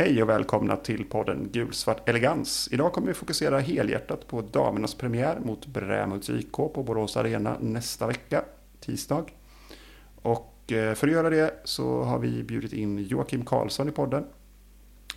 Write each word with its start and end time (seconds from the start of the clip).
Hej 0.00 0.22
och 0.22 0.28
välkomna 0.28 0.76
till 0.76 1.04
podden 1.04 1.48
Gulsvart 1.52 2.08
Elegans. 2.08 2.68
Idag 2.72 2.92
kommer 2.92 3.08
vi 3.08 3.14
fokusera 3.14 3.58
helhjärtat 3.58 4.26
på 4.26 4.42
damernas 4.42 4.94
premiär 4.94 5.40
mot 5.40 5.66
Brämhults 5.66 6.30
IK 6.30 6.52
på 6.52 6.82
Borås 6.82 7.16
Arena 7.16 7.56
nästa 7.60 8.06
vecka, 8.06 8.44
tisdag. 8.80 9.24
Och 10.22 10.72
eh, 10.72 10.94
för 10.94 11.06
att 11.06 11.12
göra 11.12 11.30
det 11.30 11.60
så 11.64 12.02
har 12.02 12.18
vi 12.18 12.42
bjudit 12.42 12.72
in 12.72 12.98
Joakim 12.98 13.44
Karlsson 13.44 13.88
i 13.88 13.92
podden, 13.92 14.24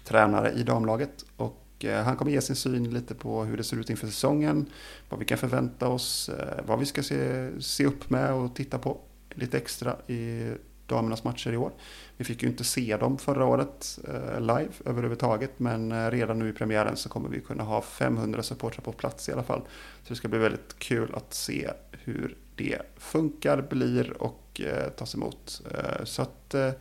tränare 0.03 0.51
i 0.51 0.63
damlaget. 0.63 1.25
Och 1.37 1.85
eh, 1.85 2.03
han 2.03 2.15
kommer 2.15 2.31
ge 2.31 2.41
sin 2.41 2.55
syn 2.55 2.93
lite 2.93 3.15
på 3.15 3.43
hur 3.43 3.57
det 3.57 3.63
ser 3.63 3.79
ut 3.79 3.89
inför 3.89 4.07
säsongen, 4.07 4.65
vad 5.09 5.19
vi 5.19 5.25
kan 5.25 5.37
förvänta 5.37 5.87
oss, 5.87 6.29
eh, 6.29 6.65
vad 6.65 6.79
vi 6.79 6.85
ska 6.85 7.03
se, 7.03 7.49
se 7.61 7.85
upp 7.85 8.09
med 8.09 8.33
och 8.33 8.55
titta 8.55 8.77
på 8.77 8.97
lite 9.29 9.57
extra 9.57 9.95
i 10.07 10.51
damernas 10.91 11.23
matcher 11.23 11.53
i 11.53 11.57
år. 11.57 11.71
Vi 12.17 12.23
fick 12.23 12.43
ju 12.43 12.49
inte 12.49 12.63
se 12.63 12.97
dem 12.97 13.17
förra 13.17 13.45
året 13.45 13.99
eh, 14.07 14.39
live 14.41 14.71
överhuvudtaget 14.85 15.59
men 15.59 15.91
eh, 15.91 16.11
redan 16.11 16.39
nu 16.39 16.49
i 16.49 16.53
premiären 16.53 16.97
så 16.97 17.09
kommer 17.09 17.29
vi 17.29 17.39
kunna 17.39 17.63
ha 17.63 17.81
500 17.81 18.43
supportrar 18.43 18.81
på 18.81 18.91
plats 18.91 19.29
i 19.29 19.31
alla 19.31 19.43
fall. 19.43 19.61
Så 20.03 20.09
det 20.09 20.15
ska 20.15 20.27
bli 20.27 20.39
väldigt 20.39 20.79
kul 20.79 21.13
att 21.15 21.33
se 21.33 21.69
hur 21.91 22.37
det 22.55 22.81
funkar, 22.97 23.61
blir 23.61 24.21
och 24.21 24.61
eh, 24.65 24.89
tas 24.89 25.15
emot. 25.15 25.61
Eh, 25.71 26.03
så 26.03 26.21
att 26.21 26.53
eh, 26.53 26.71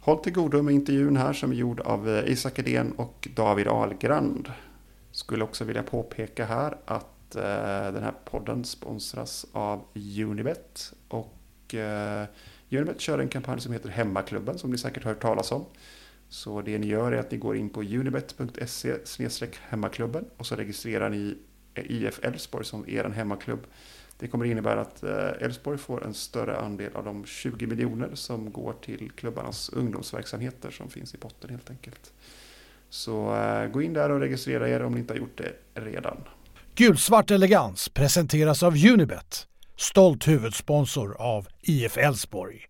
håll 0.00 0.18
till 0.18 0.32
godo 0.32 0.62
med 0.62 0.74
intervjun 0.74 1.16
här 1.16 1.32
som 1.32 1.50
är 1.50 1.56
gjord 1.56 1.80
av 1.80 2.22
Isak 2.26 2.58
Edén 2.58 2.92
och 2.92 3.28
David 3.34 3.68
Ahlgrand. 3.68 4.52
Skulle 5.10 5.44
också 5.44 5.64
vilja 5.64 5.82
påpeka 5.82 6.44
här 6.44 6.76
att 6.84 7.06
den 7.30 8.02
här 8.02 8.14
podden 8.24 8.64
sponsras 8.64 9.46
av 9.52 9.84
Unibet 9.94 10.92
och 11.08 11.74
Unibet 12.76 13.00
kör 13.00 13.18
en 13.18 13.28
kampanj 13.28 13.60
som 13.60 13.72
heter 13.72 13.88
Hemmaklubben 13.88 14.58
som 14.58 14.70
ni 14.70 14.78
säkert 14.78 15.04
har 15.04 15.10
hört 15.10 15.22
talas 15.22 15.52
om. 15.52 15.64
Så 16.28 16.62
det 16.62 16.78
ni 16.78 16.86
gör 16.86 17.12
är 17.12 17.18
att 17.18 17.30
ni 17.30 17.38
går 17.38 17.56
in 17.56 17.70
på 17.70 17.80
unibet.se 17.80 19.46
hemmaklubben 19.68 20.24
och 20.36 20.46
så 20.46 20.56
registrerar 20.56 21.10
ni 21.10 21.36
IF 21.74 22.24
Elfsborg 22.24 22.64
som 22.64 22.88
er 22.88 23.04
hemmaklubb. 23.04 23.66
Det 24.18 24.28
kommer 24.28 24.44
innebära 24.44 24.80
att 24.80 25.02
eh, 25.02 25.28
Elfsborg 25.40 25.78
får 25.78 26.04
en 26.04 26.14
större 26.14 26.56
andel 26.56 26.96
av 26.96 27.04
de 27.04 27.24
20 27.24 27.66
miljoner 27.66 28.10
som 28.14 28.52
går 28.52 28.72
till 28.72 29.10
klubbarnas 29.10 29.68
ungdomsverksamheter 29.68 30.70
som 30.70 30.90
finns 30.90 31.14
i 31.14 31.18
potten 31.18 31.50
helt 31.50 31.70
enkelt. 31.70 32.12
Så 32.88 33.36
eh, 33.36 33.66
gå 33.66 33.82
in 33.82 33.92
där 33.92 34.10
och 34.10 34.20
registrera 34.20 34.68
er 34.68 34.82
om 34.82 34.92
ni 34.92 35.00
inte 35.00 35.14
har 35.14 35.18
gjort 35.18 35.38
det 35.38 35.80
redan. 35.80 36.16
Gulsvart 36.74 37.30
elegans 37.30 37.88
presenteras 37.88 38.62
av 38.62 38.74
Unibet 38.74 39.46
stolt 39.76 40.28
huvudsponsor 40.28 41.16
av 41.20 41.48
IF 41.62 41.96
Elfsborg. 41.96 42.66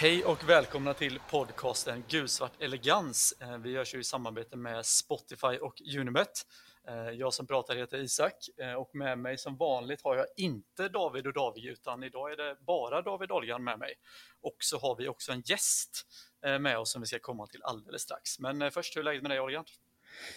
Hej 0.00 0.24
och 0.24 0.48
välkomna 0.48 0.94
till 0.94 1.18
podcasten 1.30 2.04
Gulsvart 2.08 2.62
Elegans. 2.62 3.34
Eh, 3.40 3.58
vi 3.58 3.70
görs 3.70 3.94
ju 3.94 4.00
i 4.00 4.04
samarbete 4.04 4.56
med 4.56 4.86
Spotify 4.86 5.58
och 5.60 5.74
Unibet. 5.98 6.46
Eh, 6.88 7.10
jag 7.10 7.34
som 7.34 7.46
pratar 7.46 7.76
heter 7.76 7.98
Isak 7.98 8.34
eh, 8.60 8.72
och 8.72 8.90
med 8.94 9.18
mig 9.18 9.38
som 9.38 9.56
vanligt 9.56 10.00
har 10.04 10.16
jag 10.16 10.26
inte 10.36 10.88
David 10.88 11.26
och 11.26 11.32
David 11.32 11.64
utan 11.64 12.02
idag 12.02 12.32
är 12.32 12.36
det 12.36 12.56
bara 12.66 13.02
David 13.02 13.30
Olgan 13.30 13.64
med 13.64 13.78
mig. 13.78 13.94
Och 14.42 14.56
så 14.58 14.78
har 14.78 14.96
vi 14.96 15.08
också 15.08 15.32
en 15.32 15.42
gäst 15.44 16.06
eh, 16.46 16.58
med 16.58 16.78
oss 16.78 16.92
som 16.92 17.00
vi 17.00 17.06
ska 17.06 17.18
komma 17.18 17.46
till 17.46 17.62
alldeles 17.62 18.02
strax. 18.02 18.38
Men 18.38 18.70
först, 18.70 18.96
hur 18.96 19.00
är 19.00 19.04
läget 19.04 19.22
med 19.22 19.30
dig 19.30 19.40
Olgan? 19.40 19.64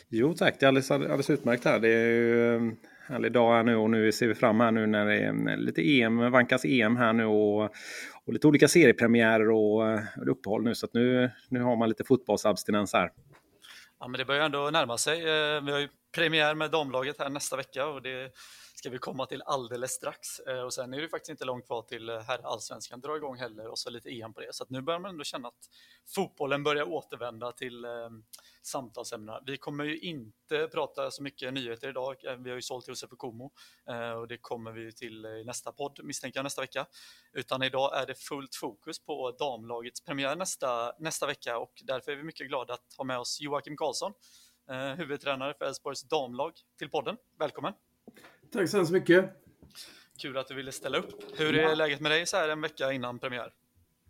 Jo 0.09 0.33
tack, 0.33 0.59
det 0.59 0.65
är 0.65 0.67
alldeles, 0.67 0.91
alldeles 0.91 1.29
utmärkt 1.29 1.65
här. 1.65 1.79
Det 1.79 1.89
är 1.89 2.09
ju 2.09 2.55
en 2.55 2.77
härlig 3.07 3.31
dag 3.31 3.53
här 3.53 3.63
nu 3.63 3.75
och 3.75 3.89
nu 3.89 4.11
ser 4.11 4.27
vi 4.27 4.35
fram 4.35 4.59
här 4.59 4.71
nu 4.71 4.87
när 4.87 5.05
det 5.05 5.15
är 5.15 5.29
mm, 5.29 5.59
lite 5.59 5.81
EM, 5.81 6.31
vankas 6.31 6.65
EM 6.65 6.95
här 6.95 7.13
nu 7.13 7.25
och, 7.25 7.63
och 8.25 8.33
lite 8.33 8.47
olika 8.47 8.67
seriepremiärer 8.67 9.49
och, 9.49 9.81
och 10.17 10.31
uppehåll 10.31 10.63
nu 10.63 10.75
så 10.75 10.85
att 10.85 10.93
nu, 10.93 11.31
nu 11.49 11.61
har 11.61 11.75
man 11.75 11.89
lite 11.89 12.03
fotbollsabstinens 12.03 12.93
här. 12.93 13.11
Ja, 14.03 14.07
men 14.07 14.17
det 14.17 14.25
börjar 14.25 14.45
ändå 14.45 14.69
närma 14.69 14.97
sig. 14.97 15.19
Eh, 15.19 15.61
vi 15.61 15.71
har 15.71 15.79
ju 15.79 15.89
premiär 16.15 16.55
med 16.55 16.71
damlaget 16.71 17.19
här 17.19 17.29
nästa 17.29 17.55
vecka 17.55 17.85
och 17.85 18.01
det 18.01 18.31
ska 18.83 18.89
vi 18.89 18.97
komma 18.97 19.25
till 19.25 19.41
alldeles 19.45 19.91
strax. 19.91 20.39
Eh, 20.39 20.61
och 20.61 20.73
sen 20.73 20.93
är 20.93 21.01
det 21.01 21.09
faktiskt 21.09 21.29
inte 21.29 21.45
långt 21.45 21.65
kvar 21.65 21.81
till 21.81 22.09
här 22.09 22.21
herrallsvenskan 22.21 23.01
drar 23.01 23.15
igång 23.15 23.37
heller 23.37 23.67
och 23.67 23.79
så 23.79 23.89
lite 23.89 24.09
EM 24.09 24.33
på 24.33 24.39
det. 24.39 24.53
Så 24.53 24.63
att 24.63 24.69
nu 24.69 24.81
börjar 24.81 24.99
man 24.99 25.09
ändå 25.09 25.23
känna 25.23 25.47
att 25.47 25.69
fotbollen 26.15 26.63
börjar 26.63 26.83
återvända 26.83 27.51
till 27.51 27.85
eh, 27.85 27.91
samtalsämnena. 28.61 29.41
Vi 29.45 29.57
kommer 29.57 29.83
ju 29.83 29.99
inte 29.99 30.67
prata 30.67 31.11
så 31.11 31.23
mycket 31.23 31.53
nyheter 31.53 31.89
idag. 31.89 32.25
Eh, 32.25 32.35
vi 32.35 32.49
har 32.49 32.55
ju 32.55 32.61
sålt 32.61 32.87
Josef 32.87 33.09
Komo 33.17 33.51
eh, 33.89 34.11
och 34.11 34.27
det 34.27 34.37
kommer 34.37 34.71
vi 34.71 34.91
till 34.91 35.25
i 35.25 35.43
nästa 35.45 35.71
podd 35.71 35.99
misstänker 36.03 36.39
jag 36.39 36.43
nästa 36.43 36.61
vecka. 36.61 36.85
Utan 37.33 37.63
idag 37.63 38.01
är 38.01 38.05
det 38.05 38.15
fullt 38.15 38.55
fokus 38.55 39.05
på 39.05 39.31
damlagets 39.31 40.03
premiär 40.03 40.35
nästa, 40.35 40.93
nästa 40.99 41.27
vecka 41.27 41.57
och 41.57 41.73
därför 41.83 42.11
är 42.11 42.15
vi 42.15 42.23
mycket 42.23 42.47
glada 42.47 42.73
att 42.73 42.93
ha 42.97 43.03
med 43.03 43.19
oss 43.19 43.41
Joakim 43.41 43.77
Karlsson 43.77 44.13
eh, 44.69 44.95
huvudtränare 44.95 45.53
för 45.57 45.65
Elfsborgs 45.65 46.01
damlag, 46.01 46.53
till 46.77 46.89
podden. 46.89 47.17
Välkommen! 47.39 47.73
Tack 48.53 48.69
så 48.69 48.77
hemskt 48.77 48.91
mycket! 48.91 49.29
Kul 50.21 50.37
att 50.37 50.47
du 50.47 50.55
ville 50.55 50.71
ställa 50.71 50.97
upp. 50.97 51.09
Hur 51.37 51.55
är 51.55 51.75
läget 51.75 52.01
med 52.01 52.11
dig 52.11 52.25
så 52.25 52.37
här 52.37 52.49
en 52.49 52.61
vecka 52.61 52.91
innan 52.91 53.19
premiär? 53.19 53.53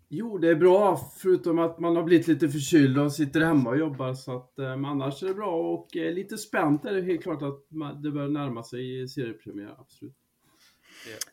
Jo, 0.09 0.37
det 0.37 0.49
är 0.49 0.55
bra, 0.55 1.11
förutom 1.17 1.59
att 1.59 1.79
man 1.79 1.95
har 1.95 2.03
blivit 2.03 2.27
lite 2.27 2.49
förkyld 2.49 2.99
och 2.99 3.13
sitter 3.13 3.41
hemma 3.41 3.69
och 3.69 3.77
jobbar. 3.77 4.13
Så 4.13 4.35
att, 4.37 4.59
eh, 4.59 4.65
men 4.65 4.85
annars 4.85 5.23
är 5.23 5.27
det 5.27 5.33
bra 5.33 5.73
och 5.73 5.97
eh, 5.97 6.13
lite 6.13 6.37
spänt 6.37 6.85
är 6.85 6.93
det 6.93 7.01
helt 7.01 7.23
klart 7.23 7.41
att 7.41 7.59
det 8.03 8.11
börjar 8.11 8.29
närma 8.29 8.63
sig 8.63 9.07
seriepremiär, 9.07 9.75
absolut. 9.79 10.15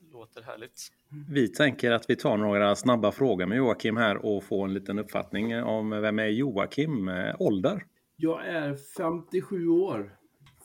Det 0.01 0.13
låter 0.13 0.43
härligt. 0.43 0.89
Vi 1.29 1.49
tänker 1.49 1.91
att 1.91 2.11
vi 2.11 2.17
tar 2.17 2.37
några 2.37 2.77
snabba 2.77 3.13
frågor 3.13 3.47
med 3.47 3.59
Joakim 3.59 3.97
här 3.97 4.17
och 4.17 4.45
får 4.45 4.65
en 4.65 4.75
liten 4.75 4.99
uppfattning 4.99 5.63
om 5.63 5.91
vem 5.91 6.19
är 6.19 6.27
Joakim? 6.27 7.09
Eh, 7.09 7.35
ålder? 7.39 7.85
Jag 8.17 8.47
är 8.47 8.77
57 8.97 9.69
år. 9.69 10.17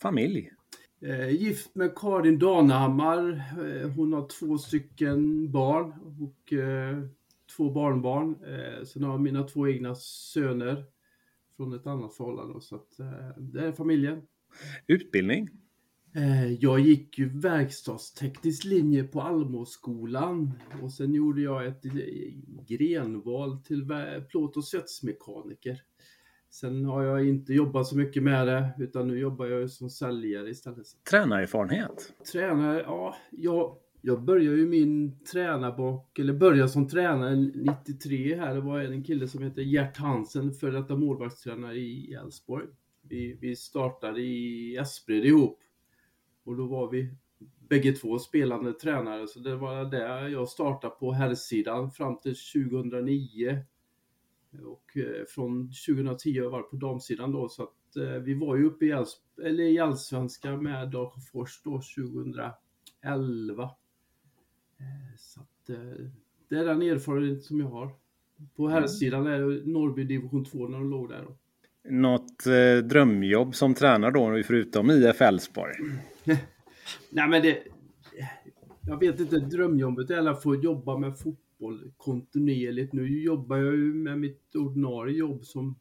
Familj? 0.02 0.55
Eh, 1.02 1.30
gift 1.30 1.76
med 1.76 1.96
Karin 1.96 2.40
Danehammar. 2.40 3.30
Eh, 3.66 3.90
hon 3.90 4.14
har 4.14 4.28
två 4.28 4.58
stycken 4.58 5.52
barn 5.52 5.94
och 6.20 6.54
eh, 6.54 7.04
två 7.58 7.72
barnbarn. 7.72 8.36
Sen 8.86 9.04
har 9.04 9.12
jag 9.12 9.22
mina 9.22 9.44
två 9.44 9.68
egna 9.68 9.96
söner 9.96 10.86
från 11.58 11.74
ett 11.74 11.88
annat 11.88 12.14
förhållande. 12.14 12.62
Så 12.62 12.76
att, 12.76 12.98
det 13.38 13.68
är 13.68 13.72
familjen. 13.72 14.22
Utbildning? 14.88 15.50
Jag 16.60 16.80
gick 16.80 17.18
ju 17.20 17.40
verkstadsteknisk 17.40 18.64
linje 18.64 19.04
på 19.04 19.22
Almåsskolan 19.22 20.52
och 20.82 20.94
sen 20.94 21.14
gjorde 21.14 21.42
jag 21.42 21.66
ett 21.66 21.84
grenval 22.68 23.58
till 23.58 23.88
plåt 24.30 24.58
och 24.58 24.64
svetsmekaniker. 24.64 25.82
Sen 26.56 26.86
har 26.86 27.04
jag 27.04 27.28
inte 27.28 27.54
jobbat 27.54 27.88
så 27.88 27.98
mycket 27.98 28.24
med 28.24 28.48
det, 28.48 28.70
utan 28.78 29.08
nu 29.08 29.20
jobbar 29.20 29.46
jag 29.46 29.70
som 29.70 29.90
säljare 29.90 30.50
istället. 30.50 30.86
Tränarerfarenhet? 31.10 32.14
Tränare, 32.32 32.82
ja, 32.82 33.16
jag, 33.32 33.78
jag 34.02 34.24
började 34.24 34.58
ju 34.58 34.68
min 34.68 35.20
tränarbok, 35.32 36.20
eller 36.20 36.34
började 36.34 36.70
som 36.70 36.88
tränare 36.88 37.36
93 37.36 38.36
här. 38.36 38.56
Det 38.56 38.62
var 38.62 38.80
en 38.80 39.04
kille 39.04 39.28
som 39.28 39.44
heter 39.44 39.62
Gert 39.62 39.98
Hansen, 39.98 40.54
för 40.54 40.72
detta 40.72 40.96
målvaktstränare 40.96 41.76
i 41.76 42.14
Elfsborg. 42.14 42.66
Vi, 43.02 43.38
vi 43.42 43.56
startade 43.56 44.22
i 44.22 44.76
Espred 44.78 45.26
ihop. 45.26 45.60
Och 46.44 46.58
då 46.58 46.68
var 46.68 46.92
vi 46.92 47.14
bägge 47.70 47.92
två 47.92 48.20
spelande 48.20 48.74
tränare, 48.74 49.28
så 49.28 49.40
det 49.40 49.56
var 49.56 49.86
där 49.86 50.28
jag 50.28 50.48
startade 50.48 50.96
på 51.00 51.12
herrsidan 51.12 51.92
fram 51.92 52.20
till 52.20 52.36
2009. 52.36 53.66
Och 54.64 54.98
eh, 54.98 55.26
från 55.28 55.72
2010 55.88 56.38
har 56.38 56.44
jag 56.44 56.52
varit 56.52 56.70
på 56.70 56.76
damsidan 56.76 57.32
då 57.32 57.50
så 57.50 57.64
att 57.64 57.96
eh, 57.98 58.22
vi 58.22 58.34
var 58.34 58.56
ju 58.56 58.66
uppe 58.66 58.86
i, 58.86 58.92
Alls 58.92 59.22
eller 59.46 59.64
i 59.64 59.80
Allsvenskan 59.80 60.64
med 60.64 60.92
Dalsjöfors 60.92 61.62
då 61.64 61.82
2011. 63.02 63.64
Eh, 64.78 65.18
så 65.18 65.40
att 65.42 65.70
det 66.50 66.56
är 66.56 66.66
den 66.66 66.82
erfarenhet 66.82 67.44
som 67.44 67.60
jag 67.60 67.68
har. 67.68 67.90
På 68.56 68.68
mm. 68.68 68.74
herrsidan 68.74 69.28
är 69.28 69.40
det 69.40 69.72
Norrby 69.72 70.04
division 70.04 70.46
2 70.46 70.68
när 70.68 70.78
de 70.78 70.90
låg 70.90 71.10
där. 71.10 71.24
Då. 71.24 71.38
Något 71.90 72.46
eh, 72.46 72.88
drömjobb 72.88 73.56
som 73.56 73.74
tränare 73.74 74.12
då, 74.12 74.44
förutom 74.46 74.92
IF 74.92 75.22
Elfsborg? 75.22 75.74
Nej 77.10 77.28
men 77.30 77.42
det... 77.42 77.64
Jag 78.88 79.00
vet 79.00 79.20
inte, 79.20 79.38
drömjobbet 79.38 80.10
är 80.10 80.28
att 80.28 80.44
få 80.44 80.56
jobba 80.56 80.98
med 80.98 81.20
fotboll 81.20 81.45
fotboll 81.56 81.92
kontinuerligt. 81.98 82.94
Nu 82.94 83.22
jobbar 83.22 83.58
jag 83.58 83.74
ju 83.74 83.94
med 83.94 84.20
mitt 84.20 84.56
ordinarie 84.56 85.18
jobb 85.18 85.46
som, 85.46 85.80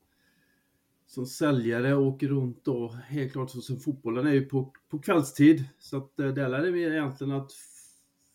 som 1.07 1.27
säljare 1.27 1.95
och 1.95 2.07
åker 2.07 2.29
runt 2.29 2.65
då. 2.65 2.89
Helt 2.89 3.33
klart 3.33 3.51
så 3.51 3.61
som 3.61 3.81
fotbollen 3.81 4.27
är 4.27 4.33
ju 4.33 4.45
på, 4.45 4.73
på 4.89 4.99
kvällstid. 4.99 5.65
Så 5.79 5.97
att 5.97 6.21
eh, 6.21 6.29
det 6.29 6.49
lärde 6.49 6.71
det 6.71 6.79
egentligen 6.79 7.33
att 7.33 7.53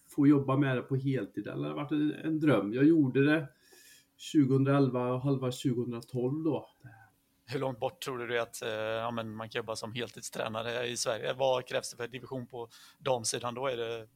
få 0.07 0.27
jobba 0.27 0.57
med 0.57 0.77
det 0.77 0.81
på 0.81 0.95
heltid. 0.95 1.43
Det 1.43 1.51
har 1.51 1.73
varit 1.73 1.91
en, 2.25 2.39
dröm. 2.39 2.73
Jag 2.73 2.83
gjorde 2.83 3.25
det 3.25 3.47
2011 4.33 5.13
och 5.13 5.21
halva 5.21 5.51
2012 5.51 6.43
då. 6.43 6.69
Hur 7.45 7.59
långt 7.59 7.79
bort 7.79 8.01
tror 8.01 8.17
du 8.17 8.27
det 8.27 8.37
är 8.37 8.41
att 8.41 8.61
eh, 8.61 8.69
ja, 8.69 9.11
men 9.11 9.35
man 9.35 9.49
kan 9.49 9.59
jobba 9.59 9.75
som 9.75 9.93
heltidstränare 9.93 10.87
i 10.87 10.97
Sverige? 10.97 11.33
Vad 11.33 11.65
krävs 11.65 11.91
det 11.91 11.97
för 11.97 12.07
division 12.07 12.47
på 12.47 12.69
damsidan 12.99 13.53
då? 13.53 13.67
Är 13.67 13.77
det 13.77 14.07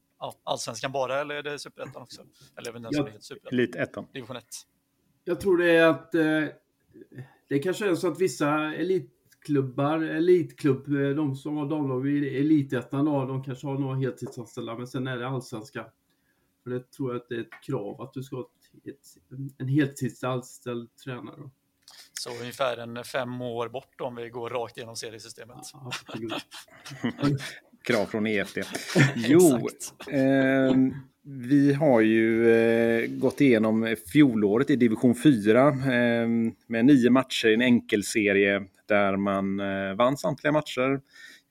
allsvenskan 0.44 0.92
bara 0.92 1.20
eller 1.20 1.34
är 1.34 1.42
det 1.42 1.58
superettan 1.58 2.02
också? 2.02 2.22
Eller 2.56 2.70
även 2.70 2.82
den 2.82 2.92
som 2.92 3.06
heter 3.06 3.20
superettan? 3.20 3.58
Elitettan. 3.58 4.06
Division 4.12 4.36
1. 4.36 4.44
Jag 5.24 5.40
tror 5.40 5.58
det 5.58 5.70
är 5.70 5.86
att 5.86 6.14
eh, 6.14 6.44
det 7.48 7.58
kanske 7.58 7.90
är 7.90 7.94
så 7.94 8.08
att 8.08 8.20
vissa 8.20 8.74
elitklubbar, 8.74 9.98
elitklubb, 9.98 10.88
eh, 10.88 11.08
de 11.08 11.36
som 11.36 11.56
har 11.56 11.66
damlag 11.66 12.08
i 12.08 12.38
elitettan, 12.40 13.04
de 13.04 13.44
kanske 13.44 13.66
har 13.66 13.78
några 13.78 13.96
heltidsanställda, 13.96 14.76
men 14.76 14.86
sen 14.86 15.06
är 15.06 15.18
det 15.18 15.28
allsvenska. 15.28 15.86
För 16.62 16.70
det 16.70 16.90
tror 16.90 17.12
jag 17.12 17.20
att 17.20 17.28
det 17.28 17.34
är 17.34 17.40
ett 17.40 17.62
krav 17.66 18.00
att 18.00 18.12
du 18.12 18.22
ska 18.22 18.36
ha 18.36 18.42
ett, 18.42 18.88
ett, 18.88 19.32
en 19.58 19.68
heltidsanställd 19.68 20.96
tränare. 20.96 21.36
Då. 21.36 21.50
Så 22.12 22.30
ungefär 22.30 22.76
en 22.76 23.04
fem 23.04 23.40
år 23.40 23.68
bort 23.68 24.00
om 24.00 24.14
vi 24.14 24.28
går 24.28 24.50
rakt 24.50 24.76
igenom 24.76 24.96
seriesystemet. 24.96 25.56
Ja. 25.72 25.90
Krav 27.84 28.06
från 28.06 28.26
EFD. 28.26 28.58
Jo, 29.16 29.68
eh, 30.10 30.74
vi 31.26 31.72
har 31.72 32.00
ju 32.00 32.50
eh, 32.50 33.06
gått 33.10 33.40
igenom 33.40 33.96
fjolåret 34.12 34.70
i 34.70 34.76
division 34.76 35.14
4 35.14 35.68
eh, 35.68 35.74
med 36.66 36.84
nio 36.84 37.10
matcher 37.10 37.48
i 37.48 37.54
en 37.54 37.62
enkelserie 37.62 38.62
där 38.88 39.16
man 39.16 39.60
eh, 39.60 39.94
vann 39.94 40.16
samtliga 40.16 40.52
matcher. 40.52 41.00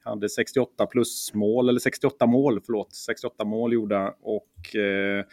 Hade 0.03 0.29
68 0.29 0.85
plus 0.85 1.33
mål, 1.33 1.69
eller 1.69 1.79
68 1.79 2.25
mål, 2.25 2.61
förlåt, 2.65 2.95
68 2.95 3.45
mål 3.45 3.73
gjorda 3.73 4.13
och 4.21 4.75
eh, 4.75 5.25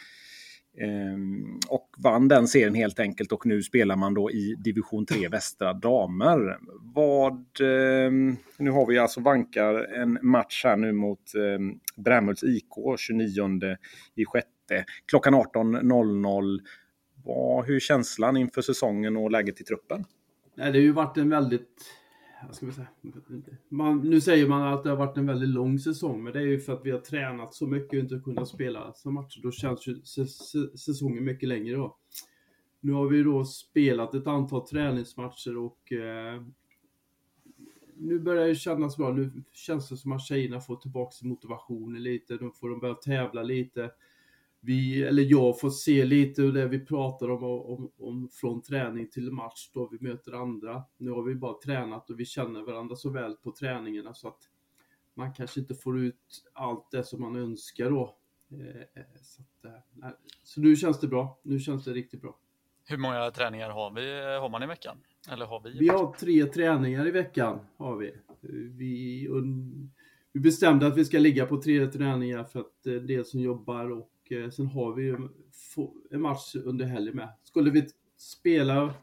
Ehm, 0.78 1.58
och 1.68 1.88
vann 1.98 2.28
den 2.28 2.48
serien 2.48 2.74
helt 2.74 3.00
enkelt 3.00 3.32
och 3.32 3.46
nu 3.46 3.62
spelar 3.62 3.96
man 3.96 4.14
då 4.14 4.30
i 4.30 4.54
division 4.58 5.06
3 5.06 5.28
västra 5.28 5.72
damer. 5.72 6.58
Vad, 6.94 7.46
ehm, 7.60 8.36
nu 8.58 8.70
har 8.70 8.86
vi 8.86 8.98
alltså 8.98 9.20
vankar 9.20 9.74
en 9.74 10.18
match 10.22 10.64
här 10.64 10.76
nu 10.76 10.92
mot 10.92 11.34
eh, 11.34 12.02
Brämhults 12.02 12.42
IK 12.42 12.98
29 12.98 13.76
i 14.14 14.24
sjätte 14.24 14.84
klockan 15.06 15.34
18.00. 15.34 16.60
Hur 17.66 17.76
är 17.76 17.80
känslan 17.80 18.36
inför 18.36 18.62
säsongen 18.62 19.16
och 19.16 19.30
läget 19.30 19.60
i 19.60 19.64
truppen? 19.64 20.04
Det 20.56 20.62
har 20.62 20.72
ju 20.72 20.92
varit 20.92 21.16
en 21.16 21.30
väldigt 21.30 21.99
vad 22.46 22.54
ska 22.56 22.72
säga? 22.72 22.86
Man, 23.68 23.98
nu 24.10 24.20
säger 24.20 24.48
man 24.48 24.72
att 24.72 24.84
det 24.84 24.90
har 24.90 24.96
varit 24.96 25.16
en 25.16 25.26
väldigt 25.26 25.48
lång 25.48 25.78
säsong, 25.78 26.22
men 26.22 26.32
det 26.32 26.38
är 26.38 26.46
ju 26.46 26.60
för 26.60 26.72
att 26.72 26.86
vi 26.86 26.90
har 26.90 26.98
tränat 26.98 27.54
så 27.54 27.66
mycket 27.66 27.92
och 27.92 27.98
inte 27.98 28.20
kunnat 28.24 28.48
spela 28.48 28.92
så 28.92 29.10
matcher. 29.10 29.40
Då 29.42 29.50
känns 29.50 29.86
ju 29.86 30.02
säsongen 30.76 31.24
mycket 31.24 31.48
längre 31.48 31.76
då. 31.76 31.96
Nu 32.80 32.92
har 32.92 33.08
vi 33.08 33.22
då 33.22 33.44
spelat 33.44 34.14
ett 34.14 34.26
antal 34.26 34.66
träningsmatcher 34.66 35.56
och 35.56 35.92
eh, 35.92 36.42
nu 37.96 38.18
börjar 38.18 38.48
det 38.48 38.54
kännas 38.54 38.96
bra. 38.96 39.12
Nu 39.12 39.30
känns 39.52 39.88
det 39.88 39.96
som 39.96 40.12
att 40.12 40.22
tjejerna 40.22 40.60
får 40.60 40.76
tillbaka 40.76 41.26
motivationen 41.26 42.02
lite. 42.02 42.38
Nu 42.40 42.50
får 42.60 42.70
de 42.70 42.80
börja 42.80 42.94
tävla 42.94 43.42
lite 43.42 43.90
vi, 44.60 45.02
eller 45.02 45.22
jag 45.22 45.60
får 45.60 45.70
se 45.70 46.04
lite 46.04 46.42
hur 46.42 46.52
det 46.52 46.68
vi 46.68 46.86
pratar 46.86 47.30
om, 47.30 47.44
om, 47.44 47.92
om 47.98 48.28
från 48.32 48.62
träning 48.62 49.10
till 49.10 49.32
match 49.32 49.70
då 49.74 49.88
vi 49.92 50.08
möter 50.08 50.32
andra. 50.32 50.84
Nu 50.96 51.10
har 51.10 51.22
vi 51.22 51.34
bara 51.34 51.54
tränat 51.64 52.10
och 52.10 52.20
vi 52.20 52.24
känner 52.24 52.62
varandra 52.62 52.96
så 52.96 53.10
väl 53.10 53.34
på 53.34 53.52
träningarna 53.52 54.14
så 54.14 54.28
att 54.28 54.48
man 55.14 55.34
kanske 55.34 55.60
inte 55.60 55.74
får 55.74 56.00
ut 56.00 56.44
allt 56.52 56.90
det 56.90 57.04
som 57.04 57.20
man 57.20 57.36
önskar 57.36 57.90
då. 57.90 58.16
Eh, 58.50 59.02
så, 59.22 59.42
att, 59.42 59.64
eh, 60.04 60.10
så 60.44 60.60
nu 60.60 60.76
känns 60.76 61.00
det 61.00 61.08
bra. 61.08 61.40
Nu 61.42 61.58
känns 61.58 61.84
det 61.84 61.92
riktigt 61.92 62.20
bra. 62.20 62.38
Hur 62.84 62.96
många 62.96 63.30
träningar 63.30 63.70
har, 63.70 63.90
vi, 63.90 64.38
har 64.40 64.48
man 64.48 64.62
i 64.62 64.66
veckan? 64.66 64.96
Eller 65.30 65.46
har 65.46 65.60
vi? 65.60 65.78
Vi 65.78 65.88
har 65.88 66.12
tre 66.12 66.44
träningar 66.44 67.06
i 67.06 67.10
veckan. 67.10 67.58
Har 67.76 67.96
vi. 67.96 68.14
Vi, 68.70 69.28
vi 70.32 70.40
bestämde 70.40 70.86
att 70.86 70.96
vi 70.96 71.04
ska 71.04 71.18
ligga 71.18 71.46
på 71.46 71.62
tre 71.62 71.86
träningar 71.86 72.44
för 72.44 72.60
att 72.60 72.82
det 72.84 72.94
är 72.94 73.00
det 73.00 73.26
som 73.26 73.40
jobbar 73.40 73.90
och 73.90 74.10
Eh, 74.32 74.50
sen 74.50 74.66
har 74.66 74.94
vi 74.94 75.02
ju 75.02 75.28
en 76.10 76.20
match 76.20 76.54
under 76.54 76.84
helgen 76.84 77.16
med. 77.16 77.28
Skulle 77.42 77.70
vi 77.70 77.88
spela 78.18 78.94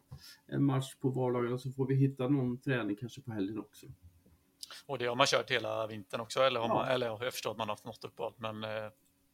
en 0.47 0.63
match 0.63 0.95
på 0.95 1.09
vardagarna 1.09 1.57
så 1.57 1.71
får 1.71 1.87
vi 1.87 1.95
hitta 1.95 2.27
någon 2.27 2.61
träning 2.61 2.95
kanske 2.95 3.21
på 3.21 3.31
helgen 3.31 3.59
också. 3.59 3.85
Och 4.85 4.97
det 4.97 5.05
har 5.05 5.15
man 5.15 5.27
kört 5.27 5.51
hela 5.51 5.87
vintern 5.87 6.21
också, 6.21 6.39
eller, 6.39 6.59
har 6.59 6.67
ja. 6.67 6.73
man, 6.73 6.87
eller 6.87 7.07
jag 7.07 7.33
förstår 7.33 7.51
att 7.51 7.57
man 7.57 7.67
har 7.67 7.75
haft 7.75 7.85
något 7.85 8.03
uppehåll, 8.03 8.33
men 8.37 8.63
eh, 8.63 8.69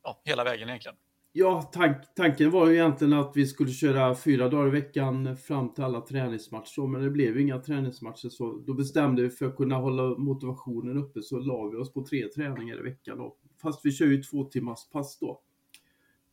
ja, 0.04 0.22
hela 0.25 0.44
vägen 0.44 0.69
egentligen. 0.69 0.98
Ja, 1.36 1.62
tank, 1.62 1.98
tanken 2.16 2.51
var 2.51 2.68
ju 2.68 2.74
egentligen 2.74 3.13
att 3.13 3.31
vi 3.36 3.48
skulle 3.48 3.72
köra 3.72 4.16
fyra 4.16 4.50
dagar 4.50 4.68
i 4.68 4.72
veckan 4.72 5.38
fram 5.38 5.74
till 5.74 5.84
alla 5.84 6.01
träningsmatcher, 6.01 6.88
men 6.88 7.04
det 7.04 7.10
blev 7.10 7.39
inga 7.39 7.60
träningsmatcher, 7.60 8.30
så 8.30 8.63
då 8.68 8.74
bestämde 8.74 9.22
vi 9.22 9.30
för 9.30 9.46
att 9.46 9.56
kunna 9.56 9.75
hålla 9.75 10.04
motivationen 10.18 10.98
uppe 10.98 11.22
så 11.22 11.39
la 11.39 11.66
vi 11.68 11.78
oss 11.78 11.94
på 11.94 12.06
tre 12.06 12.28
träningar 12.28 12.80
i 12.80 12.81
veckan 12.81 13.18
då. 13.18 13.38
Fast 13.62 13.86
vi 13.86 13.92
kör 13.92 14.06
ju 14.06 14.24
två 14.24 14.44
timmars 14.44 14.89
pass 14.92 15.19
då. 15.19 15.42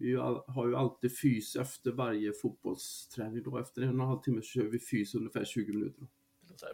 Vi 0.01 0.15
har 0.47 0.67
ju 0.67 0.77
alltid 0.77 1.19
fys 1.19 1.57
efter 1.57 1.93
varje 1.93 2.33
fotbollsträning 2.33 3.43
då. 3.43 3.59
Efter 3.59 3.83
en 3.83 3.89
och 3.89 3.95
en 3.95 4.01
halv 4.01 4.21
timme 4.21 4.43
så 4.43 4.47
kör 4.47 4.63
vi 4.63 4.79
fys 4.79 5.15
ungefär 5.15 5.45
20 5.45 5.73
minuter. 5.73 6.07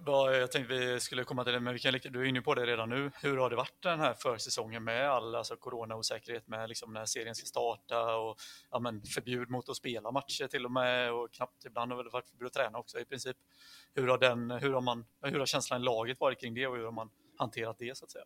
Bra, 0.05 0.37
jag 0.37 0.53
tänkte 0.53 0.75
vi 0.75 1.01
skulle 1.01 1.25
komma 1.25 1.45
till 1.45 1.53
det, 1.53 1.61
men 1.61 1.73
vi 1.73 1.79
kan, 1.79 1.95
du 2.11 2.21
är 2.21 2.25
inne 2.25 2.41
på 2.41 2.55
det 2.55 2.67
redan 2.67 2.89
nu. 2.89 3.11
Hur 3.23 3.37
har 3.37 3.51
det 3.51 3.57
varit 3.57 3.83
den 3.83 4.01
här 4.01 4.15
försäsongen 4.15 4.85
med 4.85 5.11
all 5.11 5.35
alltså, 5.35 5.57
coronaosäkerhet 5.57 6.49
med 6.49 6.69
liksom 6.69 6.93
när 6.93 7.05
serien 7.05 7.35
ska 7.35 7.47
starta 7.47 8.17
och 8.17 8.37
ja, 8.71 8.79
men, 8.79 9.03
förbud 9.03 9.51
mot 9.51 9.69
att 9.69 9.77
spela 9.77 10.11
matcher 10.11 10.47
till 10.47 10.65
och 10.65 10.73
med 10.73 11.13
och 11.13 11.33
knappt 11.33 11.65
ibland 11.65 11.93
har 11.93 12.05
det 12.05 12.11
varit 12.11 12.29
förbud 12.29 12.47
att 12.47 12.53
träna 12.53 12.79
också 12.79 12.99
i 12.99 13.05
princip. 13.05 13.37
Hur 13.95 14.09
har, 14.09 14.19
den, 14.19 14.51
hur 14.51 14.73
har, 14.73 14.81
man, 14.81 15.05
hur 15.23 15.39
har 15.39 15.47
känslan 15.47 15.81
i 15.81 15.85
laget 15.85 16.21
varit 16.21 16.41
kring 16.41 16.55
det 16.55 16.67
och 16.67 16.77
hur 16.77 16.85
har 16.85 16.93
man 16.93 17.11
hanterat 17.37 17.79
det 17.79 17.97
så 17.97 18.05
att 18.05 18.11
säga? 18.11 18.25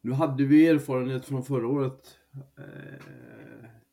Nu 0.00 0.12
hade 0.12 0.44
vi 0.44 0.66
erfarenhet 0.66 1.26
från 1.26 1.44
förra 1.44 1.68
året. 1.68 2.18
Eh, 2.58 3.06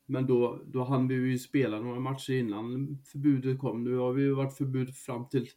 men 0.05 0.27
då, 0.27 0.61
då 0.65 0.83
hann 0.83 1.07
vi 1.07 1.15
ju 1.15 1.39
spela 1.39 1.79
några 1.79 2.00
matcher 2.00 2.33
innan 2.33 2.97
förbudet 3.11 3.59
kom. 3.59 3.83
Nu 3.83 3.95
har 3.95 4.13
vi 4.13 4.21
ju 4.21 4.33
varit 4.33 4.57
förbud 4.57 4.95
fram 4.95 5.29
till, 5.29 5.47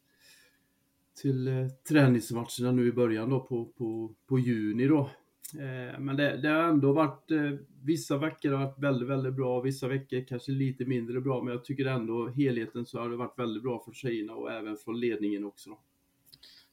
till 1.21 1.47
eh, 1.47 1.67
träningsmatcherna 1.89 2.71
nu 2.71 2.87
i 2.87 2.91
början 2.91 3.29
då 3.29 3.39
på, 3.39 3.65
på, 3.65 4.15
på 4.27 4.39
juni 4.39 4.87
då. 4.87 5.09
Eh, 5.53 5.99
men 5.99 6.17
det, 6.17 6.37
det, 6.37 6.47
har 6.47 6.63
ändå 6.63 6.93
varit, 6.93 7.31
eh, 7.31 7.51
vissa 7.83 8.17
veckor 8.17 8.51
har 8.51 8.65
varit 8.65 8.79
väldigt, 8.79 9.09
väldigt 9.09 9.35
bra, 9.35 9.61
vissa 9.61 9.87
veckor 9.87 10.25
kanske 10.27 10.51
lite 10.51 10.85
mindre 10.85 11.21
bra, 11.21 11.43
men 11.43 11.53
jag 11.53 11.65
tycker 11.65 11.85
ändå 11.85 12.27
helheten 12.27 12.85
så 12.85 12.99
har 12.99 13.09
det 13.09 13.17
varit 13.17 13.39
väldigt 13.39 13.63
bra 13.63 13.83
för 13.85 13.91
tjejerna 13.91 14.33
och 14.33 14.51
även 14.51 14.77
från 14.77 14.99
ledningen 14.99 15.45
också. 15.45 15.69
Då. 15.69 15.79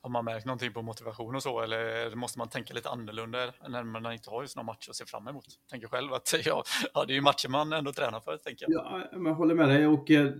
Har 0.04 0.11
man 0.11 0.25
märkt 0.25 0.46
någonting 0.46 0.73
på 0.73 0.82
motivation 0.82 1.34
och 1.34 1.42
så 1.42 1.61
eller 1.61 2.14
måste 2.14 2.38
man 2.38 2.49
tänka 2.49 2.75
lite 2.75 2.88
annorlunda 2.88 3.52
när 3.68 3.84
man 3.84 4.12
inte 4.12 4.30
har 4.30 4.42
just 4.42 4.56
någon 4.56 4.66
match 4.66 4.88
att 4.88 4.96
se 4.96 5.04
fram 5.04 5.28
emot? 5.28 5.44
Tänker 5.70 5.88
själv 5.88 6.12
att 6.12 6.34
ja, 6.44 6.64
ja, 6.94 7.04
det 7.04 7.12
är 7.12 7.14
ju 7.14 7.20
matcher 7.20 7.49
man 7.49 7.73
ändå 7.73 7.92
tränar 7.92 8.20
för, 8.20 8.37
tänker 8.37 8.66
jag. 8.68 8.84
Ja, 8.84 9.08
jag 9.12 9.34
håller 9.34 9.54
med 9.54 9.68
dig 9.68 9.87
och 9.87 10.11
eh, 10.11 10.32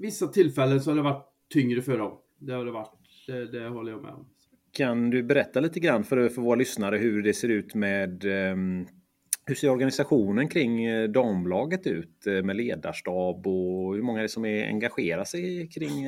vissa 0.00 0.26
tillfällen 0.26 0.80
så 0.80 0.90
har 0.90 0.96
det 0.96 1.02
varit 1.02 1.26
tyngre 1.52 1.82
för 1.82 1.98
dem. 1.98 2.18
Det 2.38 2.52
har 2.52 2.64
det 2.64 2.70
varit, 2.70 2.92
det, 3.26 3.46
det 3.46 3.68
håller 3.68 3.92
jag 3.92 4.02
med 4.02 4.12
om. 4.12 4.28
Kan 4.72 5.10
du 5.10 5.22
berätta 5.22 5.60
lite 5.60 5.80
grann 5.80 6.04
för, 6.04 6.28
för 6.28 6.42
våra 6.42 6.56
lyssnare 6.56 6.98
hur 6.98 7.22
det 7.22 7.34
ser 7.34 7.48
ut 7.48 7.74
med 7.74 8.24
um, 8.24 8.88
hur 9.46 9.54
ser 9.54 9.70
organisationen 9.70 10.48
kring 10.48 10.84
eh, 10.84 11.08
damlaget 11.08 11.86
ut 11.86 12.26
eh, 12.26 12.42
med 12.42 12.56
ledarstab 12.56 13.46
och 13.46 13.94
hur 13.94 14.02
många 14.02 14.18
är 14.18 14.22
det 14.22 14.28
som 14.28 14.44
är, 14.44 14.66
engagerar 14.66 15.24
sig 15.24 15.68
kring 15.68 16.06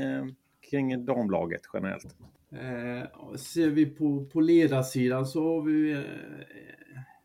kring 0.73 1.05
damlaget 1.05 1.63
generellt? 1.73 2.17
Eh, 2.51 3.37
ser 3.37 3.71
vi 3.71 3.87
på, 3.87 4.27
på 4.27 4.41
ledarsidan 4.41 5.27
så 5.27 5.45
har 5.45 5.63
vi 5.63 5.93
eh, 5.93 6.01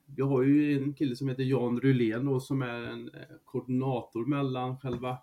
vi 0.05 0.21
har 0.21 0.43
ju 0.43 0.83
en 0.83 0.93
kille 0.93 1.15
som 1.15 1.29
heter 1.29 1.43
Jan 1.43 1.79
Rulén 1.79 2.25
då, 2.25 2.39
som 2.39 2.61
är 2.61 2.79
en 2.79 3.09
eh, 3.13 3.21
koordinator 3.45 4.25
mellan 4.25 4.77
själva 4.77 5.17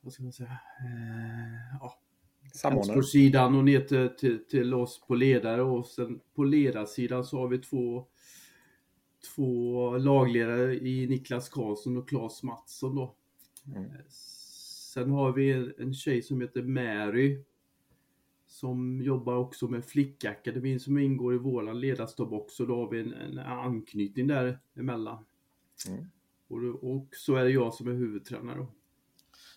vad 0.00 0.12
ska 0.12 0.22
man 0.22 0.32
säga, 0.32 0.58
eh, 0.80 1.78
ja, 1.80 3.02
sidan 3.02 3.54
och 3.54 3.64
ner 3.64 3.80
till, 3.80 4.08
till, 4.16 4.44
till, 4.44 4.74
oss 4.74 5.00
på 5.08 5.14
ledare 5.14 5.62
och 5.62 5.86
sen 5.86 6.20
på 6.34 6.44
ledarsidan 6.44 7.24
så 7.24 7.38
har 7.38 7.48
vi 7.48 7.58
två 7.58 8.06
två 9.34 9.90
lagledare 9.98 10.74
i 10.74 11.06
Niklas 11.06 11.48
Karlsson 11.48 11.96
och 11.96 12.08
Claes 12.08 12.42
Mattsson 12.42 12.94
då. 12.94 13.14
Mm. 13.66 13.90
Sen 14.96 15.10
har 15.10 15.32
vi 15.32 15.72
en 15.78 15.94
tjej 15.94 16.22
som 16.22 16.40
heter 16.40 16.62
Mary 16.62 17.42
som 18.46 19.02
jobbar 19.02 19.34
också 19.34 19.68
med 19.68 19.84
Flickakademin 19.84 20.80
som 20.80 20.98
ingår 20.98 21.34
i 21.34 21.38
våran 21.38 21.80
ledarstab 21.80 22.32
också. 22.32 22.66
Då 22.66 22.76
har 22.76 22.90
vi 22.90 23.00
en, 23.00 23.12
en 23.12 23.38
anknytning 23.38 24.26
där 24.26 24.58
emellan. 24.76 25.24
Mm. 25.88 26.04
Och, 26.48 26.90
och, 26.90 27.08
så 27.12 27.34
är 27.34 27.44
det 27.44 27.50
jag 27.50 27.74
som 27.74 27.88
är 27.88 27.92
huvudtränare. 27.92 28.66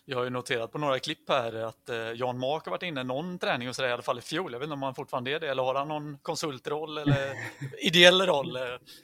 Jag 0.04 0.16
har 0.16 0.24
ju 0.24 0.30
noterat 0.30 0.72
på 0.72 0.78
några 0.78 0.98
klipp 0.98 1.28
här 1.28 1.54
att 1.54 1.88
eh, 1.88 1.96
Jan 1.96 2.38
Mark 2.38 2.64
har 2.64 2.70
varit 2.70 2.82
inne 2.82 3.02
någon 3.02 3.38
träning 3.38 3.68
och 3.68 3.76
så 3.76 3.82
där, 3.82 3.88
i 3.88 3.92
alla 3.92 4.02
fall 4.02 4.18
i 4.18 4.22
fjol. 4.22 4.52
Jag 4.52 4.58
vet 4.58 4.66
inte 4.66 4.74
om 4.74 4.82
han 4.82 4.94
fortfarande 4.94 5.30
är 5.30 5.40
det 5.40 5.50
eller 5.50 5.62
har 5.62 5.74
han 5.74 5.88
någon 5.88 6.18
konsultroll 6.18 6.98
eller 6.98 7.34
ideell 7.86 8.22
roll? 8.22 8.56
Eh, 8.56 8.62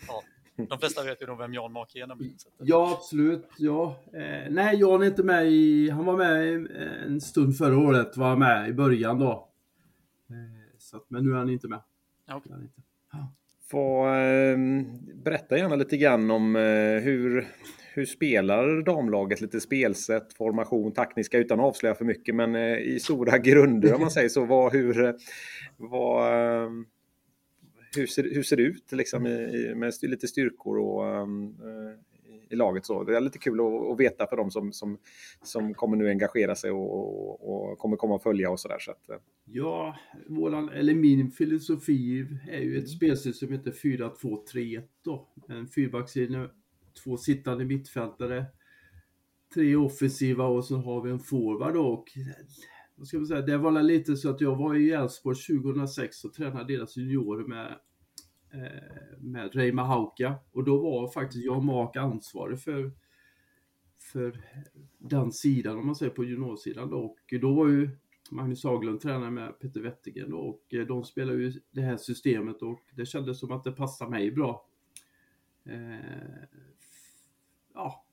ja. 0.08 0.22
De 0.68 0.78
flesta 0.78 1.04
vet 1.04 1.22
ju 1.22 1.26
nog 1.26 1.38
vem 1.38 1.54
Jan 1.54 1.72
Make 1.72 1.98
är. 1.98 2.08
Ja, 2.58 2.96
absolut. 2.98 3.48
Ja. 3.58 3.96
Eh, 4.12 4.50
nej, 4.50 4.76
Jan 4.76 5.02
är 5.02 5.06
inte 5.06 5.22
med 5.22 5.46
i... 5.46 5.90
Han 5.90 6.04
var 6.04 6.16
med 6.16 6.66
en 7.06 7.20
stund 7.20 7.56
förra 7.56 7.78
året, 7.78 8.16
var 8.16 8.36
med 8.36 8.68
i 8.68 8.72
början 8.72 9.18
då. 9.18 9.48
Eh, 10.30 10.78
så 10.78 10.96
att, 10.96 11.04
men 11.08 11.24
nu 11.24 11.30
är 11.30 11.36
han 11.36 11.50
inte 11.50 11.68
med. 11.68 11.80
Ja, 12.26 12.36
okay. 12.36 12.52
Få, 13.70 14.08
eh, 14.08 14.58
berätta 15.14 15.58
gärna 15.58 15.76
lite 15.76 15.96
grann 15.96 16.30
om 16.30 16.56
eh, 16.56 17.02
hur, 17.02 17.46
hur 17.94 18.04
spelar 18.04 18.82
damlaget? 18.82 19.40
Lite 19.40 19.60
spelsätt, 19.60 20.32
formation, 20.32 20.92
taktiska 20.92 21.38
utan 21.38 21.60
att 21.60 21.66
avslöja 21.66 21.94
för 21.94 22.04
mycket. 22.04 22.34
Men 22.34 22.54
eh, 22.54 22.76
i 22.78 23.00
stora 23.00 23.38
grunder 23.44 23.94
om 23.94 24.00
man 24.00 24.10
säger 24.10 24.28
så. 24.28 24.44
Vad, 24.44 24.72
hur, 24.72 25.14
vad, 25.76 26.34
ehm, 26.34 26.86
hur, 27.96 28.06
ser, 28.06 28.34
hur 28.34 28.42
ser 28.42 28.56
det 28.56 28.62
ut 28.62 28.92
liksom, 28.92 29.26
i, 29.26 29.74
med 29.74 29.92
lite 30.02 30.28
styrkor 30.28 30.78
och 30.78 31.06
ehm, 31.06 31.54
i 32.50 32.56
laget. 32.56 32.86
Så. 32.86 33.04
Det 33.04 33.16
är 33.16 33.20
lite 33.20 33.38
kul 33.38 33.60
att, 33.60 33.92
att, 33.92 34.00
veta 34.00 34.26
för 34.26 34.36
dem 34.36 34.50
som, 34.50 34.72
som, 34.72 34.98
som 35.42 35.74
kommer 35.74 35.96
nu 35.96 36.08
engagera 36.08 36.54
sig 36.54 36.70
och, 36.70 37.70
och 37.70 37.78
kommer 37.78 37.96
komma 37.96 38.14
och 38.14 38.22
följa 38.22 38.50
och 38.50 38.60
sådär. 38.60 38.78
Så 38.80 38.90
att, 38.90 39.08
eh. 39.08 39.16
ja, 39.44 39.96
våran, 40.28 40.68
eller 40.68 40.94
min 40.94 41.30
filosofi 41.30 42.26
är 42.50 42.60
ju 42.60 42.72
ett 42.72 42.78
mm. 42.78 42.86
spelsystem 42.86 43.48
som 43.48 43.52
heter 43.56 43.70
4-2-3-1 43.70 44.82
då. 45.04 45.28
En 45.48 45.68
fyrbackslinje, 45.68 46.48
två 47.04 47.16
sittande 47.16 47.64
mittfältare, 47.64 48.44
tre 49.54 49.76
offensiva 49.76 50.44
och 50.44 50.64
så 50.64 50.76
har 50.76 51.02
vi 51.02 51.10
en 51.10 51.20
forward 51.20 51.74
då. 51.74 51.86
Och, 51.86 52.04
vad 52.98 53.08
ska 53.08 53.16
man 53.16 53.26
säga, 53.26 53.40
det 53.40 53.58
var 53.58 53.82
lite 53.82 54.16
så 54.16 54.30
att 54.30 54.40
jag 54.40 54.56
var 54.56 54.74
i 54.74 54.90
Elfsborg 54.90 55.36
2006 55.36 56.24
och 56.24 56.34
tränade 56.34 56.76
deras 56.76 56.96
juniorer 56.96 57.44
med 57.44 57.78
Eh, 58.56 59.18
med 59.18 59.54
Reima 59.54 59.84
Hauka 59.84 60.34
och 60.52 60.64
då 60.64 60.78
var 60.78 61.08
faktiskt 61.08 61.44
jag 61.44 61.56
och 61.56 61.64
Mark 61.64 61.96
ansvarig 61.96 62.60
för, 62.60 62.92
för 64.12 64.40
den 64.98 65.32
sidan 65.32 65.78
om 65.78 65.86
man 65.86 65.94
säger 65.94 66.12
på 66.12 66.24
juniorsidan 66.24 66.90
då. 66.90 66.98
Och 66.98 67.34
då 67.40 67.54
var 67.54 67.68
ju 67.68 67.90
Magnus 68.30 68.64
Haglund 68.64 69.00
tränare 69.00 69.30
med 69.30 69.58
Peter 69.58 69.80
Wettergren 69.80 70.30
då. 70.30 70.38
Och 70.38 70.74
eh, 70.74 70.86
de 70.86 71.04
spelade 71.04 71.38
ju 71.38 71.52
det 71.70 71.80
här 71.80 71.96
systemet 71.96 72.62
och 72.62 72.80
det 72.94 73.06
kändes 73.06 73.40
som 73.40 73.52
att 73.52 73.64
det 73.64 73.72
passade 73.72 74.10
mig 74.10 74.30
bra. 74.30 74.68
Eh, 75.64 76.44
ja, 77.74 78.06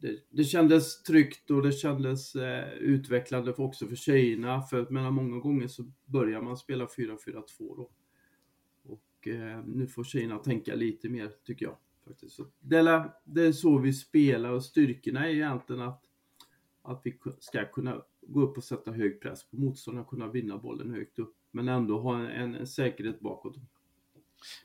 det, 0.00 0.18
det, 0.30 0.44
kändes 0.44 1.02
tryggt 1.02 1.50
och 1.50 1.62
det 1.62 1.72
kändes 1.72 2.34
eh, 2.34 2.72
utvecklande 2.72 3.54
för 3.54 3.62
också 3.62 3.86
för 3.86 3.96
tjejerna. 3.96 4.62
För 4.62 4.82
att 4.82 4.90
många 4.90 5.38
gånger 5.38 5.66
så 5.66 5.92
börjar 6.04 6.42
man 6.42 6.56
spela 6.56 6.86
4-4-2 6.86 7.42
då 7.58 7.90
eh, 9.28 9.64
nu 9.66 9.86
får 9.86 10.04
tjejerna 10.04 10.38
tänka 10.38 10.74
lite 10.74 11.08
mer 11.08 11.32
tycker 11.44 11.66
jag. 11.66 11.76
Faktiskt. 12.06 12.36
Så 12.36 12.46
det, 12.60 12.76
är, 12.76 13.10
det 13.24 13.42
är 13.42 13.52
så 13.52 13.78
vi 13.78 13.92
spelar 13.92 14.50
och 14.50 14.64
styrkorna 14.64 15.28
är 15.28 15.30
egentligen 15.30 15.82
att, 15.82 16.04
att 16.82 17.00
vi 17.04 17.18
ska 17.38 17.64
kunna 17.64 18.02
gå 18.20 18.40
upp 18.40 18.56
och 18.56 18.64
sätta 18.64 18.92
hög 18.92 19.20
press 19.20 19.44
på 19.50 19.56
motståndarna, 19.56 20.08
kunna 20.08 20.28
vinna 20.28 20.58
bollen 20.58 20.94
högt 20.94 21.18
upp, 21.18 21.36
men 21.50 21.68
ändå 21.68 22.00
ha 22.00 22.18
en, 22.18 22.54
en 22.54 22.66
säkerhet 22.66 23.20
bakåt. 23.20 23.56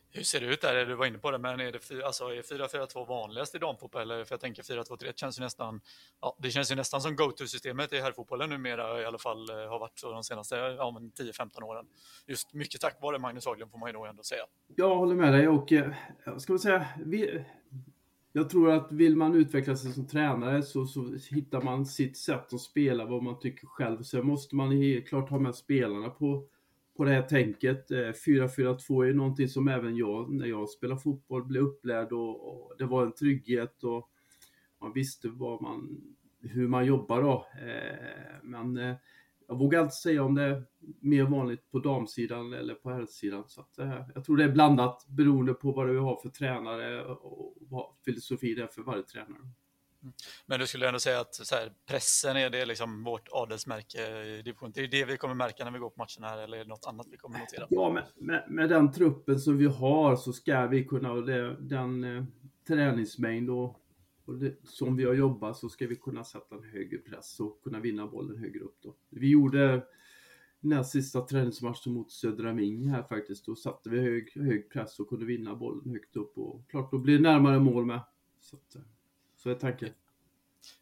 Hur 0.10 0.24
ser 0.24 0.40
det 0.40 0.46
ut 0.46 0.62
där? 0.62 0.86
Du 0.86 0.96
var 0.96 1.06
inne 1.06 1.18
på 1.18 1.32
det, 1.32 1.38
men 1.38 1.60
är 1.60 1.72
det 1.72 2.04
alltså, 2.06 2.24
är 2.24 2.42
4-4-2 2.42 3.08
vanligast 3.08 3.56
i 3.56 3.58
damfotboll? 3.58 4.02
Eller 4.02 4.24
för 4.24 4.34
jag 4.34 4.42
tänker 4.42 4.64
4-2-3 4.64 5.14
känns 5.16 5.40
ju 5.40 5.44
nästan, 5.44 5.82
ja, 6.22 6.38
det 6.40 6.52
känns 6.52 6.72
ju 6.72 6.76
nästan 6.76 7.02
som 7.02 7.16
go-to-systemet 7.16 7.94
i 7.94 8.00
herrfotbollen 8.00 8.50
numera, 8.50 9.02
i 9.02 9.06
alla 9.06 9.18
fall 9.18 9.50
eh, 9.50 9.56
har 9.56 9.80
varit 9.80 10.00
så 10.00 10.12
de 10.12 10.24
senaste 10.24 10.56
ja, 10.56 10.96
10-15 11.20 11.64
åren. 11.64 11.86
Just 12.28 12.54
mycket 12.54 12.82
tack 12.82 13.02
vare 13.02 13.20
Magnus 13.20 13.46
Haglund 13.46 13.72
får 13.72 13.80
man 13.80 13.90
ju 13.90 13.94
nog 13.94 14.08
ändå 14.08 14.24
säga. 14.24 14.44
Jag 14.76 14.96
håller 14.96 15.16
med 15.16 15.34
dig 15.34 15.48
och 15.48 15.72
eh, 15.72 15.94
jag 16.26 16.42
ska 16.42 16.54
man 16.54 16.60
säga, 16.60 16.88
vi, 17.06 17.44
jag 18.32 18.50
tror 18.50 18.72
att 18.72 18.92
vill 18.92 19.16
man 19.16 19.36
utveckla 19.36 19.76
sig 19.76 19.94
som 19.94 20.08
tränare 20.08 20.64
så, 20.64 20.86
så 20.86 21.18
hittar 21.30 21.62
man 21.62 21.86
sitt 21.86 22.18
sätt 22.18 22.54
att 22.54 22.62
spela, 22.62 23.06
vad 23.06 23.24
man 23.24 23.40
tycker 23.40 23.68
själv. 23.68 24.04
Sen 24.04 24.26
måste 24.26 24.56
man 24.56 24.72
helt 24.72 25.08
klart 25.08 25.30
ha 25.30 25.40
med 25.40 25.56
spelarna 25.56 26.10
på 26.10 26.48
på 26.98 27.04
det 27.04 27.12
här 27.12 27.22
tänket. 27.22 27.92
Eh, 27.92 27.98
4-4-2 27.98 29.10
är 29.10 29.14
någonting 29.14 29.48
som 29.48 29.68
även 29.68 29.96
jag, 29.96 30.34
när 30.34 30.46
jag 30.46 30.70
spelar 30.70 30.96
fotboll, 30.96 31.46
blev 31.46 31.64
upplärd 31.64 32.12
och, 32.12 32.48
och, 32.48 32.74
det 32.78 32.86
var 32.86 33.06
en 33.06 33.14
trygghet 33.14 33.84
och 33.84 34.10
man 34.82 34.94
visste 34.94 35.28
vad 35.30 35.62
man, 35.62 36.02
hur 36.42 36.68
man 36.68 36.86
jobbar 36.86 37.22
då. 37.22 37.46
Eh, 37.62 38.36
men 38.44 38.78
eh, 38.78 38.96
jag 39.48 39.60
vågar 39.60 39.82
inte 39.82 39.96
säga 39.96 40.24
om 40.24 40.36
det 40.36 40.44
är 40.44 40.64
mer 41.00 41.24
vanligt 41.24 41.72
på 41.72 41.80
damsidan 41.80 42.54
eller 42.54 42.74
på 42.74 42.90
herrsidan. 42.90 43.44
Så 43.48 43.62
att, 43.62 43.80
eh, 43.80 44.02
jag 44.16 44.26
tror 44.26 44.38
det 44.38 44.44
är 44.44 44.52
blandat 44.52 45.06
beroende 45.08 45.54
på 45.54 45.72
vad 45.72 45.88
du 45.88 46.00
har 46.00 46.22
för 46.22 46.30
tränare 46.30 47.06
och 47.06 47.58
vad 47.60 47.86
filosofi 48.06 48.54
det 48.54 48.62
är 48.64 48.68
för 48.68 48.82
varje 48.82 49.04
tränare. 49.04 49.42
Men 50.46 50.60
du 50.60 50.68
skulle 50.68 50.88
ändå 50.88 51.00
säga 51.00 51.20
att 51.20 51.36
så 51.36 51.56
här, 51.56 51.74
pressen 51.86 52.38
är 52.38 52.50
det 52.50 52.66
liksom 52.66 53.04
vårt 53.04 53.28
adelsmärke 53.32 53.98
i 54.26 54.42
division. 54.42 54.72
Det 54.72 54.82
är 54.82 54.88
det 54.88 55.06
vi 55.06 55.18
kommer 55.18 55.36
märka 55.36 55.64
när 55.64 55.72
vi 55.72 55.80
går 55.80 55.90
på 55.90 55.98
matcherna 55.98 56.36
här 56.36 56.44
eller 56.44 56.58
är 56.58 56.64
det 56.64 56.70
något 56.70 56.86
annat 56.88 57.08
vi 57.12 57.18
kommer 57.18 57.40
notera? 57.40 57.68
Ja, 57.70 57.90
med, 57.90 58.04
med, 58.16 58.44
med 58.48 58.70
den 58.70 58.92
truppen 58.92 59.40
som 59.40 59.58
vi 59.58 59.66
har 59.66 60.16
så 60.16 60.34
ska 60.34 60.68
vi 60.68 60.86
kunna, 60.86 61.12
och 61.12 61.26
det, 61.26 61.56
den 61.60 62.04
eh, 62.04 62.24
träningsmängd 62.68 63.50
och, 63.50 63.82
och 64.26 64.36
det, 64.36 64.56
som 64.64 64.96
vi 64.96 65.06
har 65.06 65.14
jobbat 65.14 65.58
så 65.58 65.70
ska 65.70 65.88
vi 65.88 65.96
kunna 65.96 66.24
sätta 66.24 66.56
en 66.56 66.64
högre 66.64 66.98
press 66.98 67.40
och 67.40 67.64
kunna 67.64 67.80
vinna 67.80 68.08
bollen 68.08 68.38
högre 68.40 68.60
upp. 68.60 68.78
Då. 68.82 68.96
Vi 69.10 69.30
gjorde 69.30 69.84
näst 70.60 70.92
sista 70.92 71.22
träningsmatchen 71.22 71.94
mot 71.94 72.12
Södra 72.12 72.54
Ming 72.54 72.90
här 72.90 73.04
faktiskt. 73.04 73.46
Då 73.46 73.56
satte 73.56 73.90
vi 73.90 74.00
hög, 74.00 74.32
hög 74.36 74.70
press 74.70 75.00
och 75.00 75.10
kunde 75.10 75.26
vinna 75.26 75.56
bollen 75.56 75.90
högt 75.90 76.16
upp 76.16 76.38
och 76.38 76.70
klart 76.70 76.92
då 76.92 76.98
blir 76.98 77.18
det 77.18 77.24
närmare 77.24 77.60
mål 77.60 77.86
med. 77.86 78.02
Så 78.40 78.56
att, 78.56 78.76
eh, 78.76 78.82
så 79.48 79.52
är 79.52 79.56
tanken. 79.56 79.90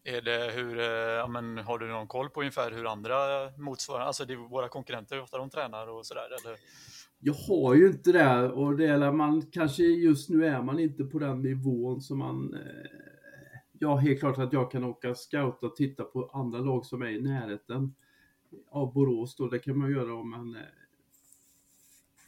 Är 0.04 0.22
det 0.22 0.52
hur, 0.56 0.80
eh, 0.80 0.86
ja, 0.86 1.28
men, 1.28 1.58
har 1.58 1.80
du 1.80 1.88
någon 1.88 2.08
koll 2.08 2.30
på 2.30 2.40
ungefär 2.40 2.72
hur 2.72 2.92
andra 2.92 3.16
motsvarande, 3.58 4.08
alltså 4.08 4.26
det 4.26 4.36
våra 4.36 4.68
konkurrenter, 4.68 5.16
hur 5.16 5.24
ofta 5.24 5.38
de 5.38 5.50
tränar 5.50 5.88
och 5.88 6.06
sådär? 6.06 6.26
Eller? 6.26 6.58
Jag 7.20 7.34
har 7.34 7.76
ju 7.76 7.88
inte 7.88 8.12
det 8.12 8.50
och 8.50 8.78
det 8.78 8.86
är 8.86 9.12
man 9.12 9.42
kanske 9.52 9.84
just 9.84 10.30
nu 10.30 10.46
är 10.46 10.62
man 10.62 10.80
inte 10.80 11.04
på 11.04 11.20
den 11.20 11.42
nivån 11.42 12.02
som 12.02 12.20
man 12.20 12.54
eh, 12.54 12.90
Ja, 13.80 13.96
helt 13.96 14.20
klart 14.20 14.38
att 14.38 14.54
jag 14.54 14.72
kan 14.72 14.84
åka 14.84 15.16
scouta 15.16 15.66
och 15.66 15.76
titta 15.76 16.04
på 16.04 16.30
andra 16.34 16.60
lag 16.60 16.86
som 16.86 17.02
är 17.02 17.10
i 17.10 17.22
närheten 17.22 17.96
av 18.70 18.94
Borås 18.94 19.36
då, 19.36 19.48
det 19.48 19.60
kan 19.60 19.78
man 19.78 19.92
göra 19.92 20.14
om 20.14 20.30
man 20.30 20.56
eh, 20.56 20.62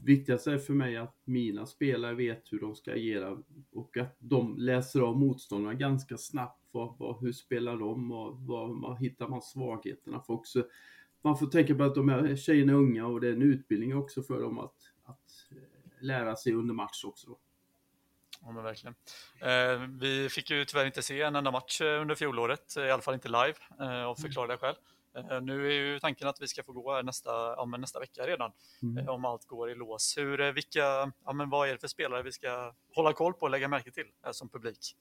viktigaste 0.07 0.51
är 0.51 0.57
för 0.57 0.73
mig 0.73 0.97
att 0.97 1.21
mina 1.23 1.65
spelare 1.65 2.13
vet 2.13 2.53
hur 2.53 2.59
de 2.59 2.75
ska 2.75 2.91
agera 2.91 3.37
och 3.71 3.97
att 3.97 4.15
de 4.19 4.57
läser 4.57 5.01
av 5.01 5.17
motståndarna 5.17 5.73
ganska 5.73 6.17
snabbt. 6.17 6.63
Vad, 6.71 6.97
vad, 6.97 7.21
hur 7.21 7.33
spelar 7.33 7.77
de 7.77 8.11
och 8.11 8.39
var 8.39 8.95
hittar 8.95 9.27
man 9.27 9.41
svagheterna? 9.41 10.21
För 10.21 10.33
också, 10.33 10.67
man 11.21 11.37
får 11.37 11.47
tänka 11.47 11.75
på 11.75 11.83
att 11.83 11.95
de 11.95 12.09
här 12.09 12.35
tjejerna 12.35 12.71
är 12.71 12.77
unga 12.77 13.07
och 13.07 13.21
det 13.21 13.27
är 13.27 13.33
en 13.33 13.41
utbildning 13.41 13.97
också 13.97 14.23
för 14.23 14.41
dem 14.41 14.59
att, 14.59 14.75
att 15.03 15.51
eh, 15.51 15.57
lära 16.05 16.35
sig 16.35 16.53
under 16.53 16.73
match 16.73 17.03
också. 17.05 17.37
Ja, 18.41 18.51
men 18.51 18.63
verkligen. 18.63 18.95
Eh, 19.41 19.87
vi 19.99 20.29
fick 20.29 20.49
ju 20.49 20.65
tyvärr 20.65 20.85
inte 20.85 21.01
se 21.01 21.21
en 21.21 21.35
enda 21.35 21.51
match 21.51 21.81
eh, 21.81 22.01
under 22.01 22.15
fjolåret, 22.15 22.77
eh, 22.77 22.83
i 22.83 22.91
alla 22.91 23.01
fall 23.01 23.13
inte 23.13 23.27
live, 23.27 23.55
eh, 23.79 24.05
av 24.05 24.15
förklarliga 24.15 24.57
skäl. 24.57 24.75
Eh, 25.15 25.41
nu 25.41 25.67
är 25.67 25.71
ju 25.71 25.99
tanken 25.99 26.27
att 26.27 26.41
vi 26.41 26.47
ska 26.47 26.63
få 26.63 26.71
gå 26.71 27.01
nästa, 27.01 27.29
ja, 27.29 27.65
nästa 27.65 27.99
vecka 27.99 28.27
redan, 28.27 28.51
mm. 28.81 28.97
Eh, 28.97 29.09
om 29.09 29.25
allt 29.25 29.45
går 29.45 29.71
i 29.71 29.75
lås. 29.75 30.17
Hur, 30.17 30.41
eh, 30.41 30.51
vilka, 30.51 31.11
ja, 31.25 31.33
men 31.33 31.49
vad 31.49 31.69
är 31.69 31.73
det 31.73 31.79
för 31.79 31.87
spelare 31.87 32.23
vi 32.23 32.31
ska 32.31 32.73
hålla 32.95 33.13
koll 33.13 33.33
på 33.33 33.41
och 33.41 33.49
lägga 33.49 33.67
märke 33.67 33.91
till 33.91 34.05
som 34.31 34.49
publik 34.49 34.95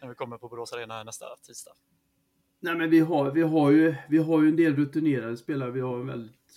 när 0.00 0.08
vi 0.08 0.14
kommer 0.14 0.38
på 0.38 0.48
Borås 0.48 0.72
Arena 0.72 1.04
nästa 1.04 1.26
tisdag? 1.42 1.72
Nej, 2.60 2.74
men 2.74 2.90
vi 2.90 3.00
har, 3.00 3.30
vi 3.30 3.42
har, 3.42 3.70
ju, 3.70 3.94
vi 4.08 4.18
har 4.18 4.42
ju 4.42 4.48
en 4.48 4.56
del 4.56 4.76
rutinerade 4.76 5.36
spelare. 5.36 5.70
Vi 5.70 5.80
har 5.80 5.98
väldigt, 5.98 6.56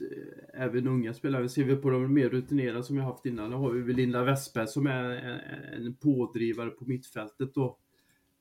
även 0.54 0.88
unga 0.88 1.14
spelare. 1.14 1.50
Ser 1.50 1.64
vi 1.64 1.76
på 1.76 1.90
de 1.90 2.14
mer 2.14 2.30
rutinerade 2.30 2.84
som 2.84 2.98
jag 2.98 3.04
haft 3.04 3.26
innan, 3.26 3.52
då 3.52 3.58
har 3.58 3.72
vi 3.72 3.94
Linda 3.94 4.24
Westberg 4.24 4.68
som 4.68 4.88
är 4.88 5.04
en, 5.04 5.86
en 5.86 5.96
pådrivare 5.96 6.70
på 6.70 6.86
mittfältet 6.86 7.54
då. 7.54 7.78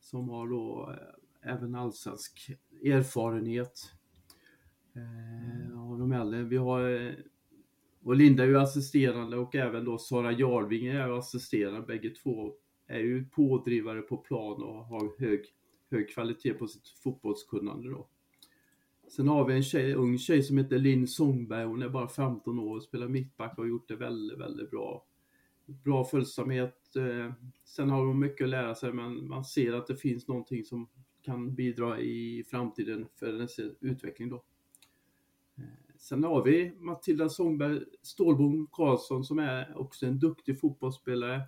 Som 0.01 0.29
har 0.29 0.49
då 0.49 0.95
även 1.43 1.75
allsvensk 1.75 2.51
erfarenhet. 2.85 3.93
Mm. 4.97 5.73
Eh, 5.73 5.91
av 5.91 5.99
de 5.99 6.13
äldre. 6.13 6.43
Vi 6.43 6.57
har 6.57 6.91
eh, 6.91 7.13
och 8.05 8.17
Linda 8.17 8.43
är 8.43 8.49
ju 8.49 8.59
assisterande 8.59 9.37
och 9.37 9.55
även 9.55 9.85
då 9.85 9.99
Sara 9.99 10.33
Jarving 10.33 10.87
är 10.87 11.19
assisterande. 11.19 11.81
Bägge 11.81 12.11
två 12.11 12.55
är 12.87 12.99
ju 12.99 13.25
pådrivare 13.25 14.03
på 14.03 14.17
plan 14.17 14.63
och 14.63 14.85
har 14.85 15.21
hög, 15.21 15.45
hög 15.91 16.11
kvalitet 16.11 16.55
på 16.55 16.67
sitt 16.67 16.89
fotbollskunnande 16.89 17.91
då. 17.91 18.09
Sen 19.09 19.29
har 19.29 19.45
vi 19.45 19.55
en 19.55 19.63
tjej, 19.63 19.95
ung 19.95 20.19
tjej 20.19 20.43
som 20.43 20.59
heter 20.59 20.79
Linn 20.79 21.09
Songberg, 21.09 21.65
Hon 21.65 21.83
är 21.83 21.89
bara 21.89 22.09
15 22.09 22.59
år 22.59 22.77
och 22.77 22.83
spelar 22.83 23.09
mittback 23.09 23.59
och 23.59 23.65
har 23.65 23.69
gjort 23.69 23.89
det 23.89 23.97
väldigt, 23.97 24.39
väldigt 24.39 24.71
bra. 24.71 25.07
Bra 25.67 26.05
följsamhet. 26.05 26.97
Eh, 26.97 27.33
sen 27.65 27.91
har 27.91 28.05
hon 28.05 28.19
mycket 28.19 28.45
att 28.45 28.51
lära 28.51 28.75
sig 28.75 28.93
men 28.93 29.29
man 29.29 29.45
ser 29.45 29.73
att 29.73 29.87
det 29.87 29.97
finns 29.97 30.29
någonting 30.29 30.65
som 30.65 30.89
kan 31.23 31.55
bidra 31.55 32.01
i 32.01 32.45
framtiden 32.51 33.07
för 33.15 33.27
hennes 33.27 33.59
utveckling 33.81 34.29
då. 34.29 34.45
Sen 35.99 36.25
har 36.25 36.43
vi 36.43 36.73
Matilda 36.79 37.29
Sångberg 37.29 37.81
Stålbom 38.03 38.67
Karlsson 38.73 39.25
som 39.25 39.39
är 39.39 39.79
också 39.79 40.07
en 40.07 40.19
duktig 40.19 40.61
fotbollsspelare. 40.61 41.43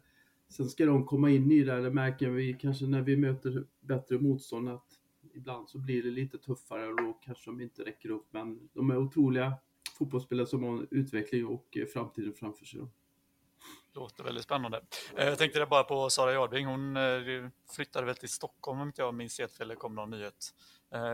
Sen 0.49 0.69
ska 0.69 0.87
de 0.87 1.07
komma 1.07 1.31
in 1.31 1.53
i 1.53 1.65
det, 1.65 1.81
det 1.81 1.91
märker 1.91 2.31
vi 2.31 2.57
kanske 2.61 2.87
när 2.87 3.03
vi 3.03 3.17
möter 3.17 3.67
bättre 3.81 4.19
motstånd 4.19 4.69
att 4.69 4.87
ibland 5.35 5.69
så 5.69 5.79
blir 5.79 6.03
det 6.03 6.11
lite 6.11 6.39
tuffare 6.39 6.89
och 6.89 6.97
då 6.97 7.13
kanske 7.13 7.51
de 7.51 7.61
inte 7.61 7.85
räcker 7.85 8.11
upp. 8.11 8.27
Men 8.31 8.69
de 8.73 8.91
är 8.91 8.97
otroliga 8.97 9.55
fotbollsspelare 9.99 10.47
som 10.47 10.63
har 10.63 10.87
utveckling 10.91 11.47
och 11.47 11.79
framtiden 11.93 12.33
framför 12.33 12.65
sig. 12.65 12.81
Låter 13.97 14.25
väldigt 14.25 14.45
spännande. 14.45 14.81
Eh, 15.17 15.27
jag 15.27 15.39
tänkte 15.39 15.67
bara 15.67 15.85
på 15.85 16.11
Sara 16.11 16.33
Jardbring. 16.33 16.67
Hon 16.67 16.97
eh, 16.97 17.03
flyttade 17.77 18.07
väl 18.07 18.17
till 18.17 18.29
Stockholm 18.29 18.81
om 18.81 18.87
inte 18.87 19.03
jag 19.03 19.15
minns 19.15 19.39
helt 19.39 19.53
fel. 19.53 19.69
Det 19.69 19.77
kom 19.77 19.95
någon 19.95 20.11
nyhet. 20.11 20.55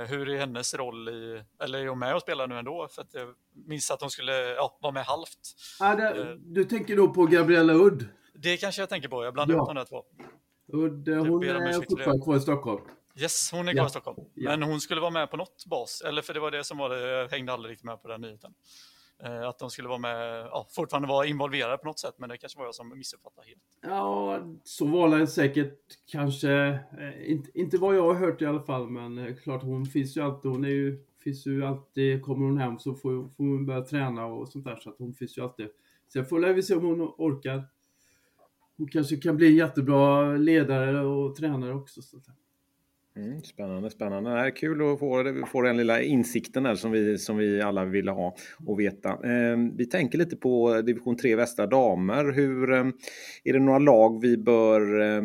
Hur 0.09 0.29
är 0.29 0.39
hennes 0.39 0.75
roll 0.75 1.09
i, 1.09 1.45
eller 1.63 1.79
är 1.79 1.89
hon 1.89 1.99
med 1.99 2.15
och 2.15 2.23
spelar 2.23 2.47
nu 2.47 2.59
ändå? 2.59 2.89
För 2.91 3.03
att 3.03 3.15
jag 3.15 3.35
minns 3.67 3.91
att 3.91 4.01
hon 4.01 4.11
skulle 4.11 4.33
ja, 4.33 4.79
vara 4.83 4.93
med 4.93 5.05
halvt. 5.05 5.39
Ah, 5.81 5.95
det, 5.95 6.39
du 6.41 6.65
tänker 6.65 6.97
då 6.97 7.09
på 7.09 7.27
Gabriella 7.27 7.73
Udd? 7.73 8.09
Det 8.35 8.57
kanske 8.57 8.83
jag 8.83 8.89
tänker 8.89 9.09
på. 9.09 9.25
Jag 9.25 9.35
blandar 9.35 9.55
ja. 9.55 9.57
ihop 9.57 9.69
de 9.69 9.75
där 9.75 9.85
två. 9.85 10.05
Udd, 10.73 11.09
hon 11.09 11.45
är 11.45 11.73
fortfarande 11.73 12.25
kvar 12.25 12.37
i 12.37 12.41
Stockholm. 12.41 12.85
Yes, 13.17 13.53
hon 13.53 13.69
är 13.69 13.73
kvar 13.73 13.83
ja. 13.83 13.87
i 13.87 13.91
Stockholm. 13.91 14.19
Ja. 14.35 14.51
Men 14.51 14.63
hon 14.63 14.81
skulle 14.81 15.01
vara 15.01 15.11
med 15.11 15.31
på 15.31 15.37
något 15.37 15.67
bas, 15.67 16.01
eller 16.01 16.23
för 16.23 16.35
det 16.35 16.41
var 16.41 16.51
det 16.51 16.65
som 16.65 16.79
var 16.79 16.89
det, 16.89 17.01
jag 17.01 17.29
hängde 17.29 17.53
aldrig 17.53 17.73
riktigt 17.73 17.87
med 17.87 18.03
på 18.03 18.09
den 18.09 18.21
nyheten. 18.21 18.55
Eh, 19.25 19.49
att 19.49 19.59
de 19.59 19.71
skulle 19.71 19.89
vara 19.89 19.99
med, 19.99 20.47
ja, 20.51 20.67
fortfarande 20.71 21.09
vara 21.09 21.27
involverade 21.27 21.79
på 21.79 21.87
något 21.87 21.99
sätt, 21.99 22.15
men 22.19 22.29
det 22.29 22.37
kanske 22.37 22.59
var 22.59 22.67
jag 22.67 22.75
som 22.75 22.99
missuppfattade 22.99 23.47
helt. 23.47 23.63
Ja, 23.81 24.41
så 24.65 24.87
var 24.87 25.19
det 25.19 25.27
säkert 25.27 25.79
kanske, 26.07 26.53
eh, 26.99 27.31
inte, 27.31 27.59
inte 27.59 27.79
vad 27.79 27.97
jag 27.97 28.03
har 28.03 28.15
hört 28.15 28.43
i 28.43 28.47
alla 28.47 28.63
fall, 28.63 28.91
men 28.91 29.19
eh, 29.19 29.35
klart 29.35 29.63
hon 29.63 29.87
finns 29.87 30.17
ju 30.17 30.21
alltid, 30.21 30.51
hon 30.51 30.65
är 30.65 30.69
ju, 30.69 31.05
finns 31.25 31.47
ju 31.47 31.65
alltid, 31.65 32.23
kommer 32.23 32.47
hon 32.47 32.59
hem 32.59 32.79
så 32.79 32.95
får, 32.95 33.29
får 33.29 33.45
hon 33.45 33.67
börja 33.67 33.83
träna 33.83 34.27
och 34.27 34.49
sånt 34.49 34.65
där, 34.65 34.77
så 34.77 34.91
att 34.91 34.99
hon 34.99 35.15
finns 35.15 35.39
ju 35.39 35.43
alltid. 35.43 35.69
Sen 36.13 36.27
får 36.27 36.53
vi 36.55 36.63
se 36.63 36.75
om 36.75 36.85
hon 36.85 37.01
orkar. 37.01 37.69
Hon 38.77 38.89
kanske 38.89 39.17
kan 39.17 39.37
bli 39.37 39.47
en 39.47 39.57
jättebra 39.57 40.33
ledare 40.37 41.01
och 41.01 41.37
tränare 41.37 41.75
också. 41.75 42.03
Så 42.03 42.17
Mm, 43.17 43.43
spännande, 43.43 43.91
spännande. 43.91 44.31
Det 44.31 44.39
är 44.39 44.57
kul 44.57 44.93
att 44.93 44.99
få, 44.99 45.45
få 45.47 45.63
den 45.63 45.77
lilla 45.77 46.03
insikten 46.03 46.63
där 46.63 46.75
som 46.75 46.91
vi, 46.91 47.19
som 47.19 47.37
vi 47.37 47.63
alla 47.63 47.85
vill 47.85 48.09
ha 48.09 48.37
och 48.67 48.81
veta. 48.81 49.09
Eh, 49.11 49.57
vi 49.77 49.87
tänker 49.87 50.19
lite 50.19 50.37
på 50.37 50.83
division 50.83 51.17
3 51.17 51.37
västra 51.37 51.67
damer. 51.67 52.33
Hur, 52.33 52.73
eh, 52.73 52.85
är 53.45 53.53
det 53.53 53.59
några 53.59 53.79
lag 53.79 54.23
vi 54.23 54.39
bör 54.39 55.01
eh, 55.01 55.23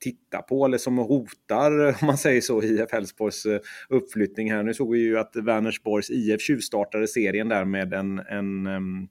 titta 0.00 0.42
på 0.42 0.64
eller 0.64 0.78
som 0.78 0.98
hotar, 0.98 1.86
om 2.02 2.06
man 2.06 2.18
säger 2.18 2.40
så, 2.40 2.62
IF 2.62 2.92
Elfsborgs 2.92 3.46
eh, 3.46 3.60
uppflyttning 3.88 4.52
här. 4.52 4.62
Nu 4.62 4.74
såg 4.74 4.92
vi 4.92 4.98
ju 4.98 5.18
att 5.18 5.36
Vänersborgs 5.36 6.10
IF 6.10 6.40
tjuvstartade 6.40 7.08
serien 7.08 7.48
där 7.48 7.64
med 7.64 7.94
en, 7.94 8.18
en 8.18 8.66
ehm, 8.66 9.08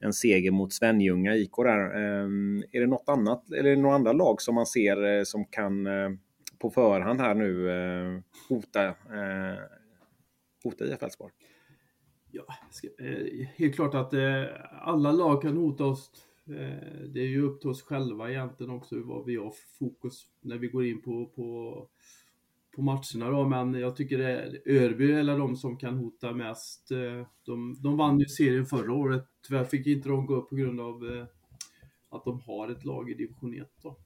en 0.00 0.12
seger 0.12 0.50
mot 0.50 0.72
Svenljunga 0.72 1.36
IK 1.36 1.56
där. 1.56 1.96
Ehm, 1.96 2.62
är 2.72 2.80
det 2.80 2.86
något 2.86 3.08
annat, 3.08 3.52
eller 3.52 3.76
några 3.76 3.94
andra 3.94 4.12
lag 4.12 4.42
som 4.42 4.54
man 4.54 4.66
ser 4.66 5.18
eh, 5.18 5.22
som 5.24 5.44
kan 5.44 5.86
eh, 5.86 6.10
på 6.58 6.70
förhand 6.70 7.20
här 7.20 7.34
nu 7.34 7.70
eh, 7.70 8.20
hota, 8.48 8.84
eh, 8.88 9.58
hota 10.64 10.84
IF 10.84 11.02
Elfsborg? 11.02 11.32
Ja, 12.30 12.44
eh, 12.98 13.46
helt 13.56 13.74
klart 13.74 13.94
att 13.94 14.14
eh, 14.14 14.44
alla 14.70 15.12
lag 15.12 15.42
kan 15.42 15.56
hota 15.56 15.84
oss. 15.84 16.10
Eh, 16.46 17.08
det 17.08 17.20
är 17.20 17.28
ju 17.28 17.42
upp 17.42 17.60
till 17.60 17.70
oss 17.70 17.82
själva 17.82 18.30
egentligen 18.30 18.72
också 18.72 19.02
vad 19.02 19.24
vi 19.24 19.36
har 19.36 19.52
fokus 19.78 20.26
när 20.40 20.58
vi 20.58 20.68
går 20.68 20.86
in 20.86 21.02
på, 21.02 21.26
på, 21.26 21.88
på 22.76 22.82
matcherna 22.82 23.30
då. 23.30 23.48
Men 23.48 23.74
jag 23.74 23.96
tycker 23.96 24.18
det 24.18 24.30
är 24.30 24.82
Örby 24.82 25.12
eller 25.12 25.38
de 25.38 25.56
som 25.56 25.76
kan 25.76 25.96
hota 25.96 26.32
mest. 26.32 26.90
Eh, 26.90 27.26
de, 27.44 27.76
de 27.82 27.96
vann 27.96 28.18
ju 28.20 28.26
serien 28.26 28.66
förra 28.66 28.92
året. 28.92 29.24
Tyvärr 29.46 29.64
fick 29.64 29.86
inte 29.86 30.08
de 30.08 30.26
gå 30.26 30.34
upp 30.34 30.48
på 30.48 30.56
grund 30.56 30.80
av 30.80 31.10
eh, 31.10 31.26
att 32.10 32.24
de 32.24 32.40
har 32.40 32.68
ett 32.68 32.84
lag 32.84 33.10
i 33.10 33.14
division 33.14 33.54
1 33.54 33.68
då. 33.82 33.96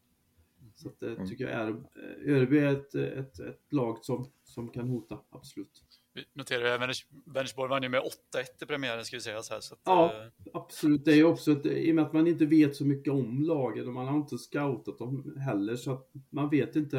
Så 0.82 0.88
att, 0.88 1.00
det 1.00 1.12
mm. 1.12 1.28
tycker 1.28 1.44
jag 1.44 1.52
är, 1.52 1.68
eh, 1.68 2.36
Örby 2.36 2.58
är 2.58 2.72
ett, 2.72 2.94
ett, 2.94 3.40
ett, 3.40 3.72
lag 3.72 3.98
som, 4.04 4.30
som 4.44 4.68
kan 4.68 4.88
hota, 4.88 5.18
absolut. 5.30 5.84
Vi 6.14 6.24
noterar 6.32 6.74
att 6.74 6.90
Vänersborg 7.24 7.70
vann 7.70 7.82
ju 7.82 7.88
med 7.88 8.00
8-1 8.00 8.06
i 8.62 8.66
premiären 8.66 9.04
ska 9.04 9.16
vi 9.16 9.20
säga 9.20 9.42
så 9.42 9.54
här. 9.54 9.60
Så 9.60 9.74
att, 9.74 9.80
ja, 9.84 10.14
absolut. 10.52 11.04
Det 11.04 11.12
är 11.12 11.24
också 11.24 11.52
ett, 11.52 11.66
i 11.66 11.90
och 11.90 11.94
med 11.94 12.04
att 12.04 12.12
man 12.12 12.26
inte 12.26 12.46
vet 12.46 12.76
så 12.76 12.84
mycket 12.84 13.12
om 13.12 13.42
lagen 13.42 13.86
och 13.86 13.92
man 13.92 14.06
har 14.06 14.16
inte 14.16 14.38
scoutat 14.38 14.98
dem 14.98 15.36
heller 15.46 15.76
så 15.76 15.92
att 15.92 16.10
man 16.30 16.50
vet 16.50 16.76
inte 16.76 16.98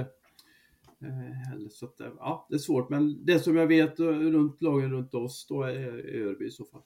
eh, 1.01 1.49
heller. 1.49 1.69
Så 1.69 1.85
att, 1.85 1.95
ja, 1.99 2.47
det 2.49 2.55
är 2.55 2.59
svårt. 2.59 2.89
Men 2.89 3.25
det 3.25 3.39
som 3.39 3.55
jag 3.55 3.67
vet 3.67 3.99
runt 3.99 4.61
lagen 4.61 4.91
runt 4.91 5.13
oss 5.13 5.47
då 5.49 5.63
är 5.63 6.15
Örby 6.15 6.45
i 6.45 6.51
så 6.51 6.65
fall. 6.65 6.81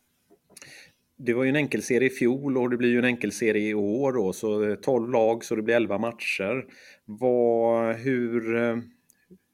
Det 1.17 1.33
var 1.33 1.43
ju 1.43 1.49
en 1.49 1.55
enkelserie 1.55 2.07
i 2.07 2.09
fjol 2.09 2.57
och 2.57 2.69
det 2.69 2.77
blir 2.77 2.89
ju 2.89 2.99
en 2.99 3.05
enkelserie 3.05 3.69
i 3.69 3.73
år 3.73 4.13
då, 4.13 4.33
så 4.33 4.63
eh, 4.63 4.75
12 4.75 5.09
lag 5.09 5.43
så 5.43 5.55
det 5.55 5.61
blir 5.61 5.75
11 5.75 5.97
matcher. 5.97 6.65
Vad, 7.05 7.95
hur, 7.95 8.55
eh, 8.55 8.77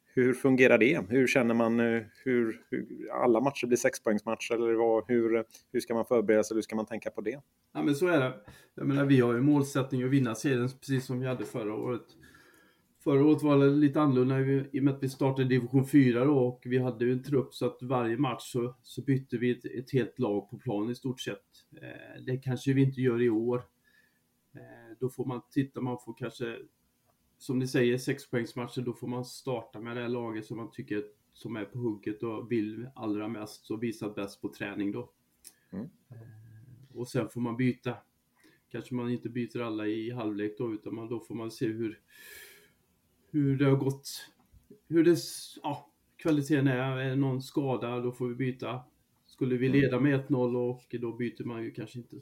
hur 0.05 0.33
fungerar 0.33 0.77
det? 0.77 1.01
Hur 1.09 1.27
känner 1.27 1.53
man 1.53 1.79
eh, 1.79 2.01
hur, 2.23 2.61
hur 2.69 2.87
alla 3.23 3.41
matcher 3.41 3.67
blir 3.67 3.77
sexpoängsmatcher 3.77 4.55
eller 4.55 4.73
vad, 4.73 5.03
hur, 5.07 5.43
hur 5.71 5.79
ska 5.79 5.93
man 5.93 6.05
förbereda 6.05 6.43
sig? 6.43 6.55
Hur 6.55 6.61
ska 6.61 6.75
man 6.75 6.85
tänka 6.85 7.09
på 7.09 7.21
det? 7.21 7.41
Ja 7.73 7.83
men 7.83 7.95
så 7.95 8.07
är 8.07 8.19
det. 8.19 8.33
Jag 8.75 8.87
menar 8.87 9.05
vi 9.05 9.19
har 9.19 9.33
ju 9.33 9.41
målsättning 9.41 10.03
att 10.03 10.09
vinna 10.09 10.35
serien 10.35 10.69
precis 10.79 11.05
som 11.05 11.19
vi 11.19 11.27
hade 11.27 11.45
förra 11.45 11.73
året. 11.73 12.05
Förra 13.03 13.25
året 13.25 13.43
var 13.43 13.57
det 13.57 13.69
lite 13.69 14.01
annorlunda 14.01 14.39
i 14.39 14.79
och 14.79 14.83
med 14.83 14.93
att 14.93 15.03
vi 15.03 15.09
startade 15.09 15.47
division 15.47 15.87
4 15.87 16.25
då 16.25 16.37
och 16.37 16.61
vi 16.65 16.77
hade 16.77 17.05
ju 17.05 17.11
en 17.11 17.23
trupp 17.23 17.53
så 17.53 17.65
att 17.65 17.77
varje 17.81 18.17
match 18.17 18.51
så, 18.51 18.75
så 18.83 19.01
bytte 19.01 19.37
vi 19.37 19.51
ett, 19.51 19.65
ett 19.65 19.91
helt 19.91 20.19
lag 20.19 20.49
på 20.49 20.57
plan 20.57 20.89
i 20.89 20.95
stort 20.95 21.21
sett. 21.21 21.45
Eh, 21.81 22.21
det 22.25 22.37
kanske 22.37 22.73
vi 22.73 22.81
inte 22.81 23.01
gör 23.01 23.21
i 23.21 23.29
år. 23.29 23.63
Eh, 24.53 24.97
då 24.99 25.09
får 25.09 25.25
man 25.25 25.41
titta, 25.51 25.81
man 25.81 25.97
får 26.05 26.13
kanske, 26.17 26.59
som 27.37 27.59
ni 27.59 27.67
säger, 27.67 27.97
sexpoängsmatcher, 27.97 28.81
då 28.81 28.93
får 28.93 29.07
man 29.07 29.25
starta 29.25 29.79
med 29.79 29.97
det 29.97 30.07
laget 30.07 30.45
som 30.45 30.57
man 30.57 30.71
tycker 30.71 31.03
som 31.33 31.55
är 31.55 31.65
på 31.65 31.79
hugget 31.79 32.23
och 32.23 32.51
vill 32.51 32.89
allra 32.95 33.27
mest 33.27 33.71
och 33.71 33.83
visar 33.83 34.13
bäst 34.13 34.41
på 34.41 34.53
träning 34.53 34.91
då. 34.91 35.09
Mm. 35.71 35.89
Eh, 36.09 36.97
och 36.97 37.07
sen 37.07 37.29
får 37.29 37.41
man 37.41 37.57
byta. 37.57 37.97
Kanske 38.69 38.95
man 38.95 39.09
inte 39.09 39.29
byter 39.29 39.61
alla 39.61 39.87
i 39.87 40.11
halvlek 40.11 40.57
då, 40.57 40.73
utan 40.73 40.95
man, 40.95 41.09
då 41.09 41.19
får 41.19 41.35
man 41.35 41.51
se 41.51 41.67
hur, 41.67 41.99
hur 43.33 43.57
det 43.57 43.65
har 43.65 43.75
gått, 43.75 44.09
hur 44.87 45.03
det, 45.03 45.17
ja, 45.63 45.89
kvaliteten 46.17 46.67
är. 46.67 46.97
Är 46.97 47.15
någon 47.15 47.41
skada, 47.41 47.99
då 47.99 48.11
får 48.11 48.27
vi 48.27 48.35
byta. 48.35 48.83
Skulle 49.25 49.57
vi 49.57 49.69
leda 49.69 49.99
med 49.99 50.27
1-0 50.27 50.69
och 50.69 50.95
då 51.01 51.11
byter 51.11 51.43
man 51.43 51.63
ju 51.63 51.71
kanske 51.71 51.97
inte. 51.97 52.15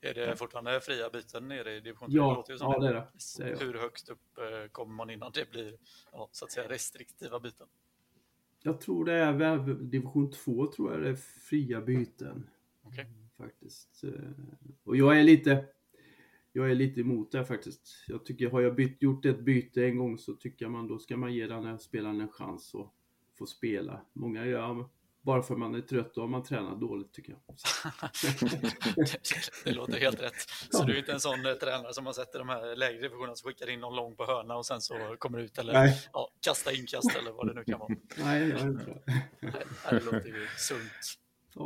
Är 0.00 0.14
det 0.14 0.36
fortfarande 0.36 0.80
fria 0.80 1.10
byten 1.10 1.48
nere 1.48 1.76
i 1.76 1.80
division 1.80 2.10
3? 2.10 2.16
Ja, 2.16 2.44
det, 2.48 2.56
ja 2.60 2.78
det 2.78 2.88
är 2.88 2.92
det. 2.92 3.06
det 3.38 3.50
är 3.50 3.66
Hur 3.66 3.74
högst 3.74 4.08
upp 4.08 4.38
eh, 4.38 4.68
kommer 4.72 4.94
man 4.94 5.10
innan 5.10 5.30
det 5.34 5.50
blir 5.50 5.78
ja, 6.12 6.28
så 6.32 6.44
att 6.44 6.50
säga 6.50 6.68
restriktiva 6.68 7.40
byten? 7.40 7.66
Jag 8.62 8.80
tror 8.80 9.04
det 9.04 9.12
är 9.12 9.74
division 9.74 10.30
2 10.30 10.66
tror 10.66 10.92
jag 10.92 11.02
det 11.02 11.08
är 11.08 11.16
fria 11.48 11.80
byten. 11.80 12.46
Okay. 12.82 13.04
Faktiskt. 13.36 14.04
Eh, 14.04 14.10
och 14.84 14.96
jag 14.96 15.20
är 15.20 15.24
lite 15.24 15.64
jag 16.52 16.70
är 16.70 16.74
lite 16.74 17.00
emot 17.00 17.32
det 17.32 17.44
faktiskt. 17.44 18.04
Jag 18.08 18.24
tycker, 18.24 18.50
har 18.50 18.60
jag 18.60 18.74
bytt, 18.74 19.02
gjort 19.02 19.26
ett 19.26 19.40
byte 19.40 19.84
en 19.84 19.98
gång 19.98 20.18
så 20.18 20.34
tycker 20.34 20.68
man 20.68 20.88
då 20.88 20.98
ska 20.98 21.16
man 21.16 21.34
ge 21.34 21.46
den 21.46 21.64
här 21.64 21.78
spelaren 21.78 22.20
en 22.20 22.28
chans 22.28 22.74
att 22.74 22.92
få 23.38 23.46
spela. 23.46 24.00
Många 24.12 24.46
gör 24.46 24.88
bara 25.22 25.42
för 25.42 25.56
man 25.56 25.74
är 25.74 25.80
trött 25.80 26.16
och 26.16 26.22
har 26.22 26.28
man 26.28 26.42
tränat 26.42 26.80
dåligt 26.80 27.12
tycker 27.12 27.32
jag. 27.32 27.40
det 29.64 29.72
låter 29.72 30.00
helt 30.00 30.22
rätt. 30.22 30.34
Så 30.70 30.84
du 30.84 30.94
är 30.94 30.98
inte 30.98 31.12
en 31.12 31.20
sån 31.20 31.46
eh, 31.46 31.52
tränare 31.52 31.94
som 31.94 32.06
har 32.06 32.12
sett 32.12 32.34
i 32.34 32.38
de 32.38 32.48
här 32.48 32.76
lägre 32.76 33.00
divisionerna 33.00 33.34
som 33.34 33.48
skickar 33.48 33.70
in 33.70 33.80
någon 33.80 33.96
lång 33.96 34.16
på 34.16 34.24
hörna 34.24 34.56
och 34.56 34.66
sen 34.66 34.80
så 34.80 35.16
kommer 35.18 35.38
ut 35.38 35.58
eller 35.58 35.92
ja, 36.12 36.30
kasta 36.40 36.72
inkast 36.72 37.16
eller 37.16 37.32
vad 37.32 37.46
det 37.46 37.54
nu 37.54 37.64
kan 37.64 37.78
vara. 37.78 37.94
Nej, 38.16 38.48
jag 38.48 38.60
är 38.60 38.68
inte 38.68 38.84
det. 38.84 39.02
det 39.90 40.04
låter 40.04 40.28
ju 40.28 40.46
sunt. 40.56 41.16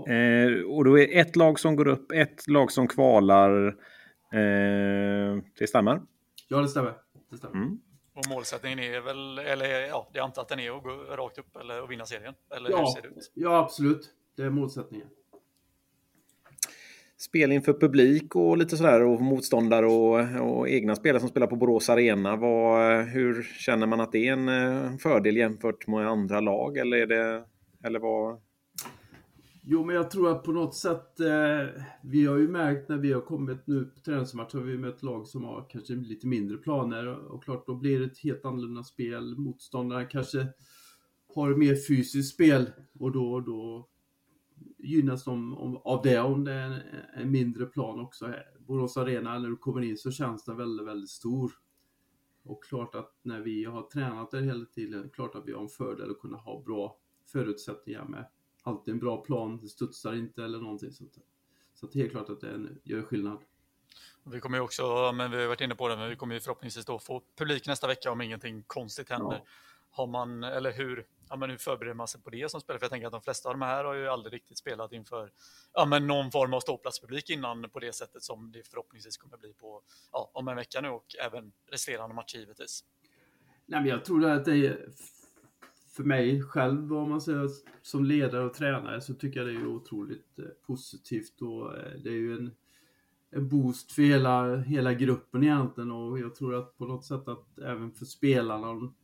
Eh, 0.08 0.70
och 0.70 0.84
då 0.84 0.98
är 0.98 1.20
ett 1.20 1.36
lag 1.36 1.60
som 1.60 1.76
går 1.76 1.88
upp, 1.88 2.12
ett 2.12 2.48
lag 2.48 2.72
som 2.72 2.88
kvalar. 2.88 3.76
Eh, 4.34 5.42
det 5.58 5.66
stämmer? 5.66 6.02
Ja, 6.48 6.58
det 6.58 6.68
stämmer. 6.68 6.94
Det 7.30 7.36
stämmer. 7.36 7.56
Mm. 7.56 7.80
Och 8.14 8.28
målsättningen 8.28 8.78
är 8.78 9.00
väl, 9.00 9.38
eller 9.38 9.80
ja, 9.88 10.10
jag 10.12 10.24
antar 10.24 10.42
att 10.42 10.48
den 10.48 10.60
är 10.60 10.76
att 10.76 10.82
gå 10.82 10.90
rakt 10.90 11.38
upp 11.38 11.56
eller 11.56 11.82
att 11.82 11.90
vinna 11.90 12.06
serien? 12.06 12.34
Eller 12.56 12.70
ja, 12.70 12.78
hur 12.78 12.86
ser 12.86 13.02
det 13.02 13.08
ut? 13.08 13.32
Ja, 13.34 13.58
absolut. 13.58 14.10
Det 14.36 14.42
är 14.42 14.50
målsättningen. 14.50 15.06
Spel 17.16 17.52
inför 17.52 17.72
publik 17.72 18.36
och 18.36 18.58
lite 18.58 18.76
sådär 18.76 19.02
och 19.02 19.20
motståndare 19.20 19.86
och, 19.86 20.40
och 20.40 20.68
egna 20.68 20.96
spelare 20.96 21.20
som 21.20 21.28
spelar 21.28 21.46
på 21.46 21.56
Borås 21.56 21.90
Arena. 21.90 22.36
Vad, 22.36 23.04
hur 23.04 23.42
känner 23.42 23.86
man 23.86 24.00
att 24.00 24.12
det 24.12 24.28
är 24.28 24.32
en 24.32 24.48
eh, 24.48 24.96
fördel 24.96 25.36
jämfört 25.36 25.86
med 25.86 26.08
andra 26.08 26.40
lag? 26.40 26.78
Eller, 26.78 26.96
är 26.96 27.06
det, 27.06 27.44
eller 27.84 27.98
vad, 27.98 28.40
Jo, 29.66 29.84
men 29.84 29.96
jag 29.96 30.10
tror 30.10 30.30
att 30.30 30.42
på 30.42 30.52
något 30.52 30.74
sätt, 30.74 31.20
eh, 31.20 31.82
vi 32.02 32.26
har 32.26 32.36
ju 32.36 32.48
märkt 32.48 32.88
när 32.88 32.98
vi 32.98 33.12
har 33.12 33.20
kommit 33.20 33.66
nu 33.66 33.84
på 33.84 34.00
träningsmatch 34.00 34.54
har 34.54 34.60
vi 34.60 34.78
mött 34.78 35.02
lag 35.02 35.26
som 35.26 35.44
har 35.44 35.66
kanske 35.70 35.94
lite 35.94 36.26
mindre 36.26 36.56
planer 36.56 37.06
och 37.08 37.44
klart 37.44 37.66
då 37.66 37.74
blir 37.74 38.00
det 38.00 38.06
ett 38.06 38.18
helt 38.18 38.44
annorlunda 38.44 38.82
spel. 38.82 39.36
Motståndarna 39.38 40.04
kanske 40.04 40.46
har 41.34 41.54
mer 41.54 41.76
fysiskt 41.88 42.34
spel 42.34 42.70
och 42.98 43.12
då, 43.12 43.40
då 43.40 43.88
gynnas 44.78 45.24
de 45.24 45.54
av 45.84 46.02
det 46.02 46.20
om 46.20 46.44
det 46.44 46.52
är 46.52 46.82
en 47.14 47.30
mindre 47.30 47.66
plan 47.66 48.00
också. 48.00 48.34
Borås 48.58 48.96
Arena, 48.96 49.38
när 49.38 49.48
du 49.48 49.56
kommer 49.56 49.80
in 49.82 49.98
så 49.98 50.10
känns 50.10 50.44
den 50.44 50.56
väldigt, 50.56 50.86
väldigt 50.86 51.10
stor. 51.10 51.52
Och 52.44 52.64
klart 52.64 52.94
att 52.94 53.18
när 53.22 53.40
vi 53.40 53.64
har 53.64 53.82
tränat 53.82 54.30
där 54.30 54.40
hela 54.40 54.64
tiden, 54.64 55.10
klart 55.10 55.34
att 55.34 55.46
vi 55.46 55.52
har 55.52 55.62
en 55.62 55.68
fördel 55.68 56.10
att 56.10 56.20
kunna 56.20 56.36
ha 56.36 56.62
bra 56.62 56.98
förutsättningar 57.32 58.04
med 58.04 58.26
alltid 58.64 58.94
en 58.94 59.00
bra 59.00 59.24
plan, 59.24 59.58
det 59.62 59.68
studsar 59.68 60.14
inte 60.14 60.44
eller 60.44 60.58
någonting 60.58 60.92
sånt. 60.92 61.18
Så 61.74 61.86
det 61.86 61.98
är 61.98 62.00
helt 62.00 62.12
klart 62.12 62.28
att 62.28 62.40
det 62.40 62.68
gör 62.82 63.02
skillnad. 63.02 63.38
Vi 64.24 64.40
kommer 64.40 64.58
ju 64.58 64.64
också, 64.64 65.12
men 65.12 65.30
vi 65.30 65.40
har 65.40 65.46
varit 65.46 65.60
inne 65.60 65.74
på 65.74 65.88
det, 65.88 65.96
men 65.96 66.10
vi 66.10 66.16
kommer 66.16 66.34
ju 66.34 66.40
förhoppningsvis 66.40 66.84
då 66.84 66.98
få 66.98 67.22
publik 67.36 67.66
nästa 67.66 67.86
vecka 67.86 68.10
om 68.10 68.20
ingenting 68.20 68.62
konstigt 68.66 69.10
händer. 69.10 69.36
Ja. 69.36 69.46
Har 69.90 70.06
man, 70.06 70.44
eller 70.44 70.72
hur, 70.72 71.06
ja, 71.28 71.36
men 71.36 71.50
hur 71.50 71.56
förbereder 71.56 71.94
man 71.94 72.08
sig 72.08 72.22
på 72.22 72.30
det 72.30 72.50
som 72.50 72.60
spelare? 72.60 72.78
För 72.78 72.84
jag 72.84 72.90
tänker 72.90 73.06
att 73.06 73.12
de 73.12 73.22
flesta 73.22 73.48
av 73.48 73.54
de 73.54 73.62
här 73.62 73.84
har 73.84 73.94
ju 73.94 74.08
aldrig 74.08 74.32
riktigt 74.32 74.58
spelat 74.58 74.92
inför 74.92 75.32
ja, 75.72 75.86
men 75.86 76.06
någon 76.06 76.30
form 76.30 76.54
av 76.54 76.60
ståplatspublik 76.60 77.30
innan 77.30 77.70
på 77.70 77.80
det 77.80 77.92
sättet 77.92 78.22
som 78.22 78.52
det 78.52 78.68
förhoppningsvis 78.70 79.16
kommer 79.16 79.36
bli 79.36 79.52
på, 79.52 79.82
ja, 80.12 80.30
om 80.34 80.48
en 80.48 80.56
vecka 80.56 80.80
nu 80.80 80.88
och 80.88 81.06
även 81.24 81.52
resterande 81.70 82.14
matcher 82.14 82.38
givetvis. 82.38 82.84
Nej, 83.66 83.80
men 83.80 83.90
jag 83.90 84.04
tror 84.04 84.24
att 84.24 84.44
det 84.44 84.56
är 84.56 84.88
för 85.96 86.04
mig 86.04 86.42
själv, 86.42 86.94
om 86.94 87.10
man 87.10 87.20
säger 87.20 87.48
som 87.82 88.04
ledare 88.04 88.44
och 88.44 88.54
tränare, 88.54 89.00
så 89.00 89.14
tycker 89.14 89.40
jag 89.40 89.48
det 89.48 89.60
är 89.60 89.66
otroligt 89.66 90.38
eh, 90.38 90.44
positivt 90.66 91.42
och 91.42 91.76
eh, 91.76 91.92
det 92.04 92.08
är 92.08 92.14
ju 92.14 92.34
en, 92.34 92.50
en 93.30 93.48
boost 93.48 93.92
för 93.92 94.02
hela, 94.02 94.56
hela 94.56 94.94
gruppen 94.94 95.42
egentligen 95.42 95.90
och 95.90 96.18
jag 96.18 96.34
tror 96.34 96.54
att 96.54 96.76
på 96.78 96.86
något 96.86 97.04
sätt 97.04 97.28
att 97.28 97.58
även 97.58 97.92
för 97.92 98.04
spelarna, 98.04 98.70
om, 98.70 98.94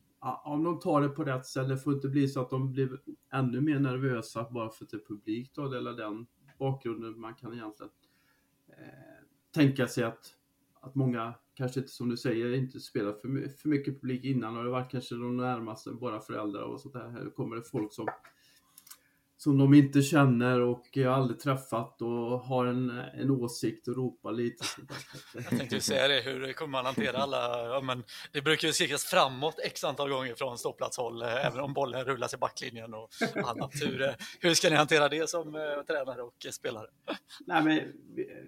om 0.44 0.64
de 0.64 0.80
tar 0.80 1.00
det 1.00 1.08
på 1.08 1.24
rätt 1.24 1.46
sätt, 1.46 1.68
det 1.68 1.78
får 1.78 1.94
inte 1.94 2.08
bli 2.08 2.28
så 2.28 2.40
att 2.40 2.50
de 2.50 2.72
blir 2.72 3.00
ännu 3.32 3.60
mer 3.60 3.78
nervösa 3.78 4.50
bara 4.50 4.70
för 4.70 4.84
att 4.84 4.90
det 4.90 4.96
är 4.96 5.06
publik 5.08 5.50
då, 5.54 5.72
eller 5.72 5.92
den 5.92 6.26
bakgrunden 6.58 7.20
man 7.20 7.34
kan 7.34 7.52
egentligen 7.52 7.92
eh, 8.68 9.24
tänka 9.54 9.88
sig 9.88 10.04
att, 10.04 10.34
att 10.80 10.94
många 10.94 11.34
kanske 11.54 11.80
inte 11.80 11.92
som 11.92 12.08
du 12.08 12.16
säger 12.16 12.54
inte 12.54 12.80
spelat 12.80 13.20
för, 13.20 13.48
för 13.48 13.68
mycket 13.68 14.00
publik 14.00 14.24
innan 14.24 14.56
och 14.56 14.64
det 14.64 14.70
var 14.70 14.90
kanske 14.90 15.14
de 15.14 15.36
närmaste, 15.36 15.90
bara 15.90 16.20
föräldrar 16.20 16.62
och 16.62 16.80
sånt 16.80 16.94
där. 16.94 17.08
Här 17.08 17.30
kommer 17.30 17.56
det 17.56 17.62
folk 17.62 17.92
som 17.92 18.06
som 19.42 19.58
de 19.58 19.74
inte 19.74 20.02
känner 20.02 20.60
och 20.60 20.98
aldrig 21.06 21.40
träffat 21.40 22.02
och 22.02 22.40
har 22.40 22.66
en, 22.66 22.90
en 22.90 23.30
åsikt 23.30 23.88
och 23.88 23.96
ropar 23.96 24.32
lite. 24.32 24.64
Jag 25.34 25.48
tänkte 25.48 25.80
säga 25.80 26.08
det, 26.08 26.20
hur 26.20 26.52
kommer 26.52 26.72
man 26.72 26.84
hantera 26.84 27.18
alla, 27.18 27.64
ja, 27.68 27.80
men 27.80 28.04
det 28.32 28.42
brukar 28.42 28.68
ju 28.68 28.72
skrikas 28.72 29.04
framåt 29.04 29.58
x 29.64 29.84
antal 29.84 30.10
gånger 30.10 30.34
från 30.34 30.58
ståplatshåll, 30.58 31.22
eh, 31.22 31.46
även 31.46 31.60
om 31.60 31.74
bollen 31.74 32.04
rullas 32.04 32.34
i 32.34 32.36
backlinjen 32.36 32.94
och 32.94 33.08
annat. 33.44 33.70
Hur, 33.82 34.14
hur 34.40 34.54
ska 34.54 34.70
ni 34.70 34.76
hantera 34.76 35.08
det 35.08 35.30
som 35.30 35.54
uh, 35.54 35.62
tränare 35.86 36.22
och 36.22 36.46
spelare? 36.50 36.86
Nej, 37.46 37.64
men 37.64 37.80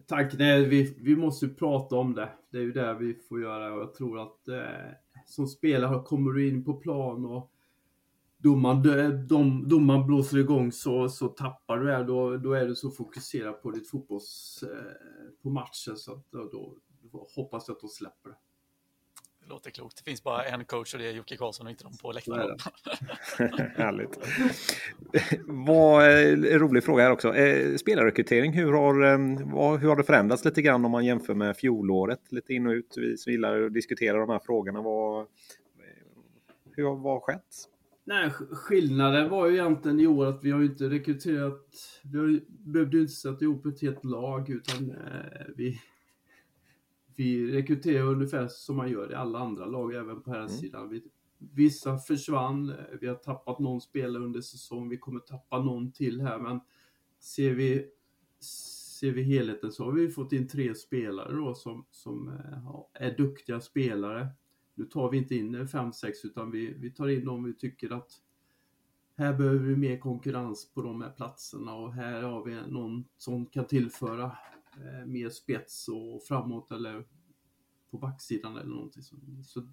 tanken 0.07 0.41
är 0.41 0.59
vi, 0.59 0.97
vi 1.01 1.17
måste 1.17 1.49
prata 1.49 1.97
om 1.97 2.15
det. 2.15 2.29
Det 2.51 2.59
är 2.59 2.63
ju 2.63 2.73
det 2.73 2.95
vi 2.95 3.15
får 3.29 3.43
göra 3.43 3.73
och 3.73 3.81
jag 3.81 3.95
tror 3.95 4.23
att 4.23 4.49
eh, 4.49 4.93
som 5.27 5.47
spelare 5.47 6.03
kommer 6.03 6.33
du 6.33 6.49
in 6.49 6.65
på 6.65 6.75
plan 6.75 7.27
och 7.27 7.53
domaren, 8.43 9.27
dom, 9.27 9.69
domaren 9.69 10.07
blåser 10.07 10.39
igång 10.39 10.73
så, 10.73 11.09
så 11.09 11.29
tappar 11.29 11.79
du 11.79 11.87
det. 11.87 12.05
Då, 12.05 12.37
då 12.37 12.53
är 12.53 12.67
du 12.67 12.75
så 12.75 12.91
fokuserad 12.91 13.63
på 13.63 13.71
ditt 13.71 13.91
fotbolls, 13.91 14.63
eh, 14.63 15.33
på 15.43 15.51
matchen 15.51 15.97
så 15.97 16.13
att 16.13 16.31
då, 16.31 16.49
då, 16.53 16.77
då 17.13 17.29
hoppas 17.37 17.69
jag 17.69 17.75
att 17.75 17.81
de 17.81 17.89
släpper 17.89 18.31
det. 18.31 18.37
Det 19.41 19.49
låter 19.49 19.71
klokt. 19.71 19.97
Det 19.97 20.11
finns 20.11 20.23
bara 20.23 20.45
en 20.45 20.65
coach 20.65 20.95
och 20.95 21.01
det 21.01 21.09
är 21.09 21.13
Jocke 21.13 21.37
Karlsson 21.37 21.67
och 21.67 21.71
inte 21.71 21.85
de 21.85 21.97
på 21.97 22.13
läktaren. 22.13 22.59
Härligt. 23.77 24.19
Vad, 25.47 26.05
en 26.05 26.45
eh, 26.45 26.59
rolig 26.59 26.85
fråga 26.85 27.03
här 27.03 27.11
också. 27.11 27.35
Eh, 27.35 27.77
spelarrekrytering, 27.77 28.53
hur 28.53 28.73
har, 28.73 29.79
hur 29.79 29.89
har 29.89 29.97
det 29.97 30.05
förändrats 30.05 30.45
lite 30.45 30.63
grann 30.63 30.85
om 30.85 30.91
man 30.91 31.05
jämför 31.05 31.35
med 31.35 31.57
fjolåret? 31.57 32.33
Lite 32.33 32.55
in 32.55 32.67
och 32.67 32.73
ut. 32.73 32.95
Vi 32.97 33.17
som 33.17 33.33
gillar 33.33 33.63
att 33.63 33.75
diskutera 33.75 34.19
de 34.19 34.31
här 34.31 34.41
frågorna. 34.45 34.83
Vad, 34.83 35.27
hur, 36.77 36.85
vad 36.85 37.13
har 37.13 37.21
skett? 37.21 37.69
Nej, 38.05 38.31
skillnaden 38.31 39.31
var 39.31 39.47
ju 39.47 39.53
egentligen 39.53 40.01
i 40.01 40.07
år 40.07 40.27
att 40.27 40.45
vi 40.45 40.51
har 40.51 40.61
ju 40.61 40.67
inte 40.67 40.91
rekryterat, 40.91 42.01
vi 42.03 42.19
har, 42.19 42.41
behövde 42.49 42.97
ju 42.97 43.03
inte 43.03 43.13
sätta 43.13 43.45
ihop 43.45 43.67
ett 43.67 43.83
helt 43.83 44.05
lag 44.05 44.51
utan 44.51 44.91
eh, 44.91 45.47
vi, 45.57 45.81
vi 47.17 47.53
rekryterar 47.53 48.07
ungefär 48.07 48.49
som 48.49 48.77
man 48.77 48.91
gör 48.91 49.13
i 49.13 49.15
alla 49.15 49.39
andra 49.39 49.67
lag, 49.67 49.95
även 49.95 50.23
på 50.23 50.31
här 50.31 50.39
mm. 50.39 50.49
sidan. 50.49 50.89
Vi, 50.89 51.03
vissa 51.39 51.99
försvann, 51.99 52.75
vi 53.01 53.07
har 53.07 53.15
tappat 53.15 53.59
någon 53.59 53.81
spelare 53.81 54.23
under 54.23 54.41
säsongen, 54.41 54.89
vi 54.89 54.99
kommer 54.99 55.21
tappa 55.21 55.63
någon 55.63 55.93
till 55.93 56.21
här 56.21 56.39
men 56.39 56.61
ser 57.21 57.55
vi, 57.55 57.87
ser 59.01 59.11
vi 59.11 59.23
helheten 59.23 59.73
så 59.73 59.85
har 59.85 59.93
vi 59.93 60.11
fått 60.11 60.33
in 60.33 60.49
tre 60.49 60.75
spelare 60.75 61.37
då 61.37 61.55
som, 61.55 61.87
som 61.91 62.29
eh, 62.29 63.07
är 63.07 63.17
duktiga 63.17 63.61
spelare 63.61 64.29
nu 64.75 64.85
tar 64.85 65.11
vi 65.11 65.19
inte 65.19 65.35
in 65.35 65.57
5-6 65.57 66.13
utan 66.25 66.51
vi, 66.51 66.75
vi 66.75 66.91
tar 66.91 67.09
in 67.09 67.25
dem 67.25 67.45
vi 67.45 67.55
tycker 67.55 67.91
att 67.91 68.11
här 69.17 69.33
behöver 69.33 69.59
vi 69.59 69.77
mer 69.77 69.99
konkurrens 69.99 70.73
på 70.75 70.83
de 70.83 71.03
här 71.03 71.11
platserna 71.11 71.75
och 71.75 71.93
här 71.93 72.23
har 72.23 72.45
vi 72.45 72.71
någon 72.71 73.05
som 73.17 73.47
kan 73.47 73.67
tillföra 73.67 74.25
eh, 74.77 75.07
mer 75.07 75.31
spets 75.31 75.89
och 75.89 76.23
framåt 76.23 76.73
eller 76.73 77.07
på 77.91 77.99
backsidan 77.99 78.57
eller 78.57 78.75
någonting. 78.75 79.03
Så, 79.03 79.17
så, 79.45 79.69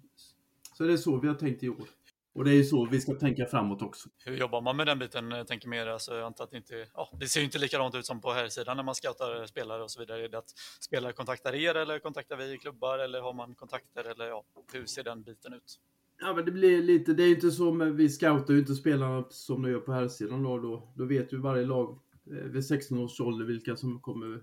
så 0.74 0.84
det 0.84 0.92
är 0.92 0.96
så 0.96 1.20
vi 1.20 1.28
har 1.28 1.34
tänkt 1.34 1.62
i 1.62 1.68
år. 1.68 1.88
Och 2.32 2.44
det 2.44 2.50
är 2.50 2.54
ju 2.54 2.64
så 2.64 2.86
vi 2.86 3.00
ska 3.00 3.14
tänka 3.14 3.46
framåt 3.46 3.82
också. 3.82 4.08
Hur 4.24 4.36
jobbar 4.36 4.60
man 4.60 4.76
med 4.76 4.86
den 4.86 4.98
biten? 4.98 5.30
Jag 5.30 5.46
tänker 5.46 5.68
mer, 5.68 5.86
alltså, 5.86 6.14
jag 6.14 6.26
antar 6.26 6.44
att 6.44 6.50
det 6.50 6.56
inte, 6.56 6.86
ja, 6.94 7.08
det 7.20 7.26
ser 7.26 7.40
ju 7.40 7.44
inte 7.44 7.58
likadant 7.58 7.94
ut 7.94 8.06
som 8.06 8.20
på 8.20 8.32
här 8.32 8.48
sidan 8.48 8.76
när 8.76 8.84
man 8.84 8.94
scoutar 8.94 9.46
spelare 9.46 9.82
och 9.82 9.90
så 9.90 10.00
vidare. 10.00 10.24
Är 10.24 10.28
det 10.28 10.38
att 10.38 10.50
spelare 10.80 11.12
kontaktar 11.12 11.54
er 11.54 11.74
eller 11.74 11.98
kontaktar 11.98 12.36
vi 12.36 12.58
klubbar 12.58 12.98
eller 12.98 13.20
har 13.20 13.32
man 13.32 13.54
kontakter 13.54 14.04
eller 14.04 14.26
ja, 14.26 14.44
hur 14.72 14.86
ser 14.86 15.04
den 15.04 15.22
biten 15.22 15.52
ut? 15.52 15.80
Ja, 16.20 16.34
men 16.34 16.44
det 16.44 16.52
blir 16.52 16.82
lite, 16.82 17.12
det 17.12 17.22
är 17.22 17.30
inte 17.30 17.50
så 17.50 17.72
med, 17.72 17.92
vi 17.92 18.08
scoutar 18.08 18.54
ju 18.54 18.60
inte 18.60 18.74
spelarna 18.74 19.24
som 19.30 19.62
de 19.62 19.70
gör 19.70 19.80
på 19.80 19.92
här 19.92 20.08
sidan 20.08 20.42
då, 20.42 20.58
då. 20.58 20.92
Då 20.96 21.04
vet 21.04 21.32
ju 21.32 21.36
varje 21.36 21.66
lag 21.66 21.98
eh, 22.26 22.32
vid 22.32 22.66
16 22.66 22.98
års 22.98 23.20
ålder 23.20 23.44
vilka 23.44 23.76
som 23.76 24.00
kommer 24.00 24.42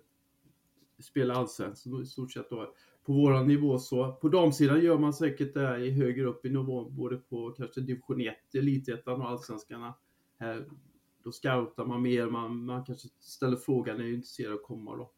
spela 1.00 1.34
allsvenskan 1.34 2.02
i 2.02 2.06
stort 2.06 2.32
sett 2.32 2.50
då 2.50 2.74
på 3.08 3.14
våran 3.14 3.48
nivå 3.48 3.80
så. 3.80 4.12
På 4.12 4.30
damsidan 4.30 4.82
gör 4.82 4.98
man 4.98 5.14
säkert 5.14 5.54
det 5.54 5.78
i 5.78 5.92
högre 5.92 6.26
upp 6.26 6.46
i 6.46 6.50
nivån, 6.50 6.96
både 6.96 7.18
på 7.18 7.52
kanske 7.52 7.82
division 7.82 8.22
1, 8.22 8.56
elitettan 8.56 9.22
och 9.22 9.30
allsvenskarna. 9.30 9.94
Här, 10.40 10.66
då 11.24 11.32
scoutar 11.32 11.86
man 11.86 12.02
mer, 12.02 12.28
man, 12.28 12.66
man 12.66 12.86
kanske 12.86 13.08
ställer 13.20 13.58
frågan, 13.58 14.00
är 14.00 14.04
du 14.04 14.14
intresserad 14.14 14.52
av 14.52 14.58
att 14.58 14.64
komma 14.64 14.96
då? 14.96 15.12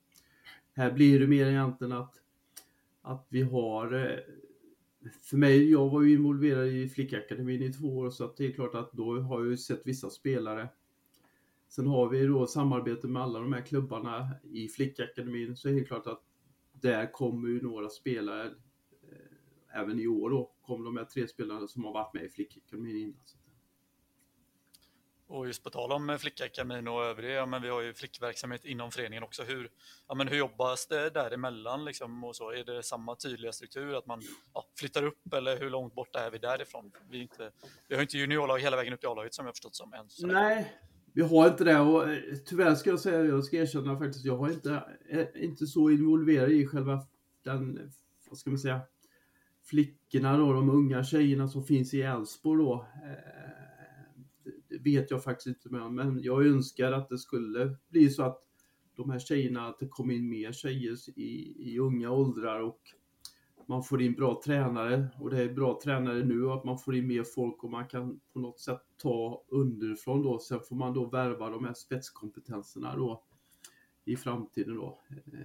Här 0.73 0.91
blir 0.91 1.19
det 1.19 1.28
mer 1.28 1.45
egentligen 1.45 1.91
att, 1.91 2.15
att 3.02 3.28
vi 3.30 3.41
har 3.41 3.93
eh, 3.93 4.19
för 5.21 5.38
mig, 5.38 5.71
jag 5.71 5.89
var 5.89 6.02
ju 6.02 6.13
involverad 6.13 6.67
i 6.67 6.89
flickakademin 6.89 7.62
i 7.62 7.73
två 7.73 7.97
år 7.97 8.10
så 8.10 8.25
att 8.25 8.38
det 8.38 8.45
är 8.45 8.52
klart 8.52 8.75
att 8.75 8.91
då 8.91 9.19
har 9.19 9.39
jag 9.39 9.49
ju 9.49 9.58
sett 9.58 9.82
vissa 9.88 10.10
spelare. 10.10 10.69
Sen 11.69 11.88
har 11.88 12.10
vi 12.10 12.25
då 12.25 12.47
samarbete 12.47 13.08
med 13.08 13.21
alla 13.21 13.39
de 13.39 13.54
här 13.54 13.62
klubbarna 13.62 14.30
i 14.52 14.67
flickakademin 14.67 15.58
så 15.58 15.69
är 15.69 15.73
det 15.73 15.84
klart 15.84 16.08
att 16.08 16.28
där 16.81 17.11
kommer 17.11 17.49
ju 17.49 17.61
några 17.61 17.89
spelare, 17.89 18.45
eh, 18.45 19.79
även 19.79 19.99
i 19.99 20.07
år 20.07 20.29
då, 20.29 20.51
kommer 20.61 20.85
de 20.85 20.97
här 20.97 21.05
tre 21.05 21.27
spelarna 21.27 21.67
som 21.67 21.83
har 21.83 21.93
varit 21.93 22.13
med 22.13 22.23
i 22.23 22.29
flickakademin 22.29 22.97
innan. 22.97 23.23
Och 25.29 25.47
just 25.47 25.63
på 25.63 25.69
tal 25.69 25.91
om 25.91 26.17
flickakademin 26.19 26.87
och 26.87 27.03
övriga, 27.05 27.33
ja, 27.33 27.45
men 27.45 27.61
vi 27.61 27.69
har 27.69 27.81
ju 27.81 27.93
flickverksamhet 27.93 28.65
inom 28.65 28.91
föreningen 28.91 29.23
också. 29.23 29.43
Hur, 29.43 29.69
ja, 30.07 30.15
men 30.15 30.27
hur 30.27 30.37
jobbas 30.37 30.87
det 30.87 31.09
däremellan 31.09 31.85
liksom 31.85 32.23
och 32.23 32.35
så? 32.35 32.51
Är 32.51 32.63
det 32.63 32.83
samma 32.83 33.15
tydliga 33.15 33.51
struktur 33.51 33.97
att 33.97 34.05
man 34.05 34.21
ja, 34.53 34.65
flyttar 34.79 35.03
upp 35.03 35.33
eller 35.33 35.57
hur 35.57 35.69
långt 35.69 35.95
bort 35.95 36.15
är 36.15 36.31
vi 36.31 36.37
därifrån? 36.37 36.91
Vi, 37.09 37.21
inte, 37.21 37.51
vi 37.87 37.95
har 37.95 38.01
inte 38.01 38.17
juniorlag 38.17 38.59
hela 38.59 38.77
vägen 38.77 38.93
upp 38.93 39.03
i 39.03 39.07
A-laget 39.07 39.33
som 39.33 39.45
jag 39.45 39.55
förstått 39.55 39.75
som 39.75 39.93
än. 39.93 40.07
Nej, 40.19 40.79
vi 41.13 41.22
har 41.22 41.48
inte 41.48 41.63
det 41.63 41.80
och 41.80 42.10
eh, 42.10 42.36
tyvärr 42.45 42.76
ska 42.76 42.89
jag 42.89 43.00
säga, 43.00 43.24
jag 43.24 43.43
ska 43.43 43.58
erkänna 43.58 44.00
faktiskt, 44.00 44.26
jag 44.26 44.38
har 44.38 44.50
inte, 44.50 44.84
är 45.10 45.38
inte 45.38 45.67
så 45.67 45.89
involverad 45.89 46.52
i 46.52 46.67
själva 46.67 47.08
den, 47.43 47.91
vad 48.30 48.38
ska 48.38 48.50
man 48.50 48.60
säga, 48.60 48.82
flickorna 49.63 50.38
då, 50.38 50.54
de 50.54 50.69
unga 50.69 51.04
tjejerna 51.04 51.48
som 51.48 51.63
finns 51.63 51.93
i 51.93 52.02
Älvsborg 52.02 52.63
då. 52.63 52.86
Eh, 53.04 53.39
det 54.69 54.78
vet 54.78 55.12
jag 55.12 55.24
faktiskt 55.24 55.48
inte 55.48 55.69
mer 55.69 55.89
men 55.89 56.24
jag 56.24 56.45
önskar 56.45 56.91
att 56.91 57.10
det 57.10 57.17
skulle 57.17 57.76
bli 57.89 58.10
så 58.10 58.24
att 58.24 58.43
de 58.95 59.10
här 59.10 59.19
tjejerna, 59.19 59.67
att 59.67 59.80
det 59.80 59.88
kom 59.88 60.12
in 60.12 60.30
mer 60.30 60.52
tjejer 60.52 61.19
i, 61.19 61.56
i 61.74 61.80
unga 61.80 62.12
åldrar 62.12 62.60
och 62.60 62.82
man 63.69 63.84
får 63.84 64.01
in 64.01 64.13
bra 64.13 64.41
tränare 64.45 65.08
och 65.19 65.29
det 65.29 65.41
är 65.41 65.53
bra 65.53 65.79
tränare 65.84 66.23
nu 66.23 66.45
och 66.45 66.55
att 66.55 66.63
man 66.63 66.77
får 66.79 66.95
in 66.95 67.08
mer 67.08 67.23
folk 67.23 67.63
och 67.63 67.71
man 67.71 67.88
kan 67.88 68.19
på 68.34 68.39
något 68.39 68.60
sätt 68.60 68.82
ta 68.97 69.43
underifrån 69.47 70.23
då. 70.23 70.39
Sen 70.39 70.60
får 70.60 70.75
man 70.75 70.93
då 70.93 71.05
värva 71.05 71.49
de 71.49 71.65
här 71.65 71.73
spetskompetenserna 71.73 72.95
då 72.95 73.23
i 74.05 74.15
framtiden 74.15 74.75
då. 74.75 75.01
Eh, 75.10 75.39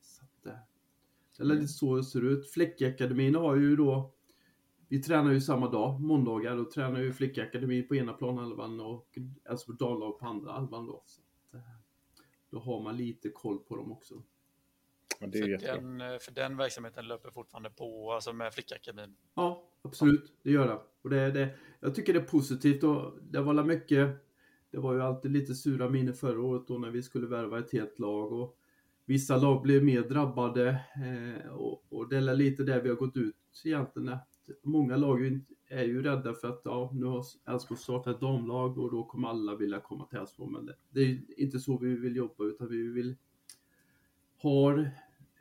så 0.00 0.24
att, 0.24 0.46
eh, 0.46 0.60
eller 1.40 1.54
lite 1.54 1.68
så 1.68 1.96
det 1.96 2.04
ser 2.04 2.24
ut. 2.24 2.50
Fläckakademin 2.50 3.34
har 3.34 3.56
ju 3.56 3.76
då 3.76 4.12
vi 4.88 5.02
tränar 5.02 5.32
ju 5.32 5.40
samma 5.40 5.70
dag, 5.70 6.00
måndagar, 6.00 6.56
då 6.56 6.64
tränar 6.64 7.00
ju 7.00 7.12
flickakademin 7.12 7.88
på 7.88 7.96
ena 7.96 8.12
planhalvan 8.12 8.80
och 8.80 9.18
alltså 9.48 9.72
damlag 9.72 10.18
på 10.18 10.26
andra 10.26 10.52
halvan 10.52 10.86
då. 10.86 11.02
Så 11.06 11.20
att, 11.20 11.54
eh, 11.54 11.70
då 12.50 12.58
har 12.58 12.82
man 12.82 12.96
lite 12.96 13.28
koll 13.28 13.58
på 13.58 13.76
dem 13.76 13.92
också. 13.92 14.22
Ja, 15.20 15.26
det 15.26 15.38
är 15.38 15.58
för, 15.58 15.66
den, 15.66 16.00
eh, 16.00 16.18
för 16.18 16.32
den 16.32 16.56
verksamheten 16.56 17.08
löper 17.08 17.30
fortfarande 17.30 17.70
på, 17.70 18.12
alltså 18.12 18.32
med 18.32 18.54
Flickakademin. 18.54 19.16
Ja, 19.34 19.68
absolut. 19.82 20.32
Det 20.42 20.50
gör 20.50 20.68
det. 20.68 20.78
Och 21.02 21.10
det, 21.10 21.30
det. 21.30 21.48
Jag 21.80 21.94
tycker 21.94 22.12
det 22.12 22.18
är 22.18 22.24
positivt 22.24 22.82
och 22.82 23.18
det 23.22 23.40
var 23.40 23.64
mycket 23.64 24.22
det 24.72 24.78
var 24.78 24.94
ju 24.94 25.02
alltid 25.02 25.30
lite 25.30 25.54
sura 25.54 25.88
minnen 25.88 26.14
förra 26.14 26.40
året 26.40 26.68
då 26.68 26.78
när 26.78 26.90
vi 26.90 27.02
skulle 27.02 27.26
värva 27.26 27.58
ett 27.58 27.72
helt 27.72 27.98
lag 27.98 28.32
och 28.32 28.58
vissa 29.04 29.36
lag 29.36 29.62
blev 29.62 29.84
mer 29.84 30.02
drabbade 30.02 30.68
eh, 30.70 31.52
och, 31.52 31.84
och 31.88 32.08
det 32.08 32.16
är 32.16 32.34
lite 32.34 32.62
där 32.62 32.80
vi 32.80 32.88
har 32.88 32.96
gått 32.96 33.16
ut 33.16 33.36
egentligen. 33.64 34.08
Att 34.08 34.28
många 34.62 34.96
lag 34.96 35.40
är 35.68 35.84
ju 35.84 36.02
rädda 36.02 36.34
för 36.34 36.48
att 36.48 36.60
ja, 36.64 36.90
nu 36.94 37.06
har 37.06 37.24
Elfsborg 37.46 37.80
startat 37.80 38.14
ett 38.14 38.20
damlag 38.20 38.78
och 38.78 38.90
då 38.90 39.04
kommer 39.04 39.28
alla 39.28 39.56
vilja 39.56 39.80
komma 39.80 40.06
till 40.06 40.18
Elfsborg. 40.18 40.52
Men 40.52 40.66
det, 40.66 40.74
det 40.90 41.00
är 41.00 41.40
inte 41.40 41.58
så 41.58 41.78
vi 41.78 41.96
vill 41.96 42.16
jobba 42.16 42.44
utan 42.44 42.68
vi 42.68 42.88
vill 42.88 43.16
ha 44.42 44.84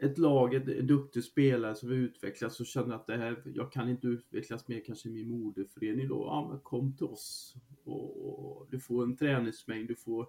ett 0.01 0.17
lag, 0.17 0.53
en 0.53 0.87
duktig 0.87 1.23
spelare 1.23 1.75
som 1.75 1.89
vill 1.89 1.99
utvecklas 1.99 2.59
och 2.59 2.65
känner 2.65 2.95
att 2.95 3.07
det 3.07 3.17
här, 3.17 3.43
jag 3.55 3.71
kan 3.71 3.89
inte 3.89 4.07
utvecklas 4.07 4.67
mer 4.67 4.83
kanske 4.85 5.09
i 5.09 5.11
min 5.11 5.29
moderförening 5.29 6.07
då. 6.07 6.25
Ja, 6.25 6.47
men 6.49 6.59
kom 6.59 6.95
till 6.97 7.05
oss. 7.05 7.55
Och, 7.83 8.67
du 8.71 8.79
får 8.79 9.03
en 9.03 9.15
träningsmängd, 9.15 9.87
du 9.87 9.95
får 9.95 10.27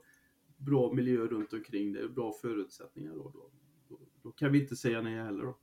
bra 0.56 0.92
miljö 0.92 1.26
runt 1.26 1.52
omkring 1.52 1.92
dig, 1.92 2.08
bra 2.08 2.32
förutsättningar 2.32 3.12
då. 3.14 3.30
Då, 3.34 3.50
då, 3.88 4.00
då 4.22 4.32
kan 4.32 4.52
vi 4.52 4.60
inte 4.60 4.76
säga 4.76 5.02
nej 5.02 5.14
heller 5.14 5.44
då. 5.44 5.58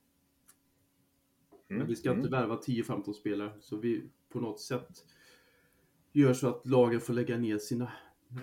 Men 1.67 1.87
vi 1.87 1.95
ska 1.95 2.09
inte 2.09 2.27
Mm. 2.27 2.31
värva 2.31 2.59
10-15 2.61 3.13
spelare 3.13 3.53
så 3.59 3.77
vi 3.77 4.03
på 4.29 4.39
något 4.39 4.59
sätt 4.59 5.05
gör 6.11 6.33
så 6.33 6.47
att 6.47 6.67
lagen 6.67 7.01
får 7.01 7.13
lägga 7.13 7.37
ner 7.37 7.57
sina, 7.57 7.91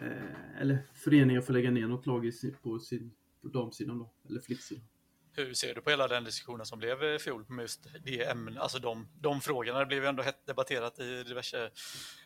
eh, 0.03 0.61
eller 0.61 0.79
föreningar 0.95 1.41
får 1.41 1.53
lägga 1.53 1.71
ner 1.71 1.87
något 1.87 2.07
lag 2.07 2.27
i 2.27 2.33
på 2.63 2.79
sin 2.79 3.11
på 3.51 3.59
damsidan 3.59 3.99
då, 3.99 4.13
eller 4.29 4.41
flicksidan. 4.41 4.85
Hur 5.33 5.55
ser 5.55 5.75
du 5.75 5.81
på 5.81 5.91
hela 5.91 6.09
den 6.09 6.25
diskussionen 6.25 6.67
som 6.67 6.79
blev 6.79 7.03
i 7.03 7.19
fjol 7.19 7.45
med 7.49 7.63
just 7.63 7.87
det 8.05 8.25
ämnet, 8.25 8.59
alltså 8.59 8.79
de, 8.79 9.09
de 9.21 9.41
frågorna? 9.41 9.79
Det 9.79 9.87
blev 9.87 10.03
ju 10.03 10.09
ändå 10.09 10.23
hett 10.23 10.47
debatterat 10.47 10.99
i 10.99 11.23
diverse 11.23 11.71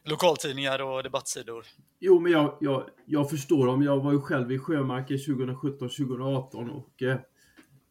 lokaltidningar 0.04 0.82
och 0.82 1.02
debattsidor. 1.02 1.66
Jo, 1.98 2.20
men 2.20 2.32
jag, 2.32 2.58
jag, 2.60 2.90
jag 3.06 3.30
förstår 3.30 3.66
dem. 3.66 3.82
Jag 3.82 4.00
var 4.00 4.12
ju 4.12 4.20
själv 4.20 4.52
i 4.52 4.58
Sjömarken 4.58 5.16
2017-2018 5.16 6.70
och 6.70 7.02
eh, 7.02 7.18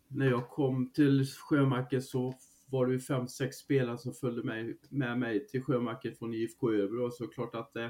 när 0.07 0.29
jag 0.29 0.49
kom 0.49 0.91
till 0.91 1.27
Sjömarken 1.27 2.01
så 2.01 2.33
var 2.69 2.85
det 2.85 2.93
ju 2.93 2.99
fem, 2.99 3.27
sex 3.27 3.55
spelare 3.55 3.97
som 3.97 4.13
följde 4.13 4.43
med, 4.43 4.75
med 4.89 5.19
mig 5.19 5.47
till 5.47 5.63
Sjömarken 5.63 6.15
från 6.15 6.33
IFK 6.33 6.71
Örebro. 6.71 7.11
Så 7.11 7.27
klart 7.27 7.55
att 7.55 7.75
eh, 7.75 7.87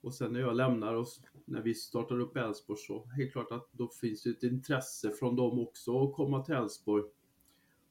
och 0.00 0.14
sen 0.14 0.32
när 0.32 0.40
jag 0.40 0.56
lämnar 0.56 0.94
och 0.94 1.02
s- 1.08 1.20
när 1.44 1.62
vi 1.62 1.74
startar 1.74 2.20
upp 2.20 2.36
Elfsborg 2.36 2.78
så 2.78 3.04
helt 3.06 3.32
klart 3.32 3.52
att 3.52 3.68
då 3.72 3.88
finns 3.88 4.22
det 4.22 4.30
ett 4.30 4.42
intresse 4.42 5.10
från 5.10 5.36
dem 5.36 5.58
också 5.58 6.04
att 6.08 6.14
komma 6.14 6.44
till 6.44 6.54
Elfsborg. 6.54 7.04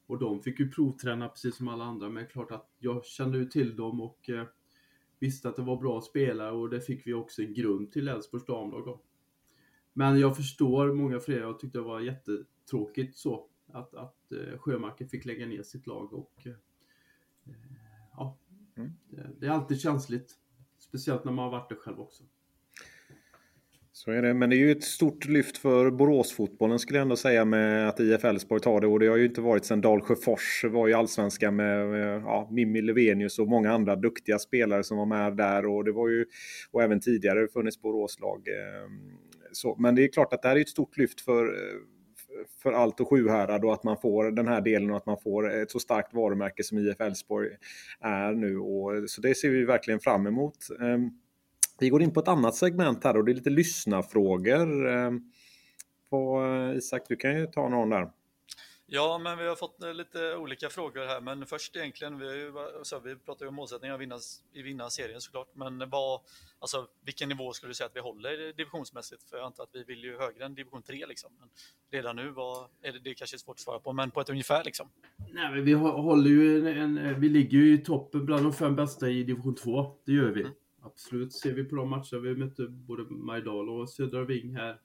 Och 0.06 0.18
de 0.18 0.42
fick 0.42 0.60
ju 0.60 0.70
provträna 0.70 1.28
precis 1.28 1.56
som 1.56 1.68
alla 1.68 1.84
andra, 1.84 2.08
men 2.08 2.26
klart 2.26 2.50
att 2.50 2.74
jag 2.78 3.04
kände 3.04 3.38
ju 3.38 3.44
till 3.44 3.76
dem 3.76 4.00
och 4.00 4.30
eh, 4.30 4.46
visste 5.18 5.48
att 5.48 5.56
det 5.56 5.62
var 5.62 5.76
bra 5.76 6.00
spelare 6.00 6.52
och 6.52 6.70
det 6.70 6.80
fick 6.80 7.06
vi 7.06 7.14
också 7.14 7.42
en 7.42 7.54
grund 7.54 7.92
till 7.92 8.08
Elfsborgs 8.08 8.44
damlag 8.46 8.84
då. 8.84 9.02
Men 9.92 10.18
jag 10.20 10.36
förstår 10.36 10.92
många 10.92 11.20
fler, 11.20 11.40
jag 11.40 11.58
tyckte 11.60 11.78
det 11.78 11.82
var 11.84 12.00
jättetråkigt 12.00 13.16
så 13.16 13.48
att, 13.66 13.94
att 13.94 14.32
eh, 14.32 14.58
Sjömarken 14.58 15.08
fick 15.08 15.24
lägga 15.24 15.46
ner 15.46 15.62
sitt 15.62 15.86
lag 15.86 16.12
och 16.12 16.46
eh, 16.46 16.52
ja, 18.12 18.38
Mm. 18.76 18.90
det, 19.10 19.30
det 19.40 19.46
är 19.46 19.50
alltid 19.50 19.80
känsligt. 19.80 20.34
Speciellt 20.88 21.24
när 21.24 21.32
man 21.32 21.44
har 21.44 21.52
varit 21.52 21.68
det 21.68 21.74
själv 21.74 22.00
också. 22.00 22.24
Så 23.92 24.10
är 24.10 24.22
det, 24.22 24.34
men 24.34 24.50
det 24.50 24.56
är 24.56 24.58
ju 24.58 24.70
ett 24.70 24.84
stort 24.84 25.26
lyft 25.26 25.58
för 25.58 25.90
Boråsfotbollen 25.90 26.78
skulle 26.78 26.98
jag 26.98 27.02
ändå 27.02 27.16
säga 27.16 27.44
med 27.44 27.88
att 27.88 28.00
IF 28.00 28.24
Elfsborg 28.24 28.60
tar 28.60 28.80
det 28.80 28.86
och 28.86 29.00
det 29.00 29.06
har 29.06 29.16
ju 29.16 29.26
inte 29.26 29.40
varit 29.40 29.64
sedan 29.64 29.80
Dalsjöfors 29.80 30.64
var 30.64 30.88
i 30.88 30.94
allsvenskan 30.94 31.56
med 31.56 31.88
med, 31.88 32.22
ja, 32.22 32.48
Mimmi 32.50 32.82
Levenius 32.82 33.38
och 33.38 33.48
många 33.48 33.72
andra 33.72 33.96
duktiga 33.96 34.38
spelare 34.38 34.82
som 34.84 34.98
var 34.98 35.06
med 35.06 35.36
där 35.36 35.66
och 35.66 35.84
det 35.84 35.92
var 35.92 36.08
ju 36.08 36.26
och 36.70 36.82
även 36.82 37.00
tidigare 37.00 37.48
funnits 37.48 37.80
Boråslag. 37.80 38.48
Eh, 38.48 38.90
så, 39.52 39.76
men 39.78 39.94
det 39.94 40.04
är 40.04 40.12
klart 40.12 40.32
att 40.32 40.42
det 40.42 40.48
här 40.48 40.56
är 40.56 40.60
ett 40.60 40.68
stort 40.68 40.96
lyft 40.96 41.20
för 41.20 41.44
eh, 41.44 41.80
för 42.62 42.72
allt 42.72 43.00
och 43.00 43.10
Sjuhärad 43.10 43.64
och 43.64 43.72
att 43.72 43.84
man 43.84 43.96
får 43.96 44.30
den 44.30 44.48
här 44.48 44.60
delen 44.60 44.90
och 44.90 44.96
att 44.96 45.06
man 45.06 45.18
får 45.22 45.62
ett 45.62 45.70
så 45.70 45.78
starkt 45.78 46.14
varumärke 46.14 46.64
som 46.64 46.78
IF 46.78 47.00
Elfsborg 47.00 47.48
är 48.00 48.32
nu. 48.32 48.58
Och, 48.58 49.10
så 49.10 49.20
det 49.20 49.34
ser 49.34 49.50
vi 49.50 49.64
verkligen 49.64 50.00
fram 50.00 50.26
emot. 50.26 50.56
Ehm, 50.80 51.10
vi 51.78 51.88
går 51.88 52.02
in 52.02 52.12
på 52.12 52.20
ett 52.20 52.28
annat 52.28 52.54
segment 52.54 53.04
här 53.04 53.16
och 53.16 53.24
det 53.24 53.32
är 53.32 53.34
lite 53.34 53.50
lyssnarfrågor. 53.50 54.88
Ehm, 54.88 55.20
Isak, 56.76 57.02
du 57.08 57.16
kan 57.16 57.38
ju 57.38 57.46
ta 57.46 57.68
någon 57.68 57.90
där. 57.90 58.10
Ja, 58.90 59.18
men 59.18 59.38
vi 59.38 59.46
har 59.46 59.56
fått 59.56 59.82
eh, 59.82 59.94
lite 59.94 60.36
olika 60.36 60.68
frågor 60.68 61.06
här, 61.06 61.20
men 61.20 61.46
först 61.46 61.76
egentligen, 61.76 62.18
vi, 62.18 62.26
har 62.26 62.34
ju, 62.34 62.52
så 62.82 63.00
vi 63.00 63.16
pratar 63.16 63.44
ju 63.44 63.48
om 63.48 63.54
målsättningar 63.54 63.94
att 63.94 64.00
vinna, 64.00 64.18
vinna 64.52 64.90
serien 64.90 65.20
såklart, 65.20 65.48
men 65.54 65.90
vad, 65.90 66.20
alltså, 66.58 66.86
vilken 67.04 67.28
nivå 67.28 67.52
skulle 67.52 67.70
du 67.70 67.74
säga 67.74 67.86
att 67.86 67.96
vi 67.96 68.00
håller 68.00 68.52
divisionsmässigt? 68.52 69.22
För 69.30 69.36
jag 69.36 69.46
antar 69.46 69.62
att 69.62 69.70
vi 69.72 69.84
vill 69.84 70.04
ju 70.04 70.18
högre 70.18 70.44
än 70.44 70.54
division 70.54 70.82
3 70.82 71.06
liksom. 71.06 71.32
Men 71.38 71.48
redan 71.90 72.16
nu 72.16 72.30
vad, 72.30 72.68
är 72.82 72.92
det, 72.92 72.98
det 72.98 73.10
är 73.10 73.14
kanske 73.14 73.38
svårt 73.38 73.54
att 73.54 73.60
svara 73.60 73.78
på, 73.78 73.92
men 73.92 74.10
på 74.10 74.20
ett 74.20 74.30
ungefär 74.30 74.64
liksom. 74.64 74.88
Nej, 75.32 75.50
men 75.50 75.64
vi 75.64 75.74
hå- 75.74 76.00
håller 76.02 76.30
ju 76.30 76.68
en, 76.68 76.98
en, 76.98 77.20
vi 77.20 77.28
ligger 77.28 77.58
ju 77.58 77.72
i 77.74 77.78
toppen 77.78 78.26
bland 78.26 78.42
de 78.44 78.52
fem 78.52 78.76
bästa 78.76 79.08
i 79.08 79.22
division 79.22 79.54
2. 79.54 79.98
Det 80.06 80.12
gör 80.12 80.30
vi. 80.30 80.40
Mm. 80.40 80.52
Absolut. 80.82 81.32
Ser 81.32 81.52
vi 81.52 81.64
på 81.64 81.76
de 81.76 81.90
matcher 81.90 82.16
vi 82.16 82.34
mötte 82.34 82.66
både 82.68 83.02
Majdal 83.02 83.68
och 83.68 83.90
Södra 83.90 84.24
Ving 84.24 84.56
här. 84.56 84.78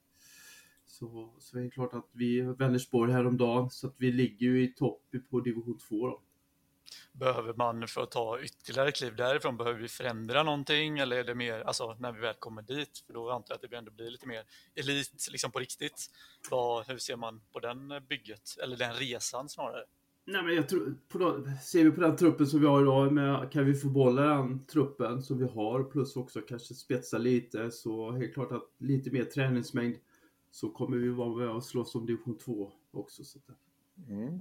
Så, 0.94 1.34
så 1.40 1.58
är 1.58 1.62
det 1.62 1.70
klart 1.70 1.94
att 1.94 2.10
vi, 2.12 2.42
Vänersborg 2.42 3.12
häromdagen, 3.12 3.70
så 3.70 3.88
att 3.88 3.96
vi 3.98 4.12
ligger 4.12 4.48
ju 4.48 4.64
i 4.64 4.68
topp 4.68 5.02
på 5.30 5.40
division 5.40 5.78
2 5.78 6.08
då. 6.08 6.22
Behöver 7.12 7.54
man 7.54 7.88
för 7.88 8.02
att 8.02 8.12
ta 8.12 8.42
ytterligare 8.42 8.92
kliv 8.92 9.16
därifrån, 9.16 9.58
behöver 9.58 9.80
vi 9.80 9.88
förändra 9.88 10.44
någonting 10.44 11.00
eller 11.00 11.16
är 11.18 11.24
det 11.24 11.36
mer, 11.36 11.62
alltså 11.62 11.96
när 12.00 12.12
vi 12.12 12.20
väl 12.20 12.34
kommer 12.34 12.62
dit, 12.62 13.04
för 13.06 13.14
då 13.14 13.30
antar 13.30 13.54
jag 13.54 13.66
att 13.66 13.72
det 13.72 13.78
ändå 13.78 13.92
blir 13.92 14.10
lite 14.12 14.28
mer 14.28 14.44
elit 14.76 15.28
liksom 15.32 15.52
på 15.52 15.60
riktigt. 15.60 16.10
Vad, 16.52 16.88
hur 16.88 16.98
ser 16.98 17.16
man 17.16 17.42
på 17.54 17.60
den 17.60 17.94
bygget, 18.10 18.58
eller 18.64 18.78
den 18.78 18.94
resan 18.94 19.50
snarare? 19.50 19.86
Nej, 20.26 20.44
men 20.44 20.56
jag 20.56 20.70
tror, 20.70 20.96
på 21.10 21.48
ser 21.64 21.84
vi 21.84 21.92
på 21.92 22.02
den 22.02 22.18
truppen 22.18 22.48
som 22.48 22.60
vi 22.60 22.68
har 22.68 22.82
idag, 22.82 23.14
med, 23.14 23.52
kan 23.52 23.66
vi 23.66 23.74
få 23.74 23.88
behålla 23.88 24.22
den 24.22 24.66
truppen 24.66 25.24
som 25.24 25.38
vi 25.38 25.46
har, 25.46 25.84
plus 25.84 26.16
också 26.16 26.42
kanske 26.42 26.74
spetsa 26.74 27.18
lite, 27.18 27.72
så 27.72 28.12
helt 28.12 28.34
klart 28.34 28.52
att 28.52 28.70
lite 28.78 29.12
mer 29.12 29.24
träningsmängd, 29.24 29.96
så 30.54 30.70
kommer 30.70 30.98
vi 30.98 31.10
vara 31.10 31.36
med 31.36 31.50
och 31.50 31.64
slåss 31.64 31.96
om 31.96 32.06
division 32.06 32.38
2 32.38 32.72
också. 32.92 33.24
Så 33.24 33.40
att, 33.40 33.58
Mm. 34.10 34.40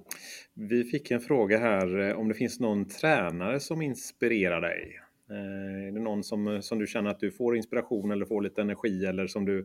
Vi 0.55 0.85
fick 0.85 1.11
en 1.11 1.21
fråga 1.21 1.59
här 1.59 1.99
eh, 1.99 2.19
om 2.19 2.29
det 2.29 2.35
finns 2.35 2.61
någon 2.61 2.85
tränare 2.85 3.61
som 3.61 3.83
inspirerar 3.83 4.61
dig. 4.61 5.01
Eh, 5.31 5.89
är 5.89 5.93
det 5.93 6.01
någon 6.01 6.25
som, 6.25 6.49
eh, 6.49 6.61
som 6.61 6.79
du 6.79 6.87
känner 6.87 7.11
att 7.11 7.21
du 7.21 7.31
får 7.31 7.57
inspiration 7.57 8.11
eller 8.11 8.27
får 8.27 8.43
lite 8.43 8.61
energi 8.61 9.05
eller 9.05 9.27
som 9.27 9.45
du 9.45 9.59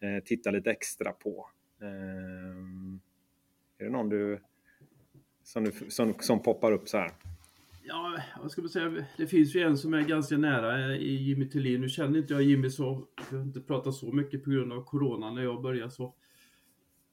eh, 0.00 0.24
tittar 0.24 0.52
lite 0.52 0.70
extra 0.70 1.12
på? 1.12 1.50
Eh, 1.82 1.88
är 3.78 3.84
det 3.84 3.90
någon 3.90 4.08
du 4.08 4.40
som, 5.42 5.64
du, 5.64 5.72
som, 5.90 6.14
som 6.20 6.42
poppar 6.42 6.72
upp 6.72 6.88
så 6.88 6.98
här? 6.98 7.10
Ja, 7.88 8.18
vad 8.40 8.50
ska 8.50 8.62
man 8.62 8.68
säga? 8.68 9.04
Det 9.16 9.26
finns 9.26 9.54
ju 9.54 9.60
en 9.60 9.78
som 9.78 9.94
är 9.94 10.02
ganska 10.02 10.38
nära 10.38 10.84
eh, 10.84 10.96
i 10.96 11.14
Jimmy 11.14 11.48
Tillin. 11.48 11.80
Nu 11.80 11.88
känner 11.88 12.18
inte 12.18 12.32
jag 12.32 12.42
Jimmy 12.42 12.70
så, 12.70 13.06
jag 13.30 13.38
har 13.38 13.44
inte 13.44 13.60
pratat 13.60 13.94
så 13.94 14.12
mycket 14.12 14.44
på 14.44 14.50
grund 14.50 14.72
av 14.72 14.84
Corona 14.84 15.30
när 15.30 15.42
jag 15.42 15.62
började 15.62 15.90
så 15.90 16.14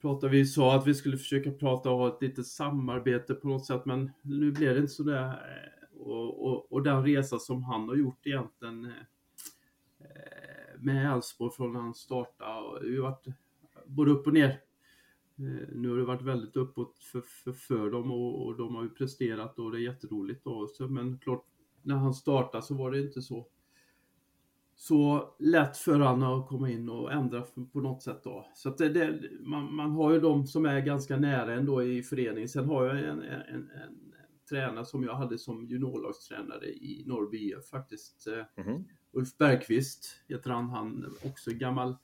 pratade 0.00 0.32
vi 0.32 0.46
sa 0.46 0.76
att 0.76 0.86
vi 0.86 0.94
skulle 0.94 1.16
försöka 1.16 1.50
prata 1.50 1.90
och 1.90 1.98
ha 1.98 2.08
ett 2.08 2.22
litet 2.22 2.46
samarbete 2.46 3.34
på 3.34 3.48
något 3.48 3.66
sätt, 3.66 3.84
men 3.84 4.10
nu 4.22 4.52
blev 4.52 4.74
det 4.74 4.80
inte 4.80 4.92
så 4.92 5.02
där. 5.02 5.26
Eh, 5.28 5.98
och, 6.00 6.46
och, 6.46 6.72
och 6.72 6.82
den 6.82 7.04
resa 7.04 7.38
som 7.38 7.62
han 7.62 7.88
har 7.88 7.96
gjort 7.96 8.26
egentligen 8.26 8.84
eh, 8.84 8.90
med 10.78 11.12
Elfsborg 11.12 11.52
från 11.56 11.72
när 11.72 11.80
han 11.80 11.94
startade, 11.94 12.80
det 12.80 12.86
har 12.86 12.92
ju 12.92 13.00
varit 13.00 13.26
både 13.86 14.10
upp 14.10 14.26
och 14.26 14.34
ner. 14.34 14.60
Eh, 15.38 15.68
Nu 15.74 15.90
har 15.90 15.96
det 15.96 16.04
varit 16.04 16.22
väldigt 16.22 16.56
uppåt 16.56 16.98
för, 16.98 17.20
för, 17.20 17.52
för 17.52 17.90
dem 17.90 18.10
och, 18.10 18.46
och 18.46 18.56
de 18.56 18.74
har 18.74 18.82
ju 18.82 18.90
presterat 18.90 19.58
och 19.58 19.72
det 19.72 19.78
är 19.78 19.82
jätteroligt. 19.82 20.42
Så, 20.76 20.88
men 20.88 21.18
klart, 21.18 21.44
när 21.82 21.94
han 21.96 22.14
startade 22.14 22.62
så 22.62 22.74
var 22.74 22.90
det 22.90 23.00
inte 23.00 23.22
så 23.22 23.46
så 24.76 25.34
lätt 25.38 25.76
för 25.76 26.00
han 26.00 26.22
att 26.22 26.48
komma 26.48 26.70
in 26.70 26.88
och 26.88 27.12
ändra 27.12 27.42
på 27.72 27.80
något 27.80 28.02
sätt 28.02 28.20
då. 28.24 28.46
Så 28.54 28.70
det, 28.70 28.88
det, 28.88 29.30
man, 29.40 29.74
man 29.74 29.90
har 29.90 30.12
ju 30.12 30.20
de 30.20 30.46
som 30.46 30.66
är 30.66 30.80
ganska 30.80 31.16
nära 31.16 31.54
ändå 31.54 31.82
i 31.82 32.02
föreningen. 32.02 32.48
Sen 32.48 32.64
har 32.64 32.84
jag 32.84 32.98
en, 32.98 33.22
en, 33.22 33.40
en, 33.40 33.70
en 33.70 34.12
tränare 34.48 34.84
som 34.84 35.04
jag 35.04 35.14
hade 35.14 35.38
som 35.38 35.66
juniorlagstränare 35.66 36.66
i 36.66 37.04
Norrby 37.06 37.54
faktiskt. 37.70 38.26
Eh, 38.26 38.64
Mhm. 38.64 38.84
Ulf 39.12 39.38
Bergqvist 39.38 40.16
heter 40.28 40.50
han. 40.50 40.68
Han 40.70 41.14
också 41.24 41.50
gammal 41.50 41.96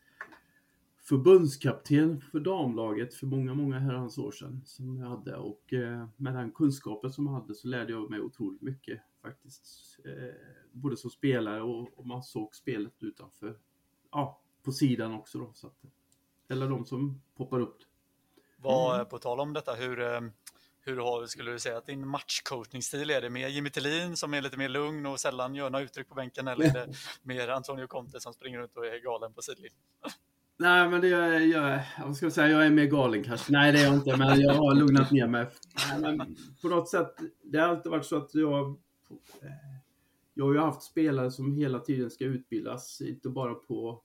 förbundskapten 1.02 2.20
för 2.20 2.40
damlaget 2.40 3.14
för 3.14 3.26
många, 3.26 3.54
många 3.54 3.78
herrans 3.78 4.18
år 4.18 4.32
sedan 4.32 4.62
som 4.64 4.96
jag 4.96 5.06
hade 5.06 5.36
och 5.36 5.72
eh, 5.72 6.06
med 6.16 6.34
den 6.34 6.52
kunskapen 6.52 7.12
som 7.12 7.26
jag 7.26 7.32
hade 7.32 7.54
så 7.54 7.68
lärde 7.68 7.92
jag 7.92 8.10
mig 8.10 8.20
otroligt 8.20 8.62
mycket 8.62 9.00
faktiskt. 9.22 9.98
Eh, 10.04 10.34
både 10.72 10.96
som 10.96 11.10
spelare 11.10 11.62
och, 11.62 11.98
och 11.98 12.06
man 12.06 12.22
såg 12.22 12.54
spelet 12.54 13.02
utanför, 13.02 13.58
ja, 14.10 14.40
på 14.62 14.72
sidan 14.72 15.14
också 15.14 15.38
då. 15.38 15.52
Så 15.54 15.66
att, 15.66 15.84
eller 16.48 16.68
de 16.68 16.86
som 16.86 17.22
poppar 17.36 17.60
upp. 17.60 17.78
Vad, 18.56 18.94
mm. 18.94 19.06
På 19.06 19.18
tal 19.18 19.40
om 19.40 19.52
detta, 19.52 19.74
hur, 19.74 20.00
eh, 20.00 20.20
hur 20.80 20.96
har, 20.96 21.26
skulle 21.26 21.50
du 21.50 21.58
säga 21.58 21.78
att 21.78 21.86
din 21.86 22.08
matchcoachningsstil 22.08 23.10
är 23.10 23.20
det 23.20 23.30
mer 23.30 23.48
Jimmy 23.48 23.70
Tillin 23.70 24.16
som 24.16 24.34
är 24.34 24.42
lite 24.42 24.56
mer 24.56 24.68
lugn 24.68 25.06
och 25.06 25.20
sällan 25.20 25.54
gör 25.54 25.70
några 25.70 25.84
uttryck 25.84 26.08
på 26.08 26.14
bänken 26.14 26.48
eller 26.48 26.64
är 26.64 26.72
det 26.72 26.94
mer 27.22 27.48
Antonio 27.48 27.86
Conte 27.86 28.20
som 28.20 28.32
springer 28.32 28.58
runt 28.58 28.76
och 28.76 28.86
är 28.86 28.98
galen 28.98 29.32
på 29.32 29.42
sidlinjen? 29.42 29.80
Nej, 30.60 30.88
men 30.88 31.00
det 31.00 31.08
jag, 31.08 31.46
jag, 31.46 31.80
vad 32.04 32.16
ska 32.16 32.26
jag 32.26 32.32
säga, 32.32 32.48
jag 32.48 32.66
är 32.66 32.70
mer 32.70 32.84
galen 32.84 33.22
kanske. 33.22 33.52
Nej, 33.52 33.72
det 33.72 33.78
är 33.78 33.84
jag 33.84 33.94
inte, 33.94 34.16
men 34.16 34.40
jag 34.40 34.54
har 34.54 34.74
lugnat 34.74 35.10
ner 35.10 35.26
mig. 35.26 35.46
Men 36.00 36.36
på 36.62 36.68
något 36.68 36.88
sätt, 36.88 37.14
det 37.42 37.58
har 37.58 37.68
alltid 37.68 37.92
varit 37.92 38.04
så 38.04 38.16
att 38.16 38.34
jag... 38.34 38.68
Eh, 39.42 39.50
jag 40.34 40.44
har 40.44 40.52
ju 40.52 40.58
haft 40.58 40.82
spelare 40.82 41.30
som 41.30 41.54
hela 41.54 41.78
tiden 41.78 42.10
ska 42.10 42.24
utbildas, 42.24 43.00
inte 43.00 43.28
bara 43.28 43.54
på, 43.54 44.02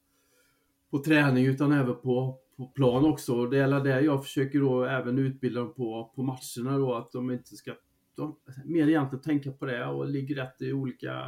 på 0.92 1.04
träning 1.04 1.46
utan 1.46 1.72
även 1.72 1.96
på, 1.96 2.40
på 2.58 2.68
plan 2.68 3.06
också. 3.06 3.46
Det 3.46 3.60
är 3.60 3.84
det 3.84 4.02
jag 4.02 4.24
försöker 4.24 4.60
då 4.60 4.84
även 4.84 5.18
utbilda 5.18 5.60
dem 5.60 5.74
på, 5.74 6.12
på 6.16 6.24
matcherna 6.24 6.78
då, 6.78 6.94
att 6.94 7.12
de 7.12 7.32
inte 7.32 7.56
ska 7.56 7.72
de, 8.16 8.36
mer 8.66 8.88
egentligen 8.88 9.24
tänka 9.24 9.52
på 9.52 9.66
det 9.66 9.86
och 9.86 10.08
ligga 10.08 10.44
rätt 10.44 10.62
i 10.62 10.74
olika 10.74 11.24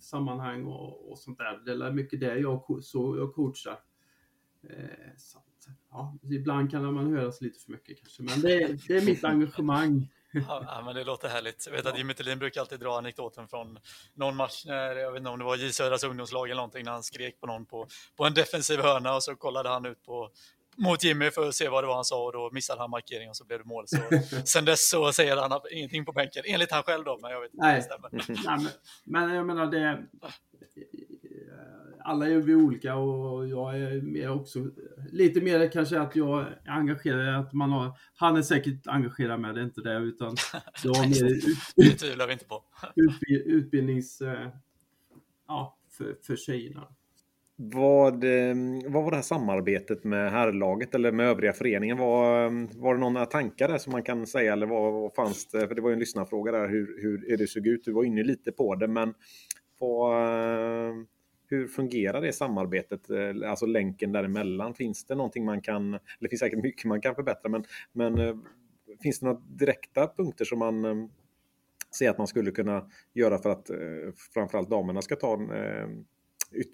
sammanhang 0.00 0.64
och, 0.64 1.10
och 1.10 1.18
sånt 1.18 1.38
där. 1.38 1.62
Det 1.64 1.86
är 1.86 1.92
mycket 1.92 2.20
det 2.20 2.38
jag, 2.38 2.78
så 2.82 3.16
jag 3.16 3.34
coachar. 3.34 3.78
Eh, 4.70 4.86
så 5.16 5.38
att, 5.38 5.44
ja, 5.90 6.18
ibland 6.30 6.70
kan 6.70 6.94
man 6.94 7.16
höras 7.16 7.40
lite 7.40 7.60
för 7.60 7.72
mycket 7.72 7.98
kanske, 7.98 8.22
men 8.22 8.40
det, 8.40 8.88
det 8.88 8.96
är 8.96 9.04
mitt 9.06 9.24
engagemang. 9.24 10.08
Ja, 10.48 10.82
men 10.84 10.94
det 10.94 11.04
låter 11.04 11.28
härligt. 11.28 11.66
Jag 11.66 11.72
vet 11.72 11.86
att 11.86 11.98
Jimmy 11.98 12.14
Thelin 12.14 12.38
brukar 12.38 12.60
alltid 12.60 12.80
dra 12.80 12.98
anekdoten 12.98 13.48
från 13.48 13.78
någon 14.14 14.36
match 14.36 14.64
när, 14.66 14.96
jag 14.96 15.12
vet 15.12 15.18
inte 15.18 15.30
om 15.30 15.38
det 15.38 15.44
var 15.44 15.56
J 15.56 15.72
Södras 15.72 16.04
ungdomslag 16.04 16.46
eller 16.46 16.56
någonting, 16.56 16.84
när 16.84 16.92
han 16.92 17.02
skrek 17.02 17.40
på 17.40 17.46
någon 17.46 17.66
på, 17.66 17.86
på 18.16 18.24
en 18.24 18.34
defensiv 18.34 18.80
hörna 18.80 19.14
och 19.14 19.22
så 19.22 19.36
kollade 19.36 19.68
han 19.68 19.86
ut 19.86 20.02
på, 20.02 20.30
mot 20.76 21.04
Jimmy 21.04 21.30
för 21.30 21.48
att 21.48 21.54
se 21.54 21.68
vad 21.68 21.84
det 21.84 21.88
var 21.88 21.94
han 21.94 22.04
sa 22.04 22.24
och 22.24 22.32
då 22.32 22.50
missade 22.52 22.80
han 22.80 22.90
markeringen 22.90 23.30
och 23.30 23.36
så 23.36 23.44
blev 23.44 23.58
det 23.58 23.64
mål. 23.64 23.84
Så, 23.88 23.96
sen 24.44 24.64
dess 24.64 24.90
så 24.90 25.12
säger 25.12 25.36
han 25.36 25.60
ingenting 25.70 26.04
på 26.04 26.12
bänken, 26.12 26.42
enligt 26.46 26.70
han 26.70 26.82
själv 26.82 27.04
då, 27.04 27.18
men 27.22 27.30
jag 27.30 27.40
vet 27.40 27.52
inte 27.52 27.66
Nej. 27.66 27.74
om 27.74 27.76
det 27.76 27.82
stämmer. 27.82 28.36
Nej, 28.46 28.70
men, 29.04 29.28
men 29.28 29.36
jag 29.36 29.46
menar 29.46 29.66
det, 29.66 30.06
alla 32.04 32.28
är 32.28 32.36
vi 32.36 32.54
olika 32.54 32.94
och 32.94 33.48
jag 33.48 33.78
är 33.78 34.02
mer 34.02 34.30
också, 34.30 34.70
lite 35.12 35.40
mer 35.40 35.72
kanske 35.72 36.00
att 36.00 36.16
jag 36.16 36.40
är 36.40 36.60
engagerad, 36.64 37.40
att 37.40 37.52
man 37.52 37.70
har, 37.70 37.98
han 38.14 38.36
är 38.36 38.42
säkert 38.42 38.86
engagerad 38.86 39.40
med 39.40 39.54
det, 39.54 39.62
inte 39.62 39.80
det, 39.80 39.96
utan 39.96 40.36
jag 40.84 40.94
har 40.94 41.06
mer 41.06 41.32
ut, 41.32 41.44
det 41.76 41.90
tvivlar 41.90 42.26
vi 42.26 42.32
inte 42.32 42.44
på. 42.44 42.64
Utbild, 42.96 43.46
utbildnings, 43.46 44.20
eh, 44.20 44.48
ja, 45.48 45.78
för, 45.98 46.16
för 46.26 46.36
tjejerna. 46.36 46.88
Vad, 47.56 48.24
eh, 48.24 48.54
vad 48.86 49.04
var 49.04 49.10
det 49.10 49.16
här 49.16 49.22
samarbetet 49.22 50.04
med 50.04 50.32
herrlaget 50.32 50.94
eller 50.94 51.12
med 51.12 51.26
övriga 51.26 51.52
föreningen? 51.52 51.98
Var, 51.98 52.50
var 52.80 52.94
det 52.94 53.00
några 53.00 53.26
tankar 53.26 53.68
där 53.68 53.78
som 53.78 53.92
man 53.92 54.02
kan 54.02 54.26
säga 54.26 54.52
eller 54.52 54.66
vad, 54.66 54.92
vad 54.92 55.14
fanns 55.14 55.46
det? 55.46 55.68
För 55.68 55.74
det 55.74 55.82
var 55.82 55.90
ju 55.90 55.92
en 55.92 55.98
lyssnarfråga 55.98 56.52
där 56.52 56.68
hur, 56.68 57.02
hur 57.02 57.36
det 57.36 57.46
såg 57.46 57.66
ut. 57.66 57.84
Du 57.84 57.92
var 57.92 58.04
inne 58.04 58.22
lite 58.22 58.52
på 58.52 58.74
det 58.74 58.88
men 58.88 59.14
vad, 59.78 60.18
eh, 60.18 60.94
hur 61.52 61.68
fungerar 61.68 62.20
det 62.20 62.32
samarbetet, 62.32 63.10
eh, 63.10 63.50
alltså 63.50 63.66
länken 63.66 64.12
däremellan? 64.12 64.74
Finns 64.74 65.04
det 65.04 65.14
någonting 65.14 65.44
man 65.44 65.60
kan, 65.60 65.94
eller 65.94 66.00
det 66.20 66.28
finns 66.28 66.40
säkert 66.40 66.62
mycket 66.62 66.84
man 66.84 67.00
kan 67.00 67.14
förbättra, 67.14 67.48
men, 67.48 67.64
men 67.92 68.18
eh, 68.18 68.36
finns 69.02 69.20
det 69.20 69.26
några 69.26 69.40
direkta 69.40 70.06
punkter 70.16 70.44
som 70.44 70.58
man 70.58 70.84
eh, 70.84 71.06
ser 71.98 72.10
att 72.10 72.18
man 72.18 72.26
skulle 72.26 72.50
kunna 72.50 72.90
göra 73.12 73.38
för 73.38 73.50
att 73.50 73.70
framförallt 74.34 74.70
damerna 74.70 75.02
ska 75.02 75.16
ta 75.16 75.34
en 75.34 76.06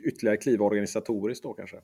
ytterligare 0.05 0.37
kliv 0.37 0.63
organisatoriskt 0.63 1.43
då 1.43 1.53
kanske? 1.53 1.81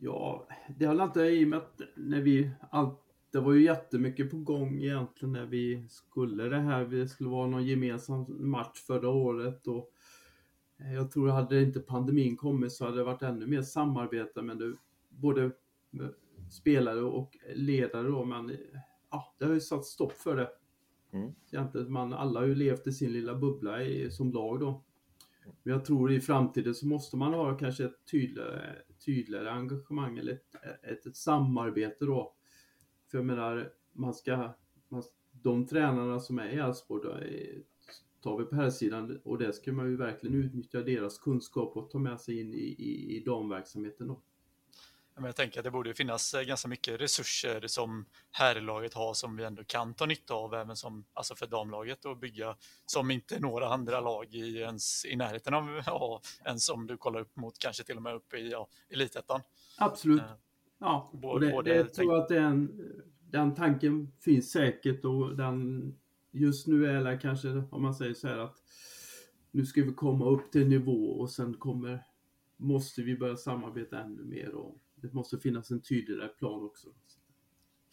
Ja, 0.00 0.46
det 0.78 0.84
har 0.84 1.04
inte 1.04 1.20
i 1.20 1.44
och 1.44 1.48
med 1.48 1.58
att 1.58 1.80
när 1.96 2.20
vi 2.20 2.50
allt 2.70 2.98
det 3.32 3.40
var 3.40 3.52
ju 3.52 3.64
jättemycket 3.64 4.30
på 4.30 4.36
gång 4.36 4.82
egentligen 4.82 5.32
när 5.32 5.46
vi 5.46 5.84
skulle 5.88 6.44
det 6.44 6.60
här. 6.60 6.84
Det 6.84 7.08
skulle 7.08 7.30
vara 7.30 7.46
någon 7.46 7.66
gemensam 7.66 8.50
match 8.50 8.78
förra 8.86 9.08
året 9.08 9.66
och 9.66 9.92
jag 10.94 11.10
tror 11.10 11.28
hade 11.28 11.62
inte 11.62 11.80
pandemin 11.80 12.36
kommit 12.36 12.72
så 12.72 12.84
hade 12.84 12.96
det 12.96 13.04
varit 13.04 13.22
ännu 13.22 13.46
mer 13.46 13.62
samarbete 13.62 14.42
med 14.42 14.58
det, 14.58 14.76
både 15.08 15.50
spelare 16.50 17.00
och 17.00 17.36
ledare 17.54 18.08
då, 18.08 18.24
men 18.24 18.56
ja, 19.10 19.34
det 19.38 19.44
har 19.44 19.54
ju 19.54 19.60
satt 19.60 19.84
stopp 19.84 20.12
för 20.12 20.36
det. 20.36 20.50
Mm. 21.12 21.32
Egentligen, 21.52 21.92
man, 21.92 22.12
alla 22.12 22.40
har 22.40 22.46
ju 22.46 22.54
levt 22.54 22.86
i 22.86 22.92
sin 22.92 23.12
lilla 23.12 23.34
bubbla 23.34 23.82
i, 23.82 24.10
som 24.10 24.32
lag 24.32 24.60
då. 24.60 24.84
Men 25.62 25.72
jag 25.72 25.84
tror 25.84 26.12
i 26.12 26.20
framtiden 26.20 26.74
så 26.74 26.86
måste 26.86 27.16
man 27.16 27.34
ha 27.34 27.58
kanske 27.58 27.84
ett 27.84 28.06
tydligare, 28.10 28.76
tydligare 29.04 29.50
engagemang 29.50 30.18
eller 30.18 30.32
ett, 30.32 30.54
ett, 30.82 31.06
ett 31.06 31.16
samarbete 31.16 32.04
då. 32.04 32.34
För 33.10 33.18
jag 33.18 33.24
menar, 33.24 33.72
man 33.92 34.14
ska, 34.14 34.52
man, 34.88 35.02
de 35.32 35.66
tränarna 35.66 36.20
som 36.20 36.38
är 36.38 36.48
i 36.48 36.56
Elfsborg, 36.56 37.64
tar 38.22 38.38
vi 38.38 38.44
på 38.44 38.54
här 38.54 38.70
sidan 38.70 39.20
och 39.24 39.38
det 39.38 39.52
ska 39.52 39.72
man 39.72 39.86
ju 39.86 39.96
verkligen 39.96 40.36
utnyttja 40.36 40.80
deras 40.80 41.18
kunskap 41.18 41.76
och 41.76 41.90
ta 41.90 41.98
med 41.98 42.20
sig 42.20 42.40
in 42.40 42.54
i, 42.54 42.76
i, 42.78 43.16
i 43.16 43.20
damverksamheten 43.24 44.08
då. 44.08 44.20
jag 45.14 45.36
tänker 45.36 45.60
att 45.60 45.64
det 45.64 45.70
borde 45.70 45.94
finnas 45.94 46.34
eh, 46.34 46.42
ganska 46.42 46.68
mycket 46.68 47.00
resurser 47.00 47.66
som 47.66 48.06
herrlaget 48.30 48.94
har 48.94 49.14
som 49.14 49.36
vi 49.36 49.44
ändå 49.44 49.64
kan 49.64 49.94
ta 49.94 50.06
nytta 50.06 50.34
av 50.34 50.54
även 50.54 50.76
som, 50.76 51.04
alltså 51.12 51.34
för 51.34 51.46
damlaget 51.46 52.04
och 52.04 52.16
bygga 52.16 52.56
som 52.86 53.10
inte 53.10 53.40
några 53.40 53.68
andra 53.68 54.00
lag 54.00 54.34
i, 54.34 54.58
ens, 54.58 55.04
i 55.04 55.16
närheten 55.16 55.54
av 55.54 55.82
ja, 55.86 56.20
ens 56.44 56.68
om 56.68 56.86
du 56.86 56.96
kollar 56.96 57.20
upp 57.20 57.36
mot 57.36 57.58
kanske 57.58 57.84
till 57.84 57.96
och 57.96 58.02
med 58.02 58.14
upp 58.14 58.34
i 58.34 58.50
ja, 58.50 58.68
elitettan. 58.90 59.40
Absolut. 59.78 60.20
Eh, 60.20 60.26
ja, 60.78 61.10
och 61.22 61.40
det, 61.40 61.62
det, 61.62 61.76
jag 61.76 61.94
tror 61.94 62.16
att 62.16 62.28
den, 62.28 62.80
den 63.30 63.54
tanken 63.54 64.12
finns 64.20 64.50
säkert 64.50 65.04
och 65.04 65.36
den 65.36 66.00
just 66.30 66.66
nu 66.66 66.86
är 66.86 67.04
det 67.04 67.18
kanske, 67.18 67.48
om 67.70 67.82
man 67.82 67.94
säger 67.94 68.14
så 68.14 68.28
här 68.28 68.38
att 68.38 68.56
nu 69.50 69.66
ska 69.66 69.82
vi 69.82 69.92
komma 69.92 70.24
upp 70.24 70.52
till 70.52 70.68
nivå 70.68 71.10
och 71.10 71.30
sen 71.30 71.54
kommer, 71.54 72.04
måste 72.56 73.02
vi 73.02 73.16
börja 73.16 73.36
samarbeta 73.36 74.00
ännu 74.00 74.24
mer 74.24 74.54
och 74.54 74.78
det 74.94 75.12
måste 75.12 75.38
finnas 75.38 75.70
en 75.70 75.80
tydligare 75.80 76.28
plan 76.28 76.64
också. 76.64 76.88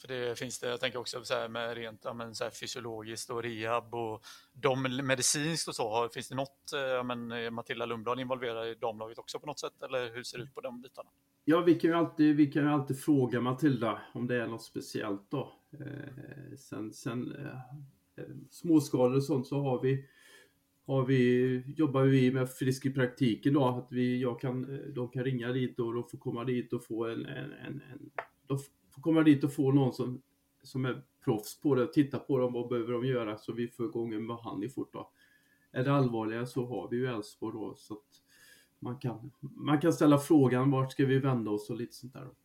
För 0.02 0.08
det 0.08 0.40
finns 0.40 0.60
det, 0.60 0.70
jag 0.70 0.80
tänker 0.80 1.00
också 1.00 1.24
så 1.24 1.34
här 1.34 1.50
med 1.50 1.78
rent 1.78 2.06
men 2.16 2.36
så 2.36 2.44
här 2.44 2.52
fysiologiskt 2.52 3.30
och 3.30 3.44
rehab 3.44 3.96
och 3.96 4.26
de 4.54 4.82
medicinskt 5.04 5.68
och 5.68 5.76
så, 5.76 6.10
finns 6.14 6.30
det 6.30 6.36
något, 6.36 6.70
ja, 6.72 7.04
men 7.04 7.54
Matilda 7.54 7.86
Lundblad 7.86 8.20
involverad 8.20 8.68
i 8.68 8.76
damlaget 8.76 9.18
också 9.18 9.40
på 9.40 9.46
något 9.46 9.60
sätt 9.60 9.84
eller 9.84 10.14
hur 10.14 10.24
ser 10.24 10.38
det 10.38 10.44
ut 10.44 10.56
på 10.56 10.62
de 10.62 10.82
bitarna? 10.82 11.10
Ja, 11.50 11.62
vi 11.62 11.76
kan 11.76 11.90
ju 11.90 11.96
alltid, 11.96 12.36
vi 12.36 12.52
kan 12.52 12.68
alltid 12.68 13.00
fråga 13.00 13.42
Matilda 13.42 14.02
om 14.14 14.28
det 14.28 14.36
är 14.36 14.48
något 14.48 14.64
speciellt 14.64 15.32
då. 15.32 15.54
Eh, 15.72 16.58
sen, 16.58 16.94
sen 16.94 17.36
eh, 17.36 17.60
småskalor 18.50 19.16
och 19.16 19.24
sånt 19.24 19.48
så 19.48 19.62
har 19.62 19.82
vi, 19.82 20.06
har 20.86 21.06
vi, 21.06 21.64
jobbar 21.78 22.04
vi 22.04 22.32
med 22.32 22.50
frisk 22.50 22.86
i 22.86 22.94
praktiken 22.94 23.54
då, 23.54 23.66
att 23.66 23.88
vi, 23.92 24.22
jag 24.22 24.40
kan, 24.40 24.76
eh, 24.76 24.80
de 24.80 25.10
kan 25.10 25.24
ringa 25.24 25.52
dit 25.52 25.80
och 25.80 25.94
de 25.94 26.04
får 26.04 26.18
komma 26.18 26.44
dit 26.44 26.74
och 26.74 26.86
få 26.86 27.06
en, 27.06 27.26
en, 27.26 27.52
en, 27.52 27.82
en 27.92 28.10
de 28.48 28.60
får 28.96 29.02
komma 29.02 29.24
dit 29.24 29.44
och 29.44 29.54
få 29.54 29.72
någon 29.72 29.94
som, 29.94 30.22
som 30.64 30.86
är 30.86 31.04
proffs 31.24 31.62
på 31.62 31.76
det, 31.76 31.84
och 31.84 31.94
titta 31.94 32.20
på 32.20 32.38
dem, 32.38 32.54
vad 32.54 32.70
behöver 32.70 32.94
de 32.94 33.06
göra 33.06 33.38
så 33.38 33.54
vi 33.54 33.68
får 33.68 33.86
igång 33.86 34.14
en 34.14 34.28
behandling 34.28 34.70
fort 34.70 34.94
då. 34.94 35.12
Är 35.72 35.84
det 35.84 35.94
allvarliga 35.94 36.46
så 36.46 36.66
har 36.66 36.90
vi 36.90 36.98
ju 36.98 37.08
Elfsborg 37.08 37.54
då 37.54 37.76
så 37.78 37.94
att 37.94 38.24
man 38.80 38.98
kan, 38.98 39.32
man 39.40 39.82
kan 39.82 39.94
ställa 39.94 40.18
frågan 40.18 40.72
vart 40.72 40.92
ska 40.92 41.06
vi 41.06 41.20
vända 41.20 41.52
oss 41.52 41.70
och 41.70 41.78
lite 41.78 41.96
sånt 41.96 42.14
där. 42.14 42.26
Då. 42.26 42.36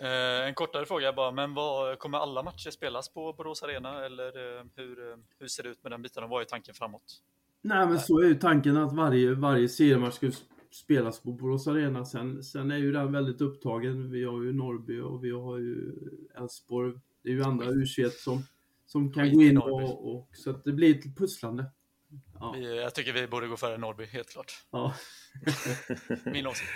Eh, 0.00 0.48
en 0.48 0.54
kortare 0.54 0.86
fråga 0.86 1.12
bara, 1.12 1.30
men 1.30 1.54
vad, 1.54 1.98
kommer 1.98 2.18
alla 2.18 2.42
matcher 2.42 2.70
spelas 2.70 3.08
på 3.08 3.32
Borås 3.32 3.62
Arena 3.62 4.04
eller 4.04 4.58
eh, 4.58 4.64
hur, 4.76 5.10
eh, 5.10 5.16
hur 5.38 5.48
ser 5.48 5.62
det 5.62 5.68
ut 5.68 5.82
med 5.82 5.92
den 5.92 6.02
biten 6.02 6.24
och 6.24 6.30
vad 6.30 6.40
är 6.42 6.44
tanken 6.44 6.74
framåt? 6.74 7.22
Nej 7.62 7.86
men 7.86 8.00
så 8.00 8.20
är 8.20 8.24
ju 8.24 8.34
tanken 8.34 8.76
att 8.76 8.92
varje, 8.92 9.34
varje 9.34 9.68
seriematch 9.68 10.14
ska 10.14 10.30
spelas 10.70 11.20
på 11.20 11.32
Borås 11.32 11.66
Arena. 11.66 12.04
Sen, 12.04 12.42
sen 12.42 12.70
är 12.70 12.76
ju 12.76 12.92
den 12.92 13.12
väldigt 13.12 13.40
upptagen. 13.40 14.10
Vi 14.10 14.24
har 14.24 14.42
ju 14.42 14.52
Norrby 14.52 15.00
och 15.00 15.24
vi 15.24 15.30
har 15.30 15.58
ju 15.58 15.92
Elfsborg. 16.34 16.94
Det 17.22 17.28
är 17.28 17.32
ju 17.32 17.42
andra 17.42 17.66
u 17.66 17.86
som, 18.10 18.42
som 18.86 19.12
kan 19.12 19.32
gå 19.34 19.42
in 19.42 19.58
och, 19.58 20.14
och, 20.14 20.28
så 20.32 20.50
att 20.50 20.64
det 20.64 20.72
blir 20.72 20.98
ett 20.98 21.16
pusslande. 21.16 21.64
Ja. 22.40 22.54
Vi, 22.56 22.80
jag 22.80 22.94
tycker 22.94 23.12
vi 23.12 23.26
borde 23.26 23.46
gå 23.46 23.56
före 23.56 23.78
Norrby, 23.78 24.04
helt 24.04 24.28
klart. 24.28 24.52
Ja. 24.70 24.94
Min 26.24 26.46
åsikt. 26.46 26.70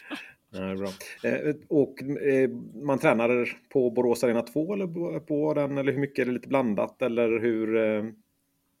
Ja, 0.50 0.76
bra. 0.76 0.88
Eh, 1.30 1.54
och 1.68 2.02
eh, 2.02 2.50
man 2.82 2.98
tränar 2.98 3.58
på 3.72 3.90
Borås 3.90 4.24
Arena 4.24 4.42
2 4.42 4.74
eller 4.74 5.20
på 5.20 5.54
den 5.54 5.78
eller 5.78 5.92
hur 5.92 6.00
mycket 6.00 6.22
är 6.22 6.26
det 6.26 6.32
lite 6.32 6.48
blandat 6.48 7.02
eller 7.02 7.40
hur? 7.40 7.76
Eh, 7.76 8.04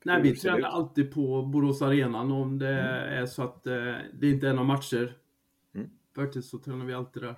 Nej, 0.04 0.22
vi 0.22 0.36
tränar 0.36 0.68
alltid 0.68 1.14
på 1.14 1.42
Borås 1.42 1.82
Arena 1.82 2.20
om 2.20 2.58
det 2.58 2.80
mm. 2.80 3.22
är 3.22 3.26
så 3.26 3.42
att 3.42 3.64
det 4.20 4.30
inte 4.30 4.48
är 4.48 4.52
några 4.52 4.66
matcher. 4.66 5.12
Mm. 5.74 5.90
Faktiskt 6.16 6.50
så 6.50 6.58
tränar 6.58 6.86
vi 6.86 6.94
alltid 6.94 7.22
där. 7.22 7.34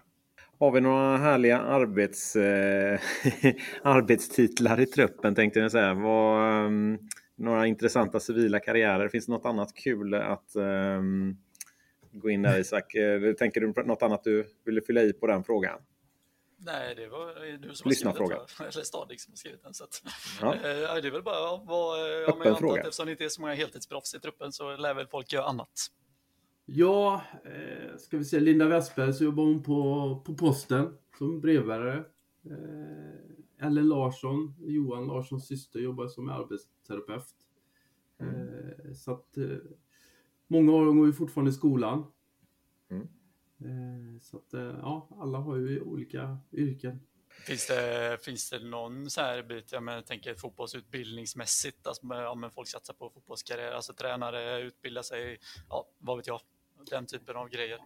Har 0.58 0.72
vi 0.72 0.80
några 0.80 1.16
härliga 1.16 1.60
arbets, 1.60 2.36
arbetstitlar 3.82 4.80
i 4.80 4.86
truppen 4.86 5.34
tänkte 5.34 5.60
jag 5.60 5.72
säga. 5.72 5.94
Vad, 5.94 6.66
um, 6.66 6.98
några 7.36 7.66
intressanta 7.66 8.20
civila 8.20 8.60
karriärer. 8.60 9.08
Finns 9.08 9.26
det 9.26 9.32
något 9.32 9.46
annat 9.46 9.74
kul 9.74 10.14
att 10.14 10.56
um, 10.56 11.36
gå 12.12 12.30
in 12.30 12.42
där 12.42 12.58
Isak. 12.60 12.94
Eh, 12.94 13.32
tänker 13.32 13.60
du 13.60 13.72
på 13.72 13.82
något 13.82 14.02
annat 14.02 14.24
du 14.24 14.46
ville 14.64 14.80
fylla 14.80 15.02
i 15.02 15.12
på 15.12 15.26
den 15.26 15.44
frågan? 15.44 15.80
Nej, 16.64 16.94
det 16.94 17.08
var 17.08 17.58
du 17.58 17.74
som 17.74 17.88
Lyssna 17.88 18.10
har 18.10 18.14
skrivit 18.14 18.58
den, 18.58 18.66
eller 18.66 18.84
Stadig 18.84 19.20
som 19.20 19.32
har 19.32 19.36
skrivit 19.36 19.62
den. 19.62 19.74
Så 19.74 19.84
att, 19.84 20.02
Ja. 20.40 20.54
eh, 20.54 20.60
det 21.02 21.08
är 21.08 21.10
väl 21.10 21.22
bara 21.22 21.56
vad, 21.64 21.98
ja, 22.00 22.04
men 22.04 22.38
jag 22.38 22.46
antar 22.46 22.54
fråga. 22.54 22.80
att 22.80 22.86
eftersom 22.86 23.06
det 23.06 23.12
inte 23.12 23.24
är 23.24 23.28
så 23.28 23.40
många 23.40 23.54
heltidsproffs 23.54 24.14
i 24.14 24.20
truppen 24.20 24.52
så 24.52 24.76
lär 24.76 24.94
väl 24.94 25.06
folk 25.06 25.32
göra 25.32 25.44
annat. 25.44 25.86
Ja, 26.64 27.22
eh, 27.44 27.96
ska 27.98 28.18
vi 28.18 28.24
se, 28.24 28.40
Linda 28.40 28.66
Westberg 28.68 29.12
så 29.12 29.24
jobbar 29.24 29.44
hon 29.44 29.62
på, 29.62 30.22
på 30.26 30.34
posten 30.34 30.96
som 31.18 31.40
brevbärare. 31.40 32.04
Eh, 32.50 33.66
Ellen 33.66 33.88
Larsson, 33.88 34.54
Johan 34.60 35.06
Larssons 35.06 35.46
syster, 35.46 35.80
jobbar 35.80 36.08
som 36.08 36.28
arbetsterapeut. 36.28 37.34
Eh, 38.20 38.92
så 38.94 39.12
att 39.12 39.36
eh, 39.36 39.44
många 40.52 40.72
av 40.72 40.86
dem 40.86 40.98
går 40.98 41.06
ju 41.06 41.12
fortfarande 41.12 41.50
i 41.50 41.54
skolan. 41.54 42.04
Mm. 42.90 43.08
Eh, 43.60 44.20
så 44.20 44.36
att 44.36 44.54
eh, 44.54 44.60
ja, 44.60 45.08
alla 45.20 45.38
har 45.38 45.56
ju 45.56 45.80
olika 45.80 46.38
yrken. 46.52 47.00
Finns 47.46 47.66
det, 47.66 48.18
finns 48.24 48.50
det 48.50 48.58
någon 48.58 49.10
så 49.10 49.20
här 49.20 49.42
bit, 49.42 49.72
jag, 49.72 49.82
menar, 49.82 50.02
tänker 50.02 50.34
fotbollsutbildningsmässigt, 50.34 51.86
alltså, 51.86 52.06
men 52.36 52.50
folk 52.50 52.68
satsar 52.68 52.94
på 52.94 53.10
fotbollskarriär, 53.10 53.72
alltså 53.72 53.92
tränare, 53.92 54.60
utbildar 54.60 55.02
sig, 55.02 55.38
ja, 55.68 55.88
vad 55.98 56.16
vet 56.16 56.26
jag, 56.26 56.40
den 56.90 57.06
typen 57.06 57.36
av 57.36 57.48
grejer. 57.48 57.78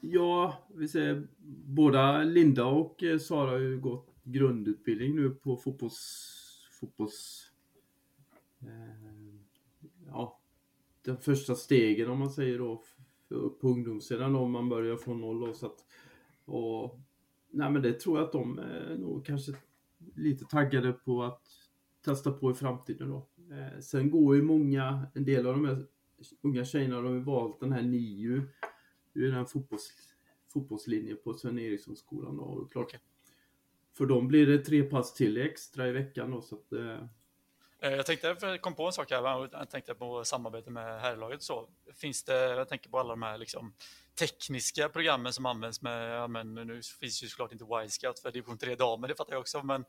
Ja, 0.00 0.66
vi 0.74 0.88
säger 0.88 1.26
båda 1.66 2.22
Linda 2.22 2.64
och 2.64 3.02
eh, 3.02 3.18
Sara 3.18 3.50
har 3.50 3.58
ju 3.58 3.80
gått 3.80 4.14
grundutbildning 4.22 5.16
nu 5.16 5.30
på 5.30 5.56
fotbolls... 5.56 5.98
fotbolls 6.80 7.50
eh, 8.62 9.07
den 11.02 11.16
första 11.16 11.54
stegen 11.54 12.10
om 12.10 12.18
man 12.18 12.30
säger 12.30 12.58
då 12.58 12.82
på 13.60 13.68
ungdomssidan 13.68 14.36
om 14.36 14.50
man 14.50 14.68
börjar 14.68 14.96
från 14.96 15.20
noll 15.20 15.40
då, 15.40 15.52
så 15.52 15.66
att, 15.66 15.84
och 16.44 17.00
nej 17.50 17.70
men 17.70 17.82
det 17.82 17.92
tror 17.92 18.18
jag 18.18 18.26
att 18.26 18.32
de 18.32 18.58
är 18.58 18.96
nog 18.98 19.26
kanske 19.26 19.52
lite 20.14 20.44
taggade 20.44 20.92
på 20.92 21.22
att 21.22 21.42
testa 22.04 22.32
på 22.32 22.50
i 22.50 22.54
framtiden 22.54 23.10
då. 23.10 23.28
Eh, 23.50 23.80
sen 23.80 24.10
går 24.10 24.36
ju 24.36 24.42
många, 24.42 25.06
en 25.14 25.24
del 25.24 25.46
av 25.46 25.54
de 25.54 25.64
här 25.64 25.86
unga 26.42 26.64
tjejerna, 26.64 26.96
de 26.96 27.06
har 27.06 27.14
ju 27.14 27.20
valt 27.20 27.60
den 27.60 27.72
här 27.72 27.82
NIU 27.82 28.42
det 29.12 29.20
är 29.20 29.24
ju 29.24 29.30
den 29.30 29.46
fotbolls, 29.46 29.92
fotbollslinjen 30.52 31.18
på 31.24 31.34
Sven 31.34 31.58
Erikssonskolan 31.58 32.36
då. 32.36 32.42
Och 32.42 32.72
klart. 32.72 32.94
För 33.92 34.06
dem 34.06 34.28
blir 34.28 34.46
det 34.46 34.58
tre 34.58 34.82
pass 34.82 35.14
till 35.14 35.36
extra 35.36 35.88
i 35.88 35.92
veckan 35.92 36.30
då, 36.30 36.40
så 36.40 36.54
att, 36.56 36.72
eh, 36.72 36.98
Eh, 36.98 37.04
Jag 37.80 38.06
tänkte, 38.06 38.36
jag 38.40 38.60
kom 38.60 38.74
på 38.74 38.86
en 38.86 38.92
sak 38.92 39.10
här, 39.10 39.48
jag 39.52 39.70
tänkte 39.70 39.94
på 39.94 40.24
samarbete 40.24 40.70
med 40.70 41.00
herrlaget 41.00 41.42
så. 41.42 41.68
Finns 41.94 42.24
det, 42.24 42.34
jag 42.48 42.68
tänker 42.68 42.90
på 42.90 42.98
alla 42.98 43.08
de 43.08 43.22
här 43.22 43.38
liksom, 43.38 43.72
tekniska 44.18 44.88
programmen 44.88 45.32
som 45.32 45.46
används 45.46 45.82
med, 45.82 46.16
ja, 46.16 46.26
men 46.28 46.54
nu 46.54 46.80
finns 47.00 47.22
ju 47.22 47.28
såklart 47.28 47.52
inte 47.52 47.64
Y-scout 47.64 48.18
för 48.18 48.32
division 48.32 48.58
3 48.58 48.74
damer, 48.74 49.08
det 49.08 49.14
fattar 49.14 49.32
jag 49.32 49.40
också, 49.40 49.62
men 49.62 49.84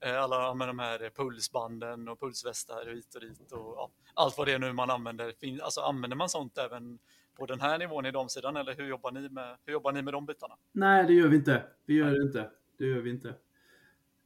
eh, 0.00 0.22
alla 0.22 0.54
med 0.54 0.68
de 0.68 0.78
här 0.78 1.10
pulsbanden 1.16 2.08
och 2.08 2.20
pulsvästar 2.20 2.86
hit 2.94 3.14
och 3.14 3.20
dit 3.20 3.52
och 3.52 3.74
ja, 3.76 3.90
allt 4.14 4.38
vad 4.38 4.46
det 4.46 4.52
är 4.52 4.58
nu 4.58 4.72
man 4.72 4.90
använder. 4.90 5.32
Fin- 5.32 5.60
Alltså 5.60 5.80
använder 5.80 6.16
man 6.16 6.28
sånt 6.28 6.58
även 6.58 6.98
på 7.36 7.46
den 7.46 7.60
här 7.60 7.78
nivån 7.78 8.06
i 8.06 8.10
damsidan 8.10 8.56
eller 8.56 8.74
hur 8.74 8.86
jobbar 8.88 9.10
ni 9.10 9.28
med, 9.28 9.56
hur 9.64 9.72
jobbar 9.72 9.92
ni 9.92 10.02
med 10.02 10.14
de 10.14 10.26
bitarna? 10.26 10.56
nej 10.72 11.04
det 11.06 11.12
gör 11.12 11.28
vi 11.28 11.36
inte. 11.36 11.62
Vi 11.86 11.94
gör 11.94 12.10
det 12.10 12.22
inte. 12.22 12.50
Det 12.78 12.86
gör 12.86 13.00
vi 13.00 13.10
inte. 13.10 13.34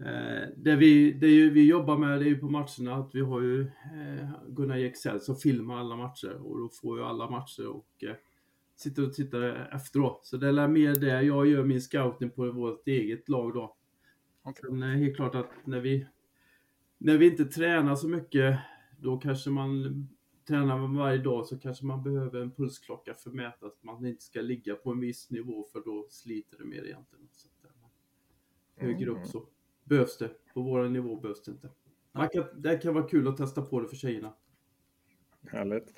Eh, 0.00 0.48
det 0.56 0.76
vi, 0.76 1.12
det 1.12 1.28
ju, 1.28 1.50
vi 1.50 1.66
jobbar 1.66 1.98
med 1.98 2.18
det 2.20 2.24
är 2.24 2.28
ju 2.28 2.38
på 2.38 2.48
matcherna 2.48 2.94
att 2.94 3.14
vi 3.14 3.20
har 3.20 3.40
ju 3.40 3.60
eh, 3.60 4.28
Gunnar 4.48 4.76
i 4.76 4.86
Excel 4.86 5.20
som 5.20 5.36
filmar 5.36 5.78
alla 5.78 5.96
matcher 5.96 6.34
och 6.34 6.58
då 6.58 6.68
får 6.68 6.98
ju 6.98 7.04
alla 7.04 7.30
matcher 7.30 7.66
och 7.66 8.04
eh, 8.04 8.16
sitter 8.76 9.06
och 9.06 9.12
tittar 9.12 9.70
efteråt. 9.74 10.26
Så 10.26 10.36
det 10.36 10.48
är 10.48 10.68
mer 10.68 10.94
det. 10.94 11.22
Jag 11.22 11.46
gör 11.46 11.64
min 11.64 11.80
scouting 11.80 12.30
på 12.30 12.52
vårt 12.52 12.88
eget 12.88 13.28
lag 13.28 13.54
då. 13.54 13.76
Okej. 14.42 14.64
Sen 14.70 14.82
är 14.82 14.88
det 14.88 14.96
helt 14.96 15.16
klart 15.16 15.34
att 15.34 15.66
när 15.66 15.80
vi, 15.80 16.06
när 16.98 17.18
vi 17.18 17.26
inte 17.26 17.44
tränar 17.44 17.94
så 17.94 18.08
mycket, 18.08 18.58
då 18.98 19.18
kanske 19.18 19.50
man 19.50 20.08
tränar 20.48 20.78
man 20.78 20.96
varje 20.96 21.18
dag 21.18 21.46
så 21.46 21.58
kanske 21.58 21.84
man 21.84 22.02
behöver 22.02 22.40
en 22.40 22.50
pulsklocka 22.50 23.14
för 23.14 23.30
att 23.30 23.36
mäta 23.36 23.66
att 23.66 23.82
man 23.82 24.06
inte 24.06 24.24
ska 24.24 24.40
ligga 24.40 24.74
på 24.74 24.90
en 24.90 25.00
viss 25.00 25.30
nivå 25.30 25.66
för 25.72 25.82
då 25.84 26.06
sliter 26.10 26.58
det 26.58 26.64
mer 26.64 26.84
egentligen. 26.84 27.28
Så 27.30 27.48
att, 27.48 27.64
eh, 27.64 28.86
högre 28.86 29.10
upp 29.10 29.26
så 29.26 29.46
behövs 29.84 30.18
det. 30.18 30.30
På 30.54 30.62
vår 30.62 30.88
nivå 30.88 31.16
behövs 31.16 31.42
det 31.42 31.50
inte. 31.50 31.68
Man 32.12 32.28
kan, 32.28 32.44
det 32.62 32.78
kan 32.78 32.94
vara 32.94 33.08
kul 33.08 33.28
att 33.28 33.36
testa 33.36 33.62
på 33.62 33.80
det 33.80 33.88
för 33.88 33.96
tjejerna. 33.96 34.32
Härligt. 35.52 35.92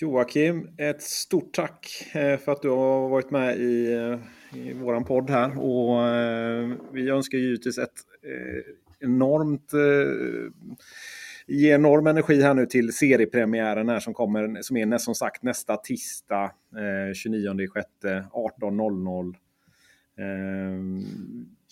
Joakim, 0.00 0.68
ett 0.78 1.02
stort 1.02 1.54
tack 1.54 2.10
eh, 2.14 2.38
för 2.38 2.52
att 2.52 2.62
du 2.62 2.68
har 2.68 3.08
varit 3.08 3.30
med 3.30 3.56
i, 3.56 3.92
eh, 3.92 4.18
i 4.58 4.72
våran 4.72 5.04
podd 5.04 5.30
här. 5.30 5.58
Och 5.58 6.08
eh, 6.08 6.72
vi 6.92 7.08
önskar 7.08 7.38
givetvis 7.38 7.78
ett 7.78 7.98
enormt 9.00 9.72
ge 11.46 11.74
enorm 11.74 12.06
energi 12.06 12.42
här 12.42 12.54
nu 12.54 12.66
till 12.66 12.92
seriepremiären 12.92 13.88
här 13.88 14.00
som 14.00 14.14
kommer, 14.14 14.62
som 14.62 14.76
är 14.76 14.98
som 14.98 15.14
sagt 15.14 15.42
nästa 15.42 15.76
tisdag 15.76 16.44
eh, 16.76 17.14
29 17.14 17.68
6 17.74 17.88
18.00. 18.02 19.34
Eh, 20.16 20.78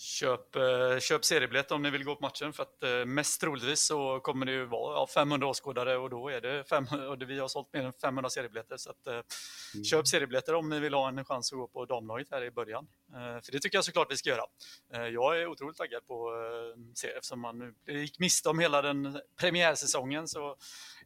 Köp, 0.01 0.55
eh, 0.55 0.99
köp 0.99 1.25
seriebiljett 1.25 1.71
om 1.71 1.81
ni 1.81 1.89
vill 1.89 2.03
gå 2.03 2.15
på 2.15 2.21
matchen 2.21 2.53
för 2.53 2.63
att 2.63 2.83
eh, 2.83 3.05
mest 3.05 3.41
troligtvis 3.41 3.81
så 3.81 4.19
kommer 4.19 4.45
det 4.45 4.51
ju 4.51 4.65
vara 4.65 4.95
ja, 4.95 5.07
500 5.07 5.47
åskådare 5.47 5.97
och 5.97 6.09
då 6.09 6.29
är 6.29 6.41
det 6.41 6.63
500, 6.63 7.09
och 7.09 7.21
vi 7.21 7.39
har 7.39 7.47
sålt 7.47 7.73
mer 7.73 7.83
än 7.83 7.93
500 7.93 8.29
seriebiljetter. 8.29 8.77
Så 8.77 8.89
att, 8.89 9.07
eh, 9.07 9.21
köp 9.83 10.07
seriebiljetter 10.07 10.55
om 10.55 10.69
ni 10.69 10.79
vill 10.79 10.93
ha 10.93 11.07
en 11.07 11.25
chans 11.25 11.53
att 11.53 11.57
gå 11.57 11.67
på 11.67 11.85
damlaget 11.85 12.27
här 12.31 12.43
i 12.43 12.51
början. 12.51 12.87
För 13.43 13.51
det 13.51 13.59
tycker 13.59 13.77
jag 13.77 13.85
såklart 13.85 14.11
vi 14.11 14.17
ska 14.17 14.29
göra. 14.29 14.43
Jag 15.09 15.41
är 15.41 15.47
otroligt 15.47 15.77
taggad 15.77 16.07
på 16.07 16.29
eh, 16.29 16.93
serie 16.95 17.15
eftersom 17.15 17.39
man 17.39 17.75
gick 17.87 18.19
miste 18.19 18.49
om 18.49 18.59
hela 18.59 18.81
den 18.81 19.19
premiärsäsongen 19.39 20.27
så 20.27 20.57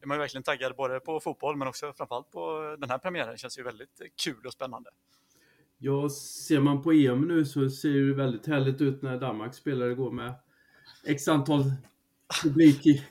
är 0.02 0.06
man 0.06 0.18
verkligen 0.18 0.42
taggad 0.42 0.76
både 0.76 1.00
på 1.00 1.20
fotboll 1.20 1.56
men 1.56 1.68
också 1.68 1.92
framförallt 1.92 2.30
på 2.30 2.76
den 2.78 2.90
här 2.90 2.98
premiären. 2.98 3.30
Det 3.32 3.38
känns 3.38 3.58
ju 3.58 3.62
väldigt 3.62 4.00
kul 4.24 4.46
och 4.46 4.52
spännande. 4.52 4.90
Ja, 5.78 6.08
ser 6.10 6.60
man 6.60 6.82
på 6.82 6.92
EM 6.92 7.28
nu 7.28 7.44
så 7.44 7.70
ser 7.70 7.88
det 7.88 8.14
väldigt 8.14 8.46
härligt 8.46 8.80
ut 8.80 9.02
när 9.02 9.20
Danmarks 9.20 9.56
spelare 9.56 9.94
går 9.94 10.10
med 10.10 10.34
x 11.06 11.28
antal 11.28 11.62
publik 12.42 12.86
i. 12.86 13.04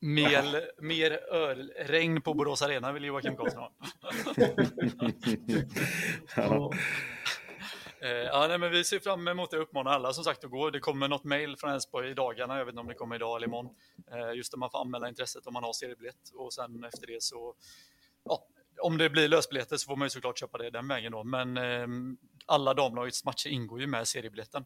Mer, 0.00 0.82
mer 0.82 1.10
ölregn 1.32 2.22
på 2.22 2.34
Borås 2.34 2.62
Arena 2.62 2.92
vill 2.92 3.04
Joakim 3.04 3.36
Karlsson 3.36 3.60
ha. 3.62 3.72
ja. 6.36 6.72
Eh, 8.00 8.10
ja, 8.10 8.46
nej, 8.48 8.58
men 8.58 8.70
vi 8.70 8.84
ser 8.84 8.98
fram 8.98 9.28
emot 9.28 9.54
att 9.54 9.60
uppmana 9.60 9.90
alla 9.90 10.12
som 10.12 10.24
sagt 10.24 10.44
att 10.44 10.50
gå. 10.50 10.70
Det 10.70 10.80
kommer 10.80 11.08
något 11.08 11.24
mejl 11.24 11.56
från 11.56 11.70
Elfsborg 11.70 12.10
i 12.10 12.14
dagarna. 12.14 12.58
Jag 12.58 12.64
vet 12.64 12.72
inte 12.72 12.80
om 12.80 12.86
det 12.86 12.94
kommer 12.94 13.16
idag 13.16 13.36
eller 13.36 13.46
imorgon. 13.46 13.74
Eh, 14.12 14.36
just 14.36 14.52
där 14.52 14.58
man 14.58 14.70
får 14.70 14.80
anmäla 14.80 15.08
intresset 15.08 15.46
om 15.46 15.52
man 15.52 15.62
har 15.62 15.72
seriebiljett 15.72 16.30
och 16.34 16.52
sen 16.52 16.84
efter 16.84 17.06
det 17.06 17.22
så 17.22 17.54
ja, 18.24 18.46
om 18.80 18.98
det 18.98 19.10
blir 19.10 19.28
lösbiljetter 19.28 19.76
så 19.76 19.86
får 19.86 19.96
man 19.96 20.06
ju 20.06 20.10
såklart 20.10 20.38
köpa 20.38 20.58
det 20.58 20.70
den 20.70 20.88
vägen 20.88 21.12
då. 21.12 21.24
Men 21.24 21.56
eh, 21.56 21.86
alla 22.46 22.74
damlagets 22.74 23.24
matcher 23.24 23.48
ingår 23.48 23.80
ju 23.80 23.86
med 23.86 24.08
seriebiljetten. 24.08 24.64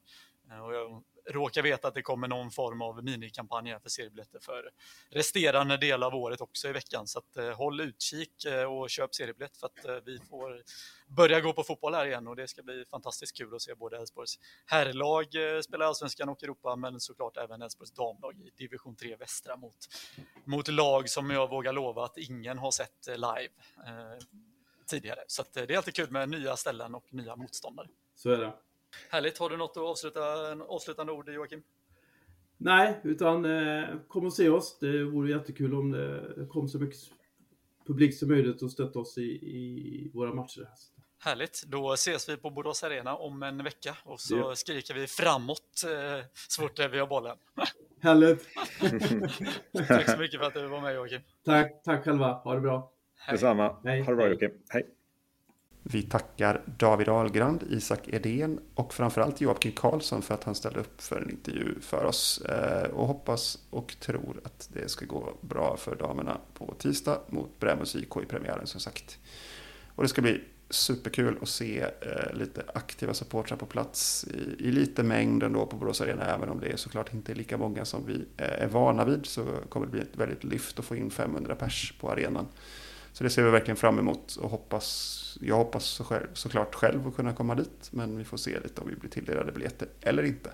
Eh, 0.51 0.65
och 0.65 0.75
jag 0.75 1.03
råkar 1.31 1.63
veta 1.63 1.89
att 1.89 1.95
det 1.95 2.03
kommer 2.03 2.29
någon 2.29 2.51
form 2.51 2.83
av 2.83 3.05
minikampanj 3.05 3.77
för 3.83 3.89
seriebiljetter 3.89 4.39
för 4.43 4.71
resterande 5.11 5.77
del 5.77 6.03
av 6.03 6.15
året 6.15 6.41
också 6.41 6.69
i 6.69 6.73
veckan. 6.73 7.07
Så 7.07 7.19
att, 7.19 7.37
eh, 7.37 7.51
håll 7.51 7.81
utkik 7.81 8.45
eh, 8.45 8.65
och 8.65 8.91
köp 8.91 9.15
seriebiljett 9.15 9.57
för 9.57 9.67
att 9.67 9.85
eh, 9.85 9.97
vi 10.05 10.19
får 10.19 10.63
börja 11.07 11.41
gå 11.41 11.53
på 11.53 11.63
fotboll 11.63 11.95
här 11.95 12.07
igen 12.07 12.29
och 12.29 12.37
det 12.37 12.49
ska 12.49 12.63
bli 12.63 12.85
fantastiskt 12.91 13.37
kul 13.37 13.55
att 13.55 13.63
se 13.63 13.75
både 13.75 13.97
Elfsborgs 13.97 14.39
herrlag 14.67 15.25
eh, 15.35 15.61
spela 15.61 15.87
allsvenskan 15.87 16.29
och 16.29 16.43
Europa 16.43 16.77
men 16.77 17.01
såklart 17.01 17.37
även 17.37 17.63
Elfsborgs 17.63 17.93
damlag 17.93 18.41
i 18.41 18.51
division 18.57 18.97
3 18.97 19.17
västra 19.17 19.57
mot, 19.57 19.77
mot 20.45 20.69
lag 20.69 21.09
som 21.09 21.31
jag 21.31 21.51
vågar 21.51 21.73
lova 21.73 22.05
att 22.05 22.19
ingen 22.19 22.59
har 22.59 22.71
sett 22.71 23.09
eh, 23.09 23.15
live 23.15 23.53
eh, 23.87 24.19
tidigare. 24.87 25.21
Så 25.27 25.43
att, 25.43 25.57
eh, 25.57 25.63
det 25.63 25.75
är 25.75 25.77
alltid 25.77 25.95
kul 25.95 26.11
med 26.11 26.29
nya 26.29 26.57
ställen 26.57 26.95
och 26.95 27.15
nya 27.15 27.37
motståndare. 27.37 27.89
Så 28.15 28.31
är 28.31 28.39
det. 28.39 28.53
Härligt, 29.11 29.39
har 29.39 29.51
du 29.51 29.57
något 29.57 29.71
att 29.71 29.83
avsluta, 29.83 30.53
en 30.53 30.63
avslutande 30.63 31.13
ord 31.13 31.29
Joakim? 31.29 31.63
Nej, 32.59 33.01
utan 33.05 33.45
eh, 33.45 33.85
kom 34.09 34.27
och 34.27 34.33
se 34.33 34.49
oss. 34.49 34.79
Det 34.81 35.05
vore 35.05 35.31
jättekul 35.31 35.75
om 35.75 35.91
det 36.37 36.47
kom 36.51 36.69
så 36.69 36.79
mycket 36.79 37.01
publik 37.87 38.19
som 38.19 38.29
möjligt 38.29 38.63
och 38.63 38.71
stötta 38.71 38.99
oss 38.99 39.19
i, 39.19 39.23
i 39.33 40.11
våra 40.15 40.35
matcher. 40.35 40.69
Härligt, 41.19 41.63
då 41.67 41.93
ses 41.93 42.29
vi 42.29 42.37
på 42.37 42.51
Borås 42.51 42.85
Arena 42.85 43.17
om 43.17 43.43
en 43.43 43.65
vecka 43.65 43.97
och 44.05 44.21
så 44.21 44.37
Ja. 44.37 44.55
skriker 44.55 44.95
vi 44.95 45.07
framåt 45.07 45.83
eh, 45.85 46.25
så 46.49 46.63
fort 46.63 46.79
vi 46.79 46.99
har 46.99 47.07
bollen. 47.07 47.37
Härligt! 48.01 48.49
Tack 49.89 50.11
så 50.11 50.19
mycket 50.19 50.41
för 50.41 50.47
att 50.47 50.55
du 50.55 50.67
var 50.67 50.81
med 50.81 50.95
Joakim. 50.95 51.21
Tack, 51.45 51.83
tack 51.85 52.05
själva. 52.05 52.33
Ha 52.33 52.55
det 52.55 52.61
bra. 52.61 52.93
Hej. 53.19 53.35
Detsamma. 53.35 53.77
Hej. 53.85 54.01
Ha 54.03 54.11
det 54.11 54.17
bra 54.17 54.29
Joakim. 54.29 54.51
Hej. 54.69 54.87
Vi 55.83 56.03
tackar 56.03 56.63
David 56.79 57.09
Ahlgrand, 57.09 57.65
Isak 57.71 58.09
Edén 58.09 58.61
och 58.75 58.95
framförallt 58.95 59.41
Joakim 59.41 59.73
Karlsson 59.73 60.23
för 60.23 60.35
att 60.35 60.45
han 60.45 60.55
ställde 60.55 60.81
upp 60.81 61.03
för 61.03 61.23
en 61.23 61.31
intervju 61.31 61.81
för 61.81 62.05
oss. 62.05 62.41
Eh, 62.41 62.91
och 62.91 63.07
hoppas 63.07 63.59
och 63.71 63.97
tror 64.01 64.41
att 64.45 64.69
det 64.73 64.91
ska 64.91 65.07
gå 65.07 65.33
bra 65.41 65.77
för 65.77 65.97
damerna 65.97 66.39
på 66.55 66.75
tisdag 66.79 67.19
mot 67.29 67.61
Brämhus 67.61 67.97
IK 67.97 68.17
i 68.23 68.27
premiären 68.27 68.67
som 68.67 68.81
sagt. 68.81 69.19
Och 69.95 70.03
det 70.03 70.09
ska 70.09 70.23
bli 70.23 70.41
superkul 70.71 71.39
att 71.43 71.49
se 71.49 71.81
eh, 71.81 72.35
lite 72.35 72.63
aktiva 72.75 73.15
supportrar 73.15 73.57
på 73.57 73.67
plats 73.67 74.25
i, 74.25 74.69
i 74.69 74.73
lite 74.73 75.03
mängd 75.03 75.43
ändå 75.43 75.67
på 75.67 75.77
Borås 75.77 76.01
Arena. 76.01 76.25
Även 76.25 76.49
om 76.49 76.61
det 76.61 76.73
är 76.73 76.77
såklart 76.77 77.15
inte 77.15 77.33
är 77.33 77.37
lika 77.37 77.59
många 77.59 77.85
som 77.85 78.07
vi 78.07 78.15
eh, 78.37 78.63
är 78.63 78.69
vana 78.69 79.05
vid 79.05 79.27
så 79.27 79.45
kommer 79.69 79.87
det 79.87 79.93
bli 79.93 80.01
ett 80.01 80.17
väldigt 80.17 80.45
lyft 80.45 80.79
att 80.79 80.85
få 80.85 80.97
in 80.97 81.11
500 81.11 81.55
pers 81.55 81.95
på 82.01 82.11
arenan. 82.11 82.47
Så 83.13 83.25
det 83.25 83.31
ser 83.31 83.43
vi 83.43 83.51
verkligen 83.51 83.77
fram 83.77 83.99
emot 83.99 84.37
och 84.37 84.51
hoppas, 84.51 85.39
jag 85.41 85.57
hoppas 85.57 85.85
så 85.85 86.05
själv, 86.05 86.27
såklart 86.33 86.75
själv 86.75 87.07
att 87.07 87.17
kunna 87.17 87.33
komma 87.33 87.55
dit. 87.55 87.89
Men 87.91 88.19
vi 88.19 88.25
får 88.25 88.37
se 88.37 88.61
lite 88.61 88.81
om 88.81 88.89
vi 88.89 88.97
blir 88.97 89.11
tilldelade 89.11 89.53
biljetter 89.53 89.89
eller 90.01 90.23
inte. 90.23 90.51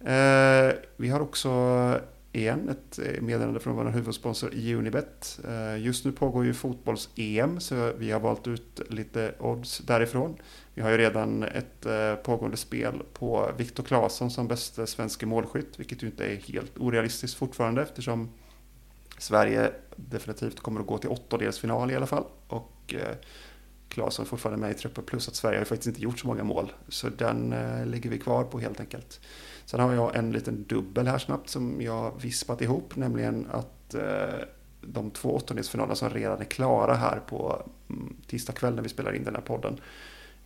Eh, 0.00 0.72
vi 0.96 1.08
har 1.08 1.20
också 1.20 1.50
igen 2.32 2.68
ett 2.68 2.98
eh, 2.98 3.22
meddelande 3.22 3.60
från 3.60 3.76
vår 3.76 3.84
huvudsponsor 3.84 4.50
Unibet. 4.54 5.40
Eh, 5.48 5.82
just 5.82 6.04
nu 6.04 6.12
pågår 6.12 6.44
ju 6.44 6.54
fotbolls-EM 6.54 7.60
så 7.60 7.92
vi 7.98 8.10
har 8.10 8.20
valt 8.20 8.46
ut 8.46 8.80
lite 8.88 9.34
odds 9.38 9.78
därifrån. 9.78 10.36
Vi 10.74 10.82
har 10.82 10.90
ju 10.90 10.96
redan 10.96 11.42
ett 11.42 11.86
eh, 11.86 12.14
pågående 12.14 12.56
spel 12.56 13.02
på 13.12 13.50
Viktor 13.56 13.84
Claesson 13.84 14.30
som 14.30 14.48
bäste 14.48 14.86
svenske 14.86 15.26
målskytt, 15.26 15.78
vilket 15.78 16.02
ju 16.02 16.06
inte 16.06 16.24
är 16.24 16.36
helt 16.36 16.78
orealistiskt 16.78 17.38
fortfarande 17.38 17.82
eftersom 17.82 18.28
Sverige 19.18 19.72
definitivt 19.96 20.60
kommer 20.60 20.80
att 20.80 20.86
gå 20.86 20.98
till 20.98 21.10
åttondelsfinal 21.10 21.90
i 21.90 21.96
alla 21.96 22.06
fall. 22.06 22.24
Och 22.48 22.94
eh, 22.94 23.16
Claesson 23.88 24.24
är 24.24 24.28
fortfarande 24.28 24.60
med 24.60 24.70
i 24.70 24.74
truppen 24.74 25.04
plus 25.04 25.28
att 25.28 25.34
Sverige 25.34 25.58
har 25.58 25.64
faktiskt 25.64 25.86
inte 25.86 26.02
gjort 26.02 26.18
så 26.18 26.26
många 26.26 26.44
mål. 26.44 26.72
Så 26.88 27.08
den 27.08 27.52
eh, 27.52 27.86
ligger 27.86 28.10
vi 28.10 28.18
kvar 28.18 28.44
på 28.44 28.60
helt 28.60 28.80
enkelt. 28.80 29.20
Sen 29.64 29.80
har 29.80 29.94
jag 29.94 30.16
en 30.16 30.32
liten 30.32 30.64
dubbel 30.68 31.06
här 31.06 31.18
snabbt 31.18 31.48
som 31.48 31.82
jag 31.82 32.22
vispat 32.22 32.62
ihop, 32.62 32.96
nämligen 32.96 33.46
att 33.50 33.94
eh, 33.94 34.44
de 34.80 35.10
två 35.10 35.34
åttondelsfinaler 35.34 35.94
som 35.94 36.10
redan 36.10 36.40
är 36.40 36.44
klara 36.44 36.94
här 36.94 37.20
på 37.20 37.62
mm, 37.90 38.16
tisdag 38.26 38.52
kväll 38.52 38.74
när 38.74 38.82
vi 38.82 38.88
spelar 38.88 39.14
in 39.14 39.24
den 39.24 39.34
här 39.34 39.42
podden, 39.42 39.80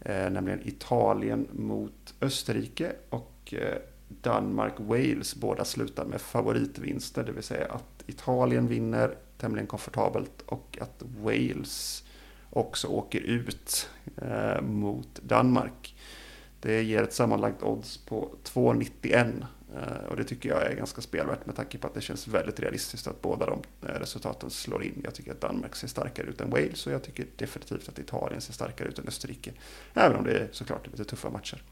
eh, 0.00 0.30
nämligen 0.30 0.68
Italien 0.68 1.48
mot 1.52 2.14
Österrike 2.20 2.92
och 3.10 3.54
eh, 3.54 3.78
Danmark-Wales, 4.22 5.36
båda 5.36 5.64
slutar 5.64 6.04
med 6.04 6.20
favoritvinster, 6.20 7.24
det 7.24 7.32
vill 7.32 7.42
säga 7.42 7.66
att 7.66 7.91
Italien 8.06 8.68
vinner 8.68 9.16
tämligen 9.38 9.66
komfortabelt 9.66 10.42
och 10.46 10.78
att 10.80 11.02
Wales 11.20 12.04
också 12.50 12.88
åker 12.88 13.20
ut 13.20 13.88
eh, 14.16 14.60
mot 14.60 15.20
Danmark. 15.22 15.96
Det 16.60 16.82
ger 16.82 17.02
ett 17.02 17.12
sammanlagt 17.12 17.62
odds 17.62 17.96
på 17.98 18.34
2,91 18.44 19.44
eh, 19.74 20.06
och 20.08 20.16
det 20.16 20.24
tycker 20.24 20.48
jag 20.48 20.62
är 20.62 20.76
ganska 20.76 21.00
spelvärt 21.00 21.46
med 21.46 21.56
tanke 21.56 21.78
på 21.78 21.86
att 21.86 21.94
det 21.94 22.00
känns 22.00 22.28
väldigt 22.28 22.60
realistiskt 22.60 23.06
att 23.06 23.22
båda 23.22 23.46
de 23.46 23.62
eh, 23.88 23.94
resultaten 24.00 24.50
slår 24.50 24.84
in. 24.84 25.00
Jag 25.04 25.14
tycker 25.14 25.32
att 25.32 25.40
Danmark 25.40 25.76
ser 25.76 25.88
starkare 25.88 26.26
ut 26.26 26.40
än 26.40 26.50
Wales 26.50 26.86
och 26.86 26.92
jag 26.92 27.02
tycker 27.02 27.26
definitivt 27.36 27.88
att 27.88 27.98
Italien 27.98 28.40
ser 28.40 28.52
starkare 28.52 28.88
ut 28.88 28.98
än 28.98 29.08
Österrike. 29.08 29.52
Även 29.94 30.16
om 30.16 30.24
det 30.24 30.32
är 30.32 30.48
såklart 30.52 30.86
lite 30.86 31.04
tuffa 31.04 31.30
matcher. 31.30 31.62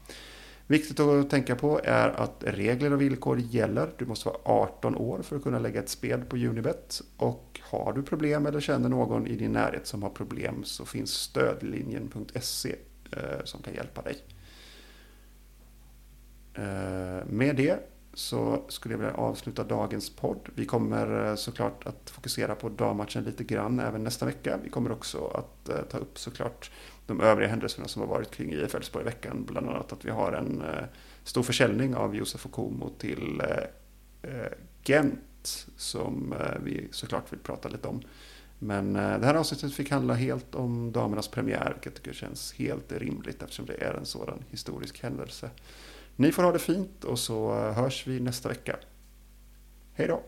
Viktigt 0.71 0.99
att 0.99 1.29
tänka 1.29 1.55
på 1.55 1.81
är 1.83 2.09
att 2.09 2.43
regler 2.47 2.93
och 2.93 3.01
villkor 3.01 3.39
gäller. 3.39 3.89
Du 3.97 4.05
måste 4.05 4.29
vara 4.29 4.37
18 4.43 4.95
år 4.95 5.21
för 5.21 5.35
att 5.35 5.43
kunna 5.43 5.59
lägga 5.59 5.79
ett 5.79 5.89
spel 5.89 6.21
på 6.21 6.35
Unibet. 6.35 7.01
Och 7.17 7.59
har 7.63 7.93
du 7.93 8.03
problem 8.03 8.45
eller 8.45 8.59
känner 8.59 8.89
någon 8.89 9.27
i 9.27 9.35
din 9.35 9.51
närhet 9.51 9.87
som 9.87 10.03
har 10.03 10.09
problem 10.09 10.63
så 10.63 10.85
finns 10.85 11.11
stödlinjen.se 11.11 12.75
eh, 13.11 13.43
som 13.43 13.61
kan 13.61 13.73
hjälpa 13.73 14.01
dig. 14.01 14.17
Eh, 16.53 17.25
med 17.25 17.55
det 17.55 17.79
så 18.13 18.65
skulle 18.67 18.93
jag 18.93 18.99
vilja 18.99 19.13
avsluta 19.13 19.63
dagens 19.63 20.09
podd. 20.09 20.49
Vi 20.55 20.65
kommer 20.65 21.29
eh, 21.29 21.35
såklart 21.35 21.87
att 21.87 22.09
fokusera 22.09 22.55
på 22.55 22.69
dammatchen 22.69 23.23
lite 23.23 23.43
grann 23.43 23.79
även 23.79 24.03
nästa 24.03 24.25
vecka. 24.25 24.59
Vi 24.63 24.69
kommer 24.69 24.91
också 24.91 25.27
att 25.27 25.69
eh, 25.69 25.81
ta 25.89 25.97
upp 25.97 26.19
såklart 26.19 26.71
de 27.17 27.21
övriga 27.21 27.49
händelserna 27.49 27.87
som 27.87 28.01
har 28.01 28.09
varit 28.09 28.31
kring 28.31 28.53
IF 28.53 28.75
Elfsborg 28.75 29.03
i 29.03 29.05
veckan. 29.05 29.45
Bland 29.47 29.69
annat 29.69 29.93
att 29.93 30.05
vi 30.05 30.09
har 30.09 30.31
en 30.31 30.61
eh, 30.61 30.83
stor 31.23 31.43
försäljning 31.43 31.95
av 31.95 32.15
Josef 32.15 32.45
Okomo 32.45 32.89
till 32.89 33.41
eh, 33.41 34.31
eh, 34.31 34.51
Gent 34.83 35.67
som 35.77 36.35
vi 36.63 36.87
såklart 36.91 37.33
vill 37.33 37.39
prata 37.39 37.69
lite 37.69 37.87
om. 37.87 38.01
Men 38.59 38.93
det 38.93 39.25
här 39.25 39.35
avsnittet 39.35 39.73
fick 39.73 39.91
handla 39.91 40.13
helt 40.13 40.55
om 40.55 40.91
damernas 40.91 41.27
premiär, 41.27 41.71
vilket 41.73 41.85
jag 41.85 41.93
tycker 41.93 42.13
känns 42.13 42.53
helt 42.53 42.91
rimligt 42.91 43.43
eftersom 43.43 43.65
det 43.65 43.83
är 43.83 43.93
en 43.93 44.05
sådan 44.05 44.43
historisk 44.49 45.03
händelse. 45.03 45.49
Ni 46.15 46.31
får 46.31 46.43
ha 46.43 46.51
det 46.51 46.59
fint 46.59 47.03
och 47.03 47.19
så 47.19 47.53
hörs 47.53 48.07
vi 48.07 48.19
nästa 48.19 48.49
vecka. 48.49 48.75
Hej 49.93 50.07
då! 50.07 50.23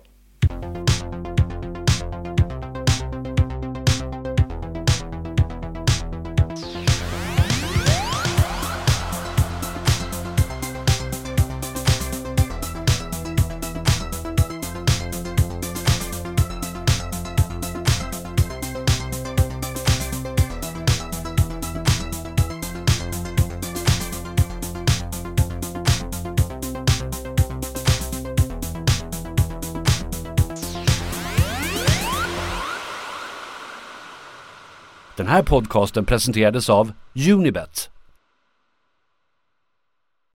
Här 35.33 35.43
podcasten 35.43 36.05
presenterades 36.05 36.69
av 36.69 36.91
Unibet. 37.31 37.92